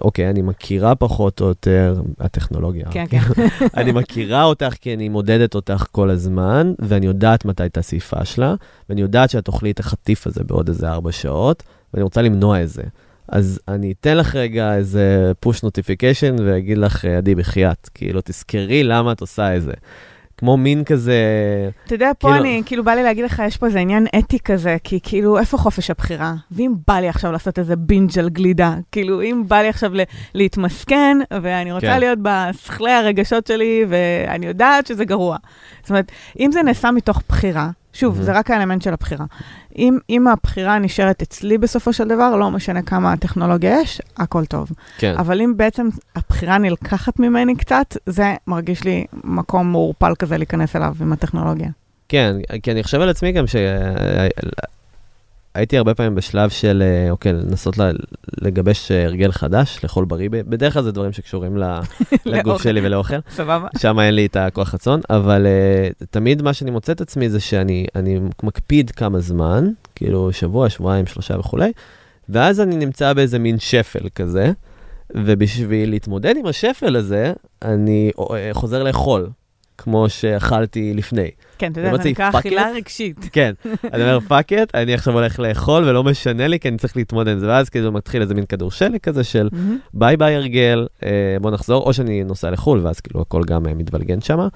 אוקיי, 0.00 0.30
אני 0.30 0.42
מכירה 0.42 0.94
פחות 0.94 1.40
או 1.40 1.46
יותר, 1.46 2.02
הטכנולוגיה, 2.20 2.86
כן, 2.90 3.04
כן. 3.10 3.18
אני 3.76 3.92
מכירה 3.92 4.44
אותך 4.44 4.74
כי 4.80 4.94
אני 4.94 5.08
מודדת 5.08 5.54
אותך 5.54 5.86
כל 5.92 6.10
הזמן, 6.10 6.72
ואני 6.78 7.06
יודעת 7.06 7.44
מתי 7.44 7.68
תעשי 7.68 8.00
פאשלה, 8.00 8.54
ואני 8.88 9.00
יודעת 9.00 9.30
שאת 9.30 9.44
תאכלי 9.44 9.70
את 9.70 9.80
החטיף 9.80 10.26
הזה 10.26 10.44
בעוד 10.44 10.68
איזה 10.68 10.88
ארבע 10.88 11.12
שעות, 11.12 11.62
ואני 11.94 12.02
רוצה 12.02 12.22
למנוע 12.22 12.62
את 12.62 12.68
זה. 12.68 12.82
אז 13.28 13.60
אני 13.68 13.92
אתן 13.92 14.16
לך 14.16 14.36
רגע 14.36 14.76
איזה 14.76 15.32
push 15.46 15.58
notification 15.58 16.42
ואגיד 16.44 16.78
לך, 16.78 17.04
עדי, 17.04 17.34
בחייאת, 17.34 17.90
כאילו, 17.94 18.20
תזכרי 18.24 18.84
למה 18.84 19.12
את 19.12 19.20
עושה 19.20 19.56
את 19.56 19.62
זה. 19.62 19.72
כמו 20.38 20.56
מין 20.56 20.84
כזה... 20.84 21.14
אתה 21.86 21.94
יודע, 21.94 22.10
פה 22.18 22.28
כאילו- 22.28 22.40
אני, 22.44 22.62
כאילו, 22.66 22.84
בא 22.84 22.92
לי 22.94 23.02
להגיד 23.02 23.24
לך, 23.24 23.42
יש 23.46 23.56
פה 23.56 23.66
איזה 23.66 23.78
עניין 23.78 24.06
אתי 24.18 24.38
כזה, 24.40 24.76
כי 24.84 24.98
כאילו, 25.02 25.38
איפה 25.38 25.58
חופש 25.58 25.90
הבחירה? 25.90 26.34
ואם 26.50 26.72
בא 26.88 26.94
לי 26.94 27.08
עכשיו 27.08 27.32
לעשות 27.32 27.58
איזה 27.58 27.76
בינג' 27.76 28.18
על 28.18 28.28
גלידה, 28.28 28.74
כאילו, 28.92 29.22
אם 29.22 29.42
בא 29.48 29.56
לי 29.56 29.68
עכשיו 29.68 29.94
ל- 29.94 30.02
להתמסכן, 30.34 31.18
ואני 31.42 31.72
רוצה 31.72 31.86
כן. 31.86 31.98
להיות 32.00 32.18
בשכלי 32.22 32.90
הרגשות 32.92 33.46
שלי, 33.46 33.84
ואני 33.88 34.46
יודעת 34.46 34.86
שזה 34.86 35.04
גרוע. 35.04 35.36
זאת 35.82 35.90
אומרת, 35.90 36.12
אם 36.40 36.52
זה 36.52 36.62
נעשה 36.62 36.90
מתוך 36.90 37.22
בחירה, 37.28 37.70
שוב, 37.94 38.18
Mhm. 38.18 38.22
זה 38.22 38.32
רק 38.32 38.50
האלמנט 38.50 38.82
של 38.82 38.92
הבחירה. 38.92 39.24
אם, 39.78 39.98
אם 40.10 40.28
הבחירה 40.28 40.78
נשארת 40.78 41.22
אצלי 41.22 41.58
בסופו 41.58 41.92
של 41.92 42.08
דבר, 42.08 42.36
לא 42.36 42.50
משנה 42.50 42.82
כמה 42.82 43.16
טכנולוגיה 43.16 43.80
יש, 43.80 44.00
הכל 44.16 44.44
טוב. 44.44 44.70
כן. 44.98 45.14
אבל 45.18 45.40
אם 45.40 45.56
בעצם 45.56 45.88
הבחירה 46.16 46.58
נלקחת 46.58 47.18
ממני 47.18 47.56
קצת, 47.56 47.96
זה 48.06 48.34
מרגיש 48.46 48.84
לי 48.84 49.04
מקום 49.24 49.70
מעורפל 49.70 50.12
כזה 50.18 50.36
להיכנס 50.38 50.76
אליו 50.76 50.94
עם 51.00 51.12
הטכנולוגיה. 51.12 51.68
כן, 52.08 52.36
כי 52.62 52.72
אני 52.72 52.82
חושב 52.82 53.00
על 53.00 53.08
עצמי 53.08 53.32
גם 53.32 53.44
שהייתי 55.56 55.78
הרבה 55.78 55.94
פעמים 55.94 56.14
בשלב 56.14 56.50
של, 56.50 56.82
אה, 56.86 57.10
אוקיי, 57.10 57.32
לנסות 57.32 57.74
לגבש 58.40 58.90
אה, 58.90 59.04
הרגל 59.04 59.32
חדש, 59.32 59.78
לאכול 59.82 60.04
בריא, 60.04 60.28
בדרך 60.30 60.72
כלל 60.72 60.82
זה 60.82 60.92
דברים 60.92 61.12
שקשורים 61.12 61.56
לגוף. 62.26 62.62
שלי 62.62 62.86
ולאוכל, 62.86 63.16
סבבה? 63.30 63.68
שם 63.78 64.00
אין 64.00 64.14
לי 64.14 64.26
את 64.26 64.36
הכוח 64.36 64.74
רצון, 64.74 65.00
אבל 65.10 65.46
uh, 65.46 66.06
תמיד 66.10 66.42
מה 66.42 66.52
שאני 66.52 66.70
מוצא 66.70 66.92
את 66.92 67.00
עצמי 67.00 67.28
זה 67.30 67.40
שאני 67.40 67.86
אני 67.94 68.20
מקפיד 68.42 68.90
כמה 68.90 69.20
זמן, 69.20 69.68
כאילו 69.94 70.32
שבוע, 70.32 70.70
שבועיים, 70.70 71.06
שלושה 71.06 71.38
וכולי, 71.38 71.72
ואז 72.28 72.60
אני 72.60 72.76
נמצא 72.76 73.12
באיזה 73.12 73.38
מין 73.38 73.58
שפל 73.58 74.08
כזה, 74.14 74.52
ובשביל 75.14 75.90
להתמודד 75.90 76.34
עם 76.36 76.46
השפל 76.46 76.96
הזה, 76.96 77.32
אני 77.62 78.10
אה, 78.18 78.50
חוזר 78.52 78.82
לאכול, 78.82 79.28
כמו 79.78 80.08
שאכלתי 80.08 80.94
לפני. 80.94 81.30
כן, 81.58 81.72
אתה 81.72 81.80
יודע, 81.80 81.96
זה 82.02 82.10
נקרא? 82.10 82.30
אכילה 82.34 82.70
רגשית. 82.74 83.16
כן, 83.32 83.52
אני 83.92 84.02
אומר, 84.02 84.20
fuck 84.20 84.52
it, 84.52 84.74
אני 84.74 84.94
עכשיו 84.94 85.14
הולך 85.14 85.40
לאכול 85.40 85.84
ולא 85.84 86.04
משנה 86.04 86.48
לי, 86.48 86.60
כי 86.60 86.68
אני 86.68 86.76
צריך 86.76 86.96
להתמודד 86.96 87.32
עם 87.32 87.38
זה, 87.38 87.48
ואז 87.48 87.68
כאילו 87.68 87.92
מתחיל 87.92 88.22
איזה 88.22 88.34
מין 88.34 88.46
כדור 88.46 88.70
שלג 88.70 88.98
כזה 89.00 89.24
של. 89.24 89.48
bye 89.94 90.16
bye 90.16 90.34
הרגל, 90.34 90.86
אה, 91.02 91.36
בוא 91.40 91.50
נחזור, 91.50 91.82
או 91.82 91.92
שאני 91.92 92.24
נוסע 92.24 92.50
לחו"ל, 92.50 92.80
ואז 92.82 93.00
כאילו 93.00 93.20
הכל 93.20 93.42
גם 93.46 93.66
אה, 93.66 93.74
מתבלגן 93.74 94.20
שם. 94.20 94.48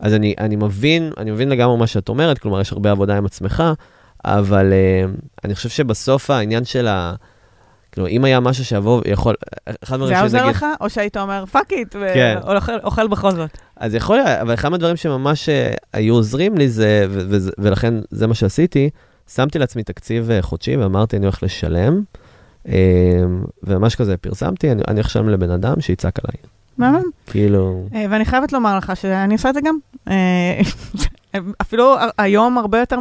אז 0.00 0.14
אני, 0.14 0.34
אני 0.38 0.56
מבין, 0.56 1.12
אני 1.18 1.30
מבין 1.30 1.48
לגמרי 1.48 1.76
מה 1.76 1.86
שאת 1.86 2.08
אומרת, 2.08 2.38
כלומר, 2.38 2.60
יש 2.60 2.72
הרבה 2.72 2.90
עבודה 2.90 3.16
עם 3.16 3.26
עצמך, 3.26 3.62
אבל 4.24 4.72
אה, 4.72 5.04
אני 5.44 5.54
חושב 5.54 5.68
שבסוף 5.68 6.30
העניין 6.30 6.64
של 6.64 6.86
ה... 6.86 7.14
כאילו, 7.92 8.06
אם 8.06 8.24
היה 8.24 8.40
משהו 8.40 8.64
שיבוא, 8.64 9.02
יכול... 9.06 9.34
אחד 9.68 9.74
זה 9.86 9.94
הדברים 9.94 10.12
היה 10.12 10.22
עוזר 10.22 10.46
לך, 10.46 10.66
או 10.80 10.90
שהיית 10.90 11.16
אומר, 11.16 11.44
fuck 11.46 11.72
it. 11.72 11.96
ואוכל 11.96 13.08
בכל 13.08 13.30
זאת. 13.30 13.50
אז 13.76 13.94
יכול 13.94 14.16
להיות, 14.16 14.28
אבל 14.28 14.54
אחד 14.54 14.68
מהדברים 14.68 14.96
שממש 14.96 15.48
אה, 15.48 15.74
היו 15.92 16.14
עוזרים 16.14 16.58
לי 16.58 16.68
זה, 16.68 17.06
ולכן 17.58 17.94
זה 18.10 18.26
מה 18.26 18.34
שעשיתי, 18.34 18.90
שמתי 19.34 19.58
לעצמי 19.58 19.82
תקציב 19.82 20.30
אה, 20.30 20.42
חודשי 20.42 20.76
ואמרתי, 20.76 21.16
אני 21.16 21.26
הולך 21.26 21.42
לשלם, 21.42 22.02
אה, 22.68 22.74
וממש 23.62 23.96
כזה 23.96 24.16
פרסמתי, 24.16 24.72
אני 24.72 24.82
אני 24.88 24.94
הולך 24.94 25.06
לשלם 25.06 25.28
לבן 25.28 25.50
אדם 25.50 25.80
שיצעק 25.80 26.18
עליי. 26.24 26.59
מהמם. 26.80 27.02
כאילו, 27.26 27.88
אה, 27.94 28.04
ואני 28.10 28.24
חייבת 28.24 28.52
לומר 28.52 28.78
לך 28.78 28.92
שאני 28.96 29.34
עושה 29.34 29.48
את 29.48 29.54
זה 29.54 29.60
גם. 29.60 29.78
אה, 30.08 30.60
אפילו 31.62 31.96
היום 32.18 32.58
הרבה 32.58 32.80
יותר 32.80 32.98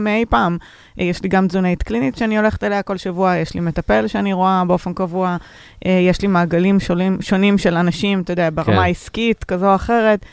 מאי 0.00 0.24
פעם. 0.28 0.58
אה, 1.00 1.04
יש 1.04 1.22
לי 1.22 1.28
גם 1.28 1.48
תזונאית 1.48 1.82
קלינית 1.82 2.16
שאני 2.16 2.38
הולכת 2.38 2.64
אליה 2.64 2.82
כל 2.82 2.96
שבוע, 2.96 3.36
יש 3.36 3.54
לי 3.54 3.60
מטפל 3.60 4.06
שאני 4.06 4.32
רואה 4.32 4.64
באופן 4.66 4.92
קבוע, 4.92 5.36
יש 5.84 6.22
לי 6.22 6.28
מעגלים 6.28 6.80
שונים, 6.80 7.18
שונים 7.20 7.58
של 7.58 7.76
אנשים, 7.76 8.20
אתה 8.20 8.32
יודע, 8.32 8.48
ברמה 8.54 8.82
כן. 8.84 8.90
עסקית 8.90 9.44
כזו 9.44 9.70
או 9.70 9.74
אחרת, 9.74 10.26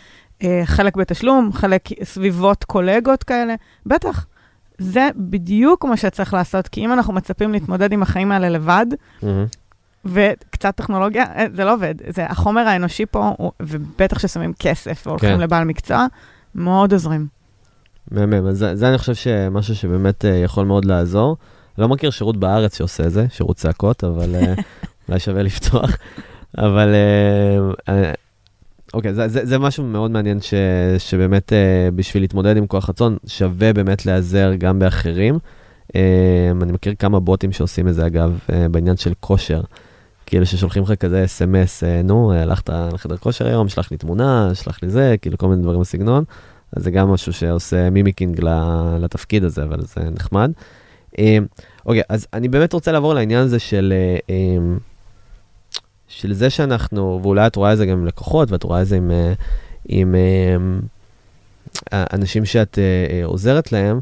חלק 0.65 0.95
בתשלום, 0.95 1.49
חלק 1.53 1.81
סביבות 2.03 2.63
קולגות 2.63 3.23
כאלה. 3.23 3.55
בטח, 3.85 4.25
זה 4.77 5.09
בדיוק 5.15 5.85
מה 5.85 5.97
שצריך 5.97 6.33
לעשות, 6.33 6.67
כי 6.67 6.85
אם 6.85 6.93
אנחנו 6.93 7.13
מצפים 7.13 7.53
להתמודד 7.53 7.91
עם 7.91 8.01
החיים 8.01 8.31
האלה 8.31 8.49
לבד, 8.49 8.85
מהמם. 9.21 9.45
וקצת 10.07 10.75
טכנולוגיה, 10.75 11.23
אה, 11.23 11.45
זה 11.53 11.65
לא 11.65 11.73
עובד. 11.73 11.95
זה 12.09 12.25
החומר 12.25 12.61
האנושי 12.61 13.05
פה, 13.05 13.33
הוא- 13.37 13.51
ובטח 13.61 14.19
ששמים 14.19 14.53
כסף 14.59 15.03
והולכים 15.07 15.29
כן. 15.35 15.39
לבעל 15.39 15.63
מקצוע, 15.63 16.05
מאוד 16.55 16.93
עוזרים. 16.93 17.27
מהמם, 18.11 18.47
אז 18.47 18.57
זה, 18.57 18.75
זה 18.75 18.89
אני 18.89 18.97
חושב 18.97 19.15
שמשהו 19.15 19.75
שבאמת 19.75 20.25
אה, 20.25 20.29
יכול 20.35 20.65
מאוד 20.65 20.85
לעזור. 20.85 21.37
לא 21.77 21.87
מכיר 21.87 22.09
שירות 22.09 22.37
בארץ 22.37 22.77
שעושה 22.77 23.03
את 23.05 23.11
זה, 23.11 23.25
שירות 23.29 23.55
צעקות, 23.57 24.03
אבל 24.03 24.35
אה, 24.35 24.53
אולי 25.09 25.19
שווה 25.19 25.43
לפתוח. 25.43 25.97
אבל 26.57 26.93
אוקיי, 28.93 29.13
זה, 29.13 29.27
זה, 29.27 29.45
זה 29.45 29.59
משהו 29.59 29.83
מאוד 29.83 30.11
מעניין 30.11 30.41
ש, 30.41 30.53
שבאמת 30.97 31.53
אה, 31.53 31.89
בשביל 31.95 32.23
להתמודד 32.23 32.57
עם 32.57 32.67
כוח 32.67 32.89
רצון, 32.89 33.17
שווה 33.27 33.73
באמת 33.73 34.05
להיעזר 34.05 34.51
גם 34.57 34.79
באחרים. 34.79 35.39
אה, 35.95 36.01
אני 36.61 36.71
מכיר 36.71 36.93
כמה 36.99 37.19
בוטים 37.19 37.51
שעושים 37.51 37.87
את 37.87 37.93
זה, 37.93 38.05
אגב, 38.05 38.39
אה, 38.53 38.69
בעניין 38.69 38.97
של 38.97 39.13
כושר. 39.19 39.61
כאילו 40.27 40.45
ששולחים 40.45 40.83
לך 40.83 40.91
כזה 40.91 41.25
אס.אם.אס, 41.25 41.83
אה, 41.83 42.01
נו, 42.01 42.33
הלכת 42.33 42.69
לחדר 42.93 43.17
כושר 43.17 43.47
היום, 43.47 43.69
שלח 43.69 43.91
לי 43.91 43.97
תמונה, 43.97 44.51
שלח 44.53 44.79
לי 44.83 44.89
זה, 44.89 45.15
כאילו 45.21 45.37
כל 45.37 45.47
מיני 45.47 45.61
דברים 45.61 45.81
בסגנון. 45.81 46.23
אז 46.75 46.83
זה 46.83 46.91
גם 46.91 47.09
משהו 47.09 47.33
שעושה 47.33 47.89
מימיקינג 47.89 48.41
לתפקיד 48.99 49.43
הזה, 49.43 49.63
אבל 49.63 49.81
זה 49.81 50.09
נחמד. 50.15 50.51
אה, 51.19 51.37
אוקיי, 51.85 52.01
אז 52.09 52.27
אני 52.33 52.47
באמת 52.47 52.73
רוצה 52.73 52.91
לעבור 52.91 53.13
לעניין 53.13 53.43
הזה 53.43 53.59
של, 53.59 53.93
אה, 53.95 54.17
אה, 54.29 54.77
של 56.07 56.33
זה 56.33 56.49
שאנחנו, 56.49 57.19
ואולי 57.23 57.47
את 57.47 57.55
רואה 57.55 57.73
את 57.73 57.77
זה 57.77 57.85
גם 57.85 57.97
עם 57.97 58.05
לקוחות, 58.05 58.51
ואת 58.51 58.63
רואה 58.63 58.81
את 58.81 58.87
זה 58.87 58.95
עם, 58.95 59.11
אה, 59.11 59.33
עם 59.85 60.15
אה, 60.15 60.55
אנשים 62.13 62.45
שאת 62.45 62.79
אה, 62.79 63.05
אה, 63.09 63.25
עוזרת 63.25 63.71
להם, 63.71 63.99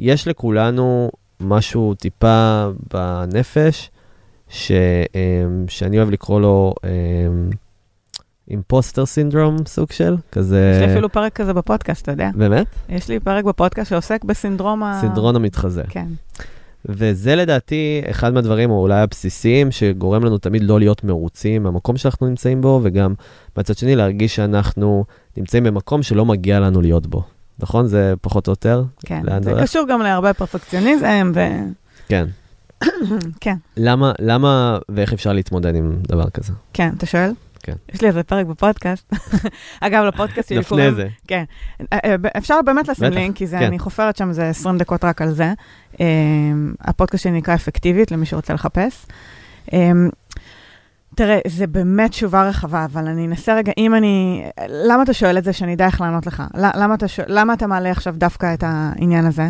יש 0.00 0.28
לכולנו 0.28 1.10
משהו 1.40 1.94
טיפה 1.94 2.68
בנפש, 2.92 3.90
ש, 4.50 4.70
אה, 5.14 5.44
שאני 5.68 5.98
אוהב 5.98 6.10
לקרוא 6.10 6.40
לו 6.40 6.74
אימפוסטר 8.50 9.06
סינדרום, 9.06 9.56
סוג 9.66 9.92
של, 9.92 10.16
כזה... 10.32 10.72
יש 10.76 10.86
לי 10.86 10.92
אפילו 10.92 11.08
פרק 11.12 11.32
כזה 11.32 11.52
בפודקאסט, 11.52 12.02
אתה 12.02 12.12
יודע? 12.12 12.30
באמת? 12.34 12.66
יש 12.88 13.08
לי 13.08 13.20
פרק 13.20 13.44
בפודקאסט 13.44 13.90
שעוסק 13.90 14.24
בסינדרום 14.24 14.82
ה... 14.82 14.98
סינדרון 15.00 15.36
המתחזה. 15.36 15.82
כן. 15.88 16.06
וזה 16.86 17.36
לדעתי 17.36 18.02
אחד 18.10 18.34
מהדברים, 18.34 18.70
או 18.70 18.80
אולי 18.82 19.00
הבסיסיים, 19.00 19.70
שגורם 19.70 20.24
לנו 20.24 20.38
תמיד 20.38 20.62
לא 20.62 20.78
להיות 20.78 21.04
מרוצים 21.04 21.62
מהמקום 21.62 21.96
שאנחנו 21.96 22.26
נמצאים 22.26 22.60
בו, 22.60 22.80
וגם 22.82 23.14
מצד 23.56 23.76
שני 23.76 23.96
להרגיש 23.96 24.36
שאנחנו 24.36 25.04
נמצאים 25.36 25.64
במקום 25.64 26.02
שלא 26.02 26.24
מגיע 26.24 26.60
לנו 26.60 26.80
להיות 26.80 27.06
בו. 27.06 27.22
נכון? 27.58 27.86
זה 27.86 28.14
פחות 28.20 28.46
או 28.46 28.52
יותר? 28.52 28.82
כן. 29.06 29.22
זה 29.42 29.50
הולך? 29.50 29.62
קשור 29.62 29.86
גם 29.88 30.00
להרבה 30.02 30.34
פרפקציוניזם, 30.34 31.32
ו... 31.34 31.40
כן. 32.08 32.26
כן, 33.40 33.56
למה, 33.76 34.12
למה 34.18 34.78
ואיך 34.88 35.12
אפשר 35.12 35.32
להתמודד 35.32 35.74
עם 35.74 35.96
דבר 36.02 36.30
כזה? 36.30 36.52
כן, 36.72 36.90
אתה 36.96 37.06
שואל? 37.06 37.32
כן. 37.62 37.72
יש 37.92 38.02
לי 38.02 38.08
איזה 38.08 38.22
פרק 38.22 38.46
בפודקאסט. 38.46 39.12
אגב, 39.80 40.04
לפודקאסט 40.04 40.48
שלי 40.48 40.58
לפני 40.58 40.68
קוראים... 40.68 40.94
זה. 40.94 41.08
כן. 41.26 41.44
אה, 41.92 41.98
אה, 42.04 42.14
אפשר 42.38 42.54
באמת 42.64 42.88
לשים 42.88 43.06
בטח, 43.06 43.16
לינק, 43.16 43.36
כי 43.36 43.46
זה, 43.46 43.58
כן. 43.58 43.66
אני 43.66 43.78
חופרת 43.78 44.16
שם 44.16 44.28
איזה 44.28 44.48
20 44.48 44.78
דקות 44.78 45.04
רק 45.04 45.22
על 45.22 45.32
זה. 45.32 45.52
אה, 46.00 46.06
הפודקאסט 46.80 47.22
שלי 47.22 47.32
נקרא 47.32 47.54
אפקטיבית, 47.54 48.10
למי 48.10 48.26
שרוצה 48.26 48.54
לחפש. 48.54 49.06
אה, 49.72 49.92
תראה, 51.14 51.38
זה 51.46 51.66
באמת 51.66 52.10
תשובה 52.10 52.48
רחבה, 52.48 52.84
אבל 52.84 53.06
אני 53.06 53.26
אנסה 53.26 53.54
רגע, 53.54 53.72
אם 53.78 53.94
אני... 53.94 54.44
למה 54.68 55.02
אתה 55.02 55.12
שואל 55.12 55.38
את 55.38 55.44
זה 55.44 55.52
שאני 55.52 55.74
אדע 55.74 55.86
איך 55.86 56.00
לענות 56.00 56.26
לך? 56.26 56.42
למה 56.54 56.94
אתה, 56.94 57.08
שואל, 57.08 57.26
למה 57.28 57.52
אתה 57.52 57.66
מעלה 57.66 57.90
עכשיו 57.90 58.14
דווקא 58.16 58.54
את 58.54 58.64
העניין 58.66 59.26
הזה? 59.26 59.48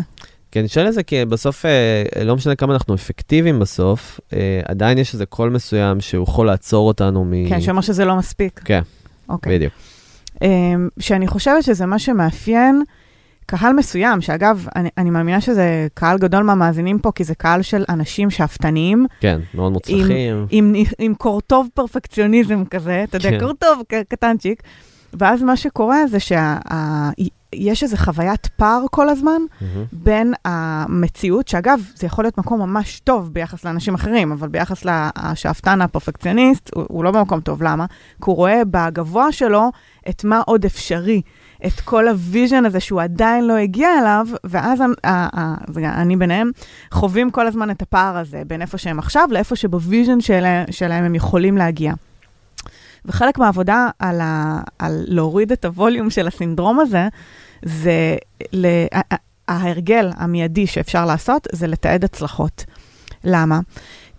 כי 0.51 0.59
אני 0.59 0.67
שואל 0.67 0.87
את 0.87 0.93
זה 0.93 1.03
כי 1.03 1.25
בסוף, 1.25 1.65
אה, 1.65 2.23
לא 2.25 2.35
משנה 2.35 2.55
כמה 2.55 2.73
אנחנו 2.73 2.95
אפקטיביים 2.95 3.59
בסוף, 3.59 4.19
אה, 4.33 4.61
עדיין 4.65 4.97
יש 4.97 5.13
איזה 5.13 5.25
קול 5.25 5.49
מסוים 5.49 6.01
שהוא 6.01 6.23
יכול 6.23 6.47
לעצור 6.47 6.87
אותנו 6.87 7.25
מ... 7.25 7.49
כן, 7.49 7.61
שאומר 7.61 7.81
שזה 7.81 8.05
לא 8.05 8.15
מספיק. 8.15 8.61
כן, 8.65 8.81
אוקיי. 9.29 9.55
בדיוק. 9.55 9.73
אמ, 10.41 10.89
שאני 10.99 11.27
חושבת 11.27 11.63
שזה 11.63 11.85
מה 11.85 11.99
שמאפיין 11.99 12.83
קהל 13.45 13.73
מסוים, 13.73 14.21
שאגב, 14.21 14.65
אני, 14.75 14.89
אני 14.97 15.09
מאמינה 15.09 15.41
שזה 15.41 15.87
קהל 15.93 16.17
גדול 16.17 16.43
מהמאזינים 16.43 16.99
פה, 16.99 17.11
כי 17.15 17.23
זה 17.23 17.35
קהל 17.35 17.61
של 17.61 17.83
אנשים 17.89 18.29
שאפתניים, 18.29 19.05
כן, 19.19 19.39
מאוד 19.53 19.71
מוצלחים. 19.71 20.45
עם, 20.49 20.73
עם 20.99 21.13
קורטוב 21.15 21.67
פרפקציוניזם 21.73 22.65
כזה, 22.65 23.03
אתה 23.03 23.17
יודע, 23.17 23.29
כן. 23.29 23.39
קורטוב 23.39 23.81
קטנצ'יק, 24.09 24.63
ואז 25.13 25.43
מה 25.43 25.57
שקורה 25.57 26.07
זה 26.07 26.17
שיש 26.19 27.83
איזו 27.83 27.97
חוויית 27.97 28.47
פער 28.47 28.85
כל 28.91 29.09
הזמן 29.09 29.41
מהמם. 29.61 29.85
בין 29.91 30.33
המציאות, 30.45 31.47
שאגב, 31.47 31.79
זה 31.95 32.07
יכול 32.07 32.23
להיות 32.23 32.37
מקום 32.37 32.59
ממש 32.59 32.99
טוב 32.99 33.33
ביחס 33.33 33.65
לאנשים 33.65 33.93
אחרים, 33.93 34.31
אבל 34.31 34.47
ביחס 34.47 34.85
לשאפתן 34.85 35.81
הפרפקציוניסט, 35.81 36.69
הוא, 36.75 36.85
הוא 36.87 37.03
לא 37.03 37.11
במקום 37.11 37.39
טוב. 37.39 37.63
למה? 37.63 37.85
כי 38.17 38.25
הוא 38.25 38.35
רואה 38.35 38.61
בגבוה 38.71 39.31
שלו 39.31 39.71
את 40.09 40.23
מה 40.23 40.41
עוד 40.45 40.65
אפשרי, 40.65 41.21
את 41.65 41.79
כל 41.79 42.07
ה 42.07 42.15
vision 42.15 42.65
הזה 42.65 42.79
שהוא 42.79 43.01
עדיין 43.01 43.47
לא 43.47 43.53
הגיע 43.53 43.89
אליו, 44.01 44.27
ואז 44.43 44.83
אני 45.83 46.15
ביניהם, 46.15 46.51
חווים 46.91 47.31
כל 47.31 47.47
הזמן 47.47 47.71
את 47.71 47.81
הפער 47.81 48.17
הזה 48.17 48.41
בין 48.47 48.61
איפה 48.61 48.77
שהם 48.77 48.99
עכשיו 48.99 49.27
לאיפה 49.31 49.55
שבוויז'ן 49.55 50.21
שלהם, 50.21 50.65
שלהם 50.71 51.03
הם 51.03 51.15
יכולים 51.15 51.57
להגיע. 51.57 51.93
וחלק 53.05 53.37
מהעבודה 53.37 53.89
על, 53.99 54.21
ה, 54.21 54.61
על 54.79 55.03
להוריד 55.07 55.51
את 55.51 55.65
הווליום 55.65 56.09
של 56.09 56.27
הסינדרום 56.27 56.79
הזה, 56.79 57.07
זה 57.61 58.15
ל, 58.53 58.67
ההרגל 59.47 60.11
המיידי 60.15 60.67
שאפשר 60.67 61.05
לעשות, 61.05 61.47
זה 61.51 61.67
לתעד 61.67 62.03
הצלחות. 62.03 62.65
למה? 63.23 63.59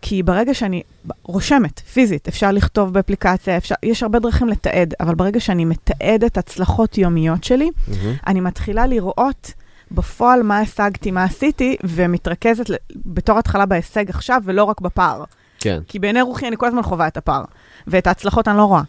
כי 0.02 0.22
ברגע 0.22 0.54
שאני 0.54 0.82
רושמת, 1.22 1.80
פיזית, 1.80 2.28
אפשר 2.28 2.52
לכתוב 2.52 2.94
באפליקציה, 2.94 3.56
אפשר, 3.56 3.74
יש 3.82 4.02
הרבה 4.02 4.18
דרכים 4.18 4.48
לתעד, 4.48 4.94
אבל 5.00 5.14
ברגע 5.14 5.40
שאני 5.40 5.64
מתעדת 5.64 6.38
הצלחות 6.38 6.98
יומיות 6.98 7.44
שלי, 7.44 7.70
מהמם. 7.88 8.14
אני 8.26 8.40
מתחילה 8.40 8.86
לראות 8.86 9.52
בפועל 9.90 10.42
מה 10.42 10.58
השגתי, 10.58 11.10
מה 11.10 11.24
עשיתי, 11.24 11.76
ומתרכזת 11.84 12.64
בתור 13.06 13.38
התחלה 13.38 13.66
בהישג 13.66 14.10
עכשיו, 14.10 14.42
ולא 14.44 14.64
רק 14.64 14.80
בפער. 14.80 15.24
כן. 15.58 15.80
כי 15.88 15.98
בעיני 15.98 16.22
רוחי 16.22 16.48
אני 16.48 16.56
כל 16.56 16.66
הזמן 16.66 16.82
חווה 16.82 17.06
את 17.06 17.16
הפער, 17.16 17.44
ואת 17.86 18.06
ההצלחות 18.06 18.48
אני 18.48 18.56
לא 18.56 18.64
רואה. 18.64 18.82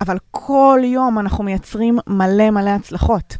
אבל 0.00 0.18
כל 0.30 0.80
יום 0.84 1.18
אנחנו 1.18 1.44
מייצרים 1.44 1.98
מלא 2.06 2.50
מלא 2.50 2.70
הצלחות. 2.70 3.36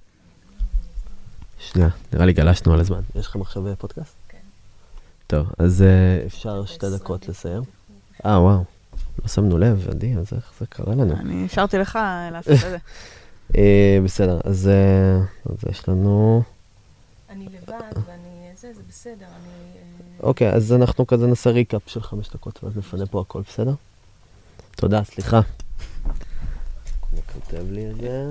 שנייה, 1.59 1.89
נראה 2.13 2.27
לי 2.27 2.33
גלשנו 2.33 2.73
על 2.73 2.81
הזמן. 2.81 3.01
יש 3.15 3.27
לכם 3.27 3.41
עכשיו 3.41 3.69
אה, 3.69 3.77
פודקאסט? 3.77 4.15
כן. 4.29 4.39
טוב, 5.27 5.47
אז 5.59 5.83
אה, 5.83 6.27
אפשר 6.27 6.65
שתי 6.65 6.87
דקות 6.95 7.29
לסיים. 7.29 7.63
אה, 8.27 8.41
וואו. 8.41 8.65
לא 9.23 9.29
שמנו 9.29 9.59
לב, 9.59 9.89
עדי, 9.91 10.15
אז 10.17 10.33
איך 10.37 10.53
זה 10.61 10.67
קרה 10.67 10.95
לנו? 10.95 11.15
אני 11.17 11.45
השארתי 11.45 11.79
לך 11.79 11.99
לעשות 12.33 12.53
את 12.53 12.61
זה. 12.61 12.79
אה, 13.57 13.99
בסדר, 14.05 14.41
אז 14.45 14.69
אה, 14.69 15.19
אז 15.53 15.57
יש 15.71 15.89
לנו... 15.89 16.43
אני 17.31 17.45
לבד 17.45 18.01
ואני... 18.07 18.51
זה, 18.57 18.73
זה 18.75 18.83
בסדר, 18.89 19.27
אני... 19.27 19.77
אה, 19.77 20.27
אוקיי, 20.27 20.51
אז 20.53 20.73
אנחנו 20.73 21.07
כזה 21.07 21.27
נעשה 21.27 21.51
ריקאפ 21.51 21.83
של 21.87 22.03
חמש 22.03 22.31
דקות, 22.31 22.65
ואז 22.65 22.77
נפנה 22.77 23.07
פה 23.07 23.21
הכל, 23.21 23.43
בסדר? 23.49 23.75
תודה, 24.77 25.05
סליחה. 25.05 25.41
אני 27.13 27.21
כותב 27.33 27.63
לי 27.71 27.91
את 27.91 27.97
זה. 27.97 28.31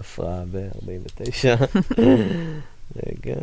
הפרעה 0.00 0.42
ב-49. 0.52 1.64
רגע. 3.06 3.34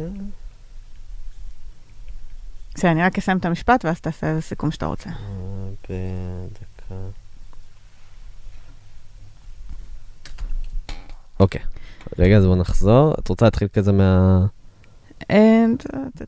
בסדר, 2.76 2.91
אני 2.91 3.04
רק 3.04 3.18
אסיים 3.18 3.38
את 3.38 3.46
המשפט, 3.46 3.86
ואז 3.86 4.00
תעשה 4.02 4.28
איזה 4.30 4.41
סיכום 4.41 4.72
שאתה 4.72 4.86
רוצה. 4.86 5.10
אה, 5.10 5.16
בדקה. 5.84 6.96
אוקיי. 11.39 11.62
רגע, 12.20 12.38
אז 12.38 12.46
בואו 12.46 12.56
נחזור. 12.56 13.14
את 13.20 13.28
רוצה 13.28 13.46
להתחיל 13.46 13.68
כזה 13.74 13.91
מה... 13.91 14.39
אה, 15.32 15.66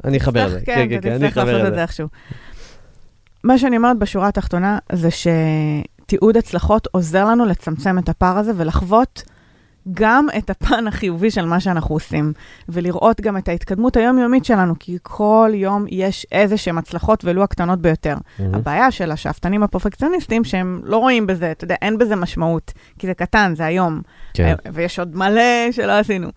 אני 0.03 0.17
אחבר 0.17 0.45
את 0.45 0.51
זה. 0.51 0.59
תצטרך- 0.59 0.75
כן, 0.75 0.87
כן, 0.89 1.01
כן, 1.01 1.11
אני 1.13 1.27
אחבר 1.29 1.67
את 1.67 1.73
זה. 1.89 2.03
מה 3.43 3.57
שאני 3.57 3.77
אומרת 3.77 3.99
בשורה 3.99 4.27
התחתונה, 4.27 4.79
זה 4.91 5.11
שתיעוד 6.05 6.37
הצלחות 6.37 6.87
עוזר 6.91 7.25
לנו 7.25 7.45
לצמצם 7.45 7.99
את 7.99 8.09
הפער 8.09 8.37
הזה 8.37 8.51
ולחוות 8.55 9.23
גם 9.93 10.27
את 10.37 10.49
הפן 10.49 10.87
החיובי 10.87 11.31
של 11.31 11.45
מה 11.45 11.59
שאנחנו 11.59 11.95
עושים, 11.95 12.33
ולראות 12.69 13.21
גם 13.21 13.37
את 13.37 13.47
ההתקדמות 13.47 13.97
היומיומית 13.97 14.45
שלנו, 14.45 14.73
כי 14.79 14.97
כל 15.03 15.51
יום 15.53 15.85
יש 15.89 16.25
איזה 16.31 16.57
שהן 16.57 16.77
הצלחות, 16.77 17.25
ולו 17.25 17.43
הקטנות 17.43 17.81
ביותר. 17.81 18.15
מהמם. 18.39 18.55
הבעיה 18.55 18.91
של 18.91 19.11
השאפתנים 19.11 19.63
הפרפקציוניסטים, 19.63 20.43
שהם 20.43 20.81
לא 20.83 20.97
רואים 20.97 21.27
בזה, 21.27 21.51
אתה 21.51 21.63
יודע, 21.63 21.75
אין 21.81 21.97
בזה 21.97 22.15
משמעות, 22.15 22.73
כי 22.99 23.07
זה 23.07 23.13
קטן, 23.13 23.53
זה 23.55 23.65
היום. 23.65 24.01
כן. 24.33 24.55
אה, 24.65 24.71
ויש 24.73 24.99
עוד 24.99 25.15
מלא 25.15 25.71
שלא 25.71 25.91
עשינו. 25.91 26.29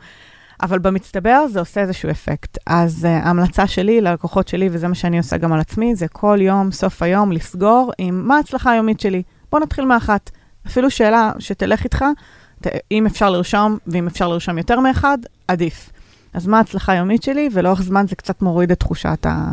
אבל 0.63 0.79
במצטבר 0.79 1.47
זה 1.49 1.61
עושה 1.61 1.81
איזשהו 1.81 2.11
אפקט. 2.11 2.59
אז 2.67 3.05
uh, 3.05 3.27
ההמלצה 3.27 3.67
שלי 3.67 4.01
ללקוחות 4.01 4.49
שלי, 4.49 4.69
וזה 4.73 4.89
מה 4.89 4.95
שאני 4.95 5.19
עושה 5.19 5.37
גם 5.37 5.53
על 5.53 5.61
עצמי, 5.61 5.95
זה 5.95 6.09
כל 6.09 6.39
יום, 6.41 6.73
סוף 6.73 7.03
היום, 7.03 7.33
לסגור 7.33 7.93
עם 7.99 8.29
מה 8.29 8.37
ההצלחה 8.37 8.73
היומית 8.73 9.01
שלי. 9.01 9.23
בוא 9.53 9.61
נתחיל 9.61 9.85
מאחת. 9.85 10.31
אפילו 10.67 10.91
שאלה 10.91 11.33
שתלך 11.39 11.85
איתך, 11.85 12.05
ת, 12.63 12.67
אם 12.91 13.07
אפשר 13.07 13.31
לרשום, 13.31 13.79
ואם 13.87 14.07
אפשר 14.07 14.29
לרשום 14.29 14.59
יותר 14.59 14.81
מאחד, 14.81 15.19
עדיף. 15.49 15.91
אז 16.35 16.47
מה 16.47 16.59
ההצלחה 16.59 16.93
היומית 16.93 17.23
שלי, 17.23 17.49
ולאורך 17.53 17.83
זמן 17.83 18.07
זה 18.09 18.17
קצת 18.17 18.43
מוריד 18.43 18.71
את 18.71 18.81
תחושת 18.81 19.27
ה... 19.27 19.49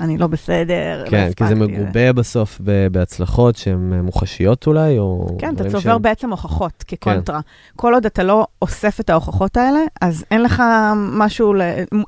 אני 0.00 0.18
לא 0.18 0.26
בסדר, 0.26 1.02
לא 1.04 1.10
כן, 1.10 1.30
כי 1.36 1.46
זה. 1.46 1.54
מגובה 1.54 2.12
בסוף 2.12 2.58
ב- 2.64 2.86
בהצלחות 2.92 3.56
שהן 3.56 4.00
מוחשיות 4.02 4.66
אולי, 4.66 4.98
או... 4.98 5.36
כן, 5.38 5.54
אתה 5.54 5.64
צובר 5.64 5.80
שהם- 5.80 6.02
בעצם 6.02 6.30
הוכחות 6.30 6.84
כקונטרה. 6.88 7.40
כל 7.76 7.94
עוד 7.94 8.06
אתה 8.06 8.22
לא 8.22 8.46
אוסף 8.62 9.00
את 9.00 9.10
ההוכחות 9.10 9.56
האלה, 9.56 9.80
אז 10.00 10.24
אין 10.30 10.42
לך 10.42 10.62
משהו 10.96 11.54
ל- 11.54 11.62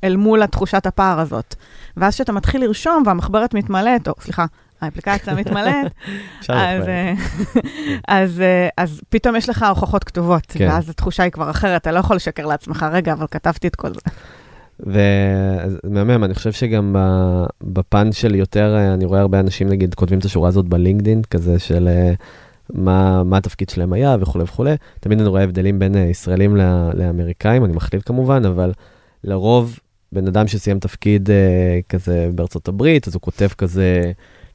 אל 0.04 0.16
מול 0.16 0.42
התחושת 0.42 0.86
הפער 0.86 1.20
הזאת. 1.20 1.54
ואז 1.96 2.14
כשאתה 2.14 2.32
מתחיל 2.32 2.64
לרשום 2.64 3.02
והמחברת 3.06 3.54
מתמלאת, 3.54 4.08
או 4.08 4.12
סליחה, 4.20 4.44
האפליקציה 4.82 5.34
מתמלאת, 5.34 5.92
אז. 6.48 6.88
אה, 6.88 7.14
אז, 8.08 8.40
אה, 8.40 8.68
אז 8.76 9.00
פתאום 9.08 9.36
יש 9.36 9.48
לך 9.48 9.66
הוכחות 9.68 10.04
כתובות, 10.04 10.46
כן. 10.48 10.68
ואז 10.68 10.90
התחושה 10.90 11.22
היא 11.22 11.32
כבר 11.32 11.50
אחרת, 11.50 11.82
אתה 11.82 11.92
לא 11.92 11.98
יכול 11.98 12.16
לשקר 12.16 12.46
לעצמך, 12.46 12.86
רגע, 12.92 13.12
אבל 13.12 13.26
כתבתי 13.30 13.66
את 13.66 13.76
כל 13.76 13.88
זה. 13.94 14.00
ומהמם, 14.80 16.24
אני 16.24 16.34
חושב 16.34 16.52
שגם 16.52 16.96
בפן 17.62 18.12
של 18.12 18.34
יותר, 18.34 18.74
אה, 18.76 18.94
אני 18.94 19.04
רואה 19.04 19.20
הרבה 19.20 19.40
אנשים 19.40 19.68
נגיד 19.68 19.94
כותבים 19.94 20.18
את 20.18 20.24
השורה 20.24 20.48
הזאת 20.48 20.68
בלינקדין, 20.68 21.22
כזה 21.30 21.58
של 21.58 21.88
מה, 22.72 23.22
מה 23.24 23.36
התפקיד 23.36 23.68
שלהם 23.68 23.92
היה 23.92 24.16
וכולי 24.20 24.44
וכולי. 24.44 24.74
תמיד 25.00 25.20
אני 25.20 25.28
רואה 25.28 25.42
הבדלים 25.42 25.78
בין 25.78 25.94
ישראלים 25.94 26.56
לאמריקאים, 26.94 27.64
אני 27.64 27.72
מכליל 27.72 28.02
כמובן, 28.04 28.44
אבל 28.44 28.72
לרוב 29.24 29.78
בן 30.12 30.26
אדם 30.26 30.46
שסיים 30.46 30.78
תפקיד 30.78 31.30
כזה 31.88 32.30
בארצות 32.34 32.68
הברית, 32.68 33.08
אז 33.08 33.14
הוא 33.14 33.20
כותב 33.20 33.48
כזה, 33.58 34.12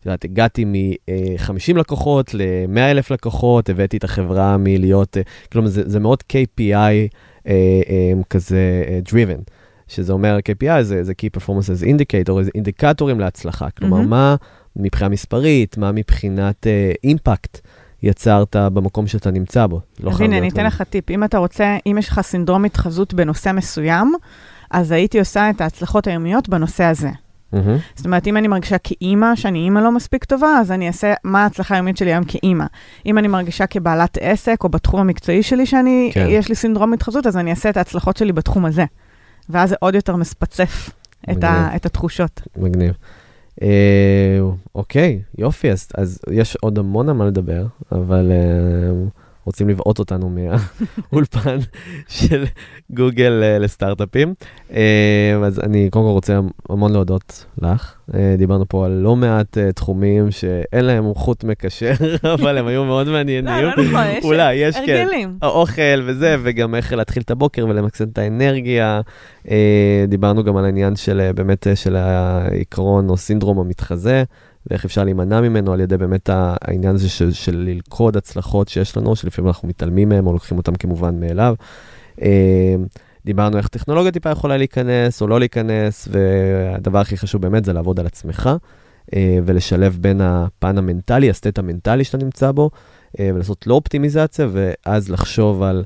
יודעת, 0.07 0.23
הגעתי 0.23 0.65
מ-50 0.65 1.77
לקוחות 1.77 2.33
ל-100 2.33 2.79
אלף 2.79 3.11
לקוחות, 3.11 3.69
הבאתי 3.69 3.97
את 3.97 4.03
החברה 4.03 4.57
מלהיות, 4.57 5.17
אה, 5.17 5.21
כלומר 5.51 5.67
זה, 5.67 5.81
זה 5.85 5.99
מאוד 5.99 6.23
KPI 6.33 6.73
אה, 6.73 7.01
אה, 7.47 8.11
כזה 8.29 8.83
driven. 9.09 9.41
שזה 9.87 10.13
אומר 10.13 10.37
KPI, 10.37 10.81
זה, 10.81 11.03
זה 11.03 11.13
Key 11.21 11.39
Performances 11.39 11.83
Indicator, 11.83 12.43
זה 12.43 12.51
אינדיקטורים 12.55 13.19
להצלחה. 13.19 13.69
כלומר, 13.69 13.97
מהמם. 13.97 14.09
מה 14.09 14.35
מבחינה 14.75 15.09
מספרית, 15.09 15.77
מה 15.77 15.91
מבחינת 15.91 16.67
אימפקט 17.03 17.59
יצרת 18.03 18.55
במקום 18.55 19.07
שאתה 19.07 19.31
נמצא 19.31 19.67
בו. 19.67 19.81
לא 19.99 20.11
אז 20.11 20.21
הנה, 20.21 20.37
אני 20.37 20.49
אתן. 20.49 20.65
לך 20.65 20.81
טיפ. 20.81 21.09
אם 21.09 21.23
אתה 21.23 21.37
רוצה, 21.37 21.77
אם 21.85 21.95
יש 21.99 22.09
לך 22.09 22.21
סינדרום 22.21 22.65
התחזות 22.65 23.13
בנושא 23.13 23.51
מסוים, 23.51 24.13
אז 24.71 24.91
הייתי 24.91 25.19
עושה 25.19 25.49
את 25.49 25.61
ההצלחות 25.61 26.07
היומיות 26.07 26.49
בנושא 26.49 26.83
הזה. 26.83 27.09
מהמם. 27.53 27.77
זאת 27.95 28.05
אומרת, 28.05 28.27
אם 28.27 28.37
אני 28.37 28.47
מרגישה 28.47 28.77
כאימא, 28.77 29.35
שאני 29.35 29.59
אימא 29.59 29.79
לא 29.79 29.91
מספיק 29.91 30.23
טובה, 30.23 30.57
אז 30.59 30.71
אני 30.71 30.87
אעשה 30.87 31.13
מה 31.23 31.43
ההצלחה 31.43 31.75
היומית 31.75 31.97
שלי 31.97 32.13
היום 32.13 32.23
כאימא. 32.23 32.65
אם 33.05 33.17
אני 33.17 33.27
מרגישה 33.27 33.67
כבעלת 33.67 34.17
עסק, 34.21 34.63
או 34.63 34.69
בתחום 34.69 34.99
המקצועי 34.99 35.43
שלי, 35.43 35.65
שאני, 35.65 36.11
כן. 36.13 36.25
יש 36.29 36.49
לי 36.49 36.55
סינדרום 36.55 36.93
התחזות, 36.93 37.27
אז 37.27 37.37
אני 37.37 37.51
אעשה 37.51 37.69
את 37.69 37.77
ההצלחות 37.77 38.17
שלי 38.17 38.31
בתחום 38.31 38.65
הזה. 38.65 38.85
ואז 39.49 39.69
זה 39.69 39.75
עוד 39.79 39.95
יותר 39.95 40.15
מספצף 40.15 40.89
את, 41.31 41.43
ה. 41.43 41.69
את 41.75 41.85
התחושות. 41.85 42.41
מגניב. 42.57 42.93
אה, 43.61 44.39
אוקיי, 44.75 45.21
יופי, 45.37 45.71
אז, 45.71 45.87
אז 45.97 46.19
יש 46.31 46.55
עוד 46.55 46.79
המון 46.79 47.09
על 47.09 47.15
מה 47.15 47.25
לדבר, 47.25 47.65
אבל 47.91 48.31
אה, 48.31 48.93
רוצים 49.47 49.69
לבעוט 49.69 49.99
אותנו 49.99 50.29
מהאולפן 50.29 51.57
של 52.07 52.45
גוגל 52.89 53.43
אה, 53.43 53.59
לסטארט-אפים. 53.59 54.33
אה, 54.73 55.39
אז 55.45 55.59
אני 55.59 55.89
קודם 55.89 56.05
כל 56.05 56.11
רוצה 56.11 56.39
המון 56.69 56.93
להודות 56.93 57.45
לך. 57.61 57.95
אה, 58.13 58.35
דיברנו 58.37 58.65
פה 58.67 58.85
על 58.85 58.91
לא 58.91 59.15
מעט 59.15 59.57
אה, 59.57 59.71
תחומים 59.71 60.31
שאין 60.31 60.85
להם 60.85 61.13
חוט 61.13 61.43
מקשר, 61.43 61.91
אבל 62.33 62.57
הם 62.57 62.67
היו 62.67 62.85
מאוד 62.85 63.07
מעניינים. 63.07 63.45
לא, 63.45 63.61
לא 63.61 63.83
נכון, 63.83 64.03
יש 64.17 64.25
אולי, 64.25 64.53
יש 64.53 64.75
כן. 64.75 64.81
הרגלים. 64.81 65.37
האוכל 65.41 66.01
וזה, 66.05 66.35
וגם 66.43 66.75
איך 66.75 66.93
להתחיל 66.93 67.23
את 67.23 67.31
הבוקר 67.31 67.65
ולמקסם 67.69 68.05
את 68.13 68.17
האנרגיה. 68.17 69.01
דיברנו 70.07 70.43
גם 70.43 70.57
על 70.57 70.65
העניין 70.65 70.95
של 70.95 71.31
באמת 71.35 71.67
של 71.75 71.95
העיקרון 71.95 73.09
או 73.09 73.17
סינדרום 73.17 73.59
המתחזה, 73.59 74.23
ואיך 74.69 74.85
אפשר 74.85 75.03
להימנע 75.03 75.41
ממנו 75.41 75.73
על 75.73 75.79
ידי 75.79 75.97
באמת 75.97 76.29
העניין 76.33 76.95
הזה 76.95 77.09
של, 77.09 77.33
של 77.33 77.55
ללכוד 77.55 78.17
הצלחות 78.17 78.67
שיש 78.67 78.97
לנו, 78.97 79.15
שלפעמים 79.15 79.47
אנחנו 79.47 79.67
מתעלמים 79.67 80.09
מהם 80.09 80.27
או 80.27 80.33
לוקחים 80.33 80.57
אותם 80.57 80.75
כמובן 80.75 81.19
מאליו. 81.19 81.55
אה, 82.21 82.75
דיברנו 83.25 83.57
איך 83.57 83.67
טכנולוגיה 83.67 84.11
טיפה 84.11 84.29
יכולה 84.29 84.57
להיכנס 84.57 85.21
או 85.21 85.27
לא 85.27 85.39
להיכנס, 85.39 86.07
והדבר 86.11 86.99
הכי 86.99 87.17
חשוב 87.17 87.41
באמת 87.41 87.65
זה 87.65 87.73
לעבוד 87.73 87.99
על 87.99 88.05
עצמך. 88.05 88.49
אה, 89.15 89.39
ולשלב 89.45 89.97
בין 90.01 90.21
הפן 90.21 90.77
המנטלי, 90.77 91.29
הסטט 91.29 91.59
המנטלי 91.59 92.03
שאתה 92.03 92.17
נמצא 92.17 92.51
בו, 92.51 92.69
אה, 93.19 93.29
ולעשות 93.33 93.67
לו 93.67 93.75
אופטימיזציה, 93.75 94.47
ואז 94.51 95.09
לחשוב 95.09 95.63
על 95.63 95.83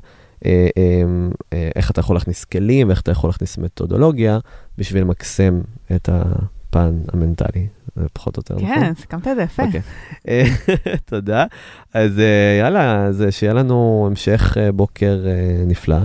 איך 1.76 1.90
אתה 1.90 2.00
יכול 2.00 2.16
להכניס 2.16 2.44
כלים 2.44 2.88
ואיך 2.88 3.00
אתה 3.00 3.10
יכול 3.10 3.28
להכניס 3.28 3.58
מתודולוגיה 3.58 4.38
בשביל 4.78 5.02
למקסם 5.02 5.60
את 5.94 6.08
הפן 6.12 6.98
המנטלי. 7.12 7.66
זה 7.96 8.06
פחות 8.12 8.36
או 8.36 8.40
יותר 8.40 8.54
נכון? 8.54 8.80
כן, 8.80 8.94
סיכמת 8.94 9.28
את 9.28 9.36
זה 9.36 9.42
יפה. 9.42 9.62
אוקיי. 9.62 9.80
אה, 10.28 10.44
תודה. 11.10 11.44
אז 11.94 12.18
אה, 12.18 12.58
יאללה, 12.60 13.04
אז 13.04 13.22
אה, 13.22 13.30
שיהיה 13.30 13.52
לנו 13.52 14.04
המשך 14.10 14.56
בוקר 14.74 15.24
נפלא. 15.66 15.96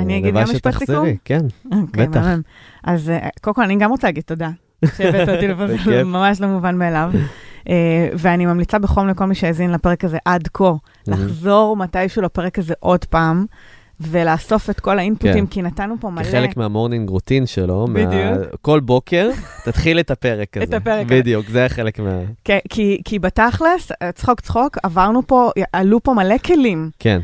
אני 0.00 0.18
אגיד 0.18 0.34
גם 0.34 0.42
משפט 0.42 0.78
סיכום? 0.78 1.06
כן. 1.24 1.46
אוקיי, 1.72 2.06
בטח. 2.06 2.26
אז 2.84 3.12
קודם 3.40 3.54
כל, 3.54 3.62
אני 3.62 3.76
גם 3.76 3.90
רוצה 3.90 4.06
להגיד 4.06 4.22
תודה 4.22 4.50
שהבאת 4.96 5.28
אותי 5.28 5.48
לפה, 5.48 5.66
זה. 5.84 6.04
ממש 6.04 6.40
לא 6.40 6.48
מובן 6.48 6.76
מאליו. 6.78 7.10
ואני 8.18 8.46
ממליצה 8.46 8.78
בחום 8.78 9.08
לכל 9.08 9.24
מי 9.24 9.34
שהאזין 9.34 9.70
לפרק 9.70 10.04
הזה 10.04 10.18
עד 10.24 10.48
כה, 10.52 10.72
לחזור 11.06 11.76
מתישהו 11.76 12.22
לפרק 12.22 12.58
הזה 12.58 12.74
עוד 12.80 13.04
פעם. 13.04 13.46
ולאסוף 14.00 14.70
את 14.70 14.80
כל 14.80 14.98
ה 14.98 15.03
input 15.03 15.30
ים, 15.30 15.46
כן. 15.46 15.52
כי 15.52 15.62
נתנו 15.62 15.94
פה 16.00 16.10
מלא... 16.10 16.22
כחלק 16.22 16.56
מה 16.56 16.68
morning 16.68 17.08
routine 17.08 17.46
שלו, 17.46 17.86
מה-. 17.86 18.00
כל 18.62 18.80
בוקר, 18.80 19.30
תתחיל 19.64 20.00
את 20.00 20.10
הפרק 20.10 20.56
הזה. 20.56 20.64
את 20.64 20.74
הפרק 20.74 21.06
הזה. 21.06 21.20
בדיוק, 21.20 21.48
זה 21.48 21.64
החלק 21.66 21.98
מה... 21.98 22.18
כן, 22.44 22.58
כי, 22.68 23.00
כי 23.04 23.18
בתכלס, 23.18 23.92
אה, 24.02 24.12
צחוק 24.12 24.40
צחוק, 24.40 24.78
עברנו 24.82 25.26
פה, 25.26 25.50
עלו 25.72 26.02
פה 26.02 26.14
מלא 26.14 26.38
כלים. 26.38 26.90
כן, 26.98 27.20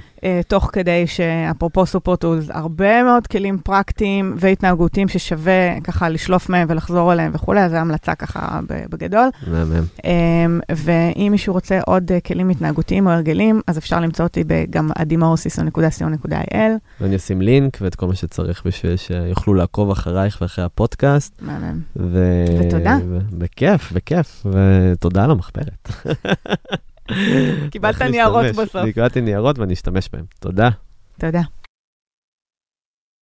תוך 0.48 0.70
כדי 0.72 1.06
שאפרופו 1.06 1.86
super 1.86 2.16
tools, 2.16 2.50
הרבה 2.50 3.02
מאוד 3.02 3.26
כלים 3.26 3.58
פרקטיים 3.58 4.34
והתנהגותיים 4.38 5.08
ששווה 5.08 5.80
ככה 5.84 6.08
לשלוף 6.08 6.48
מהם 6.48 6.68
ולחזור 6.70 7.12
אליהם 7.12 7.30
וכולי, 7.34 7.68
זו 7.68 7.76
המלצה 7.76 8.14
ככה 8.14 8.60
בגדול. 8.90 9.28
מהמם. 9.46 9.84
אמ, 10.04 10.60
ואם 10.70 11.28
מישהו 11.30 11.52
רוצה 11.52 11.80
עוד 11.86 12.12
אה, 12.12 12.20
כלים 12.20 12.48
התנהגותיים 12.48 13.06
או 13.06 13.12
הרגלים, 13.12 13.60
אז 13.66 13.78
אפשר 13.78 14.00
למצוא 14.00 14.24
אותי 14.24 14.44
גם 14.70 14.90
עדימאוסיסו.co.il. 14.96 16.56
ואני 17.00 17.16
אשים 17.16 17.42
לינק 17.42 17.78
ואת 17.80 17.94
כל 17.94 18.06
מה 18.06 18.14
שצריך 18.14 18.62
בשביל 18.66 18.96
שיוכלו 18.96 19.54
לעקוב 19.54 19.90
אחרייך 19.90 20.38
ואחרי 20.40 20.64
הפודקאסט. 20.64 21.42
מהמם. 21.42 21.80
ו... 21.96 22.44
ותודה. 22.60 22.98
ו... 23.08 23.18
בכיף, 23.32 23.92
בכיף, 23.92 24.46
ותודה 24.46 25.24
על 25.24 25.30
המחברת. 25.30 25.88
קיבלת 27.70 28.02
ניירות. 28.02 28.44
בסוף. 28.46 28.84
קיבלתי 28.94 29.20
ניירות 29.20 29.58
ואני 29.58 29.72
אשתמש 29.72 30.08
בהם. 30.12 30.24
תודה. 30.40 30.70
תודה. 31.18 31.40